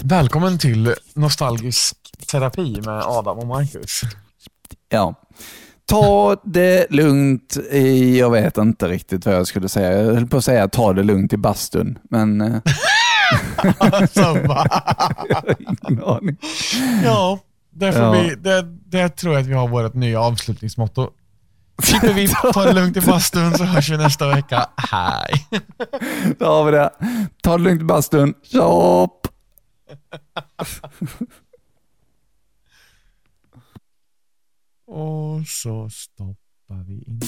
Välkommen 0.03 0.59
till 0.59 0.95
Nostalgisk 1.15 1.97
terapi 2.31 2.81
med 2.81 3.03
Adam 3.03 3.39
och 3.39 3.47
Marcus. 3.47 4.01
Ja. 4.89 5.15
Ta 5.87 6.37
det 6.45 6.87
lugnt 6.91 7.57
i, 7.71 8.19
jag 8.19 8.31
vet 8.31 8.59
inte 8.59 8.89
riktigt 8.89 9.27
vad 9.27 9.35
jag 9.35 9.47
skulle 9.47 9.69
säga. 9.69 10.03
Jag 10.03 10.15
höll 10.15 10.27
på 10.27 10.37
att 10.37 10.45
säga 10.45 10.69
ta 10.69 10.93
det 10.93 11.03
lugnt 11.03 11.33
i 11.33 11.37
bastun, 11.37 11.99
men... 12.03 12.61
Alltså, 13.79 14.23
va? 14.23 14.67
jag 15.29 15.37
har 15.37 15.57
ingen 15.59 16.05
aning. 16.05 16.37
Ja, 17.05 17.39
det, 17.73 17.93
får 17.93 18.03
Ja. 18.03 18.11
Vi, 18.13 18.35
det, 18.35 18.63
det 18.87 19.09
tror 19.09 19.35
jag 19.35 19.43
att 19.43 19.49
vi 19.49 19.55
har 19.55 19.69
vårt 19.69 19.95
nya 19.95 20.21
avslutningsmotto. 20.21 21.11
Sitter 21.83 22.15
vi, 22.15 22.29
ta 22.53 22.65
det 22.65 22.73
lugnt 22.73 22.97
i 22.97 23.01
bastun 23.01 23.55
så 23.55 23.65
hörs 23.65 23.91
vi 23.91 23.97
nästa 23.97 24.29
vecka. 24.29 24.67
Hej! 24.77 25.47
Då 26.39 26.47
har 26.47 26.65
vi 26.65 26.71
det. 26.71 26.91
Ta 27.43 27.57
det 27.57 27.63
lugnt 27.63 27.81
i 27.81 27.85
bastun. 27.85 28.35
Tjopp! 28.43 29.27
Och 34.87 35.47
så 35.47 35.91
stoppar 35.91 36.85
vi 36.87 37.03
in. 37.07 37.21